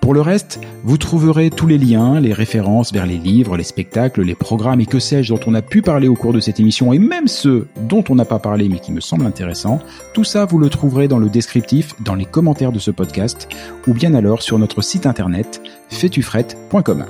Pour 0.00 0.14
le 0.14 0.20
reste, 0.20 0.60
vous 0.84 0.96
trouverez 0.96 1.50
tous 1.50 1.66
les 1.66 1.76
liens, 1.76 2.18
les 2.20 2.32
références 2.32 2.92
vers 2.92 3.04
les 3.04 3.18
livres, 3.18 3.56
les 3.56 3.64
spectacles, 3.64 4.22
les 4.22 4.34
programmes 4.34 4.80
et 4.80 4.86
que 4.86 4.98
sais-je 5.00 5.34
dont 5.34 5.40
on 5.46 5.54
a 5.54 5.60
pu 5.60 5.82
parler 5.82 6.08
au 6.08 6.14
cours 6.14 6.32
de 6.32 6.40
cette 6.40 6.60
émission 6.60 6.92
et 6.92 6.98
même 6.98 7.28
ceux 7.28 7.68
dont 7.82 8.04
on 8.08 8.14
n'a 8.14 8.24
pas 8.24 8.38
parlé 8.38 8.68
mais 8.68 8.78
qui 8.78 8.92
me 8.92 9.00
semblent 9.00 9.26
intéressants. 9.26 9.80
Tout 10.14 10.24
ça, 10.24 10.46
vous 10.46 10.58
le 10.58 10.70
trouverez 10.70 11.08
dans 11.08 11.18
le 11.18 11.28
descriptif, 11.28 11.94
dans 12.00 12.14
les 12.14 12.24
commentaires 12.24 12.72
de 12.72 12.78
ce 12.78 12.90
podcast 12.90 13.48
ou 13.86 13.92
bien 13.92 14.14
alors 14.14 14.40
sur 14.40 14.58
notre 14.58 14.80
site 14.82 15.04
internet 15.04 15.60
fetufrette.com. 15.90 17.04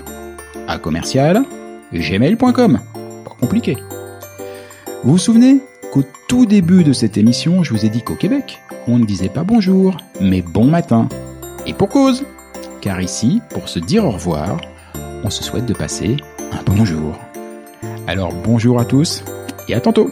à 0.68 0.78
commercial 0.78 1.44
gmail.com. 1.94 2.80
Pas 3.26 3.36
compliqué. 3.40 3.78
Vous 5.04 5.12
vous 5.12 5.18
souvenez 5.18 5.60
qu'au 5.92 6.04
tout 6.28 6.46
début 6.46 6.84
de 6.84 6.94
cette 6.94 7.18
émission, 7.18 7.64
je 7.64 7.74
vous 7.74 7.86
ai 7.86 7.90
dit 7.90 8.02
qu'au 8.02 8.16
Québec, 8.16 8.60
on 8.88 9.00
ne 9.00 9.06
disait 9.06 9.30
pas 9.30 9.44
bonjour, 9.44 9.98
mais 10.22 10.42
bon 10.42 10.66
matin. 10.66 11.08
Et 11.66 11.74
pour 11.74 11.90
cause. 11.90 12.26
Car 12.82 13.02
ici, 13.02 13.42
pour 13.50 13.68
se 13.68 13.80
dire 13.80 14.06
au 14.06 14.12
revoir, 14.12 14.62
on 15.24 15.30
se 15.30 15.44
souhaite 15.44 15.66
de 15.66 15.74
passer 15.74 16.18
un 16.52 16.64
bonjour. 16.66 17.18
Alors 18.08 18.34
bonjour 18.34 18.80
à 18.80 18.86
tous 18.86 19.24
et 19.68 19.74
à 19.74 19.82
tantôt. 19.82 20.12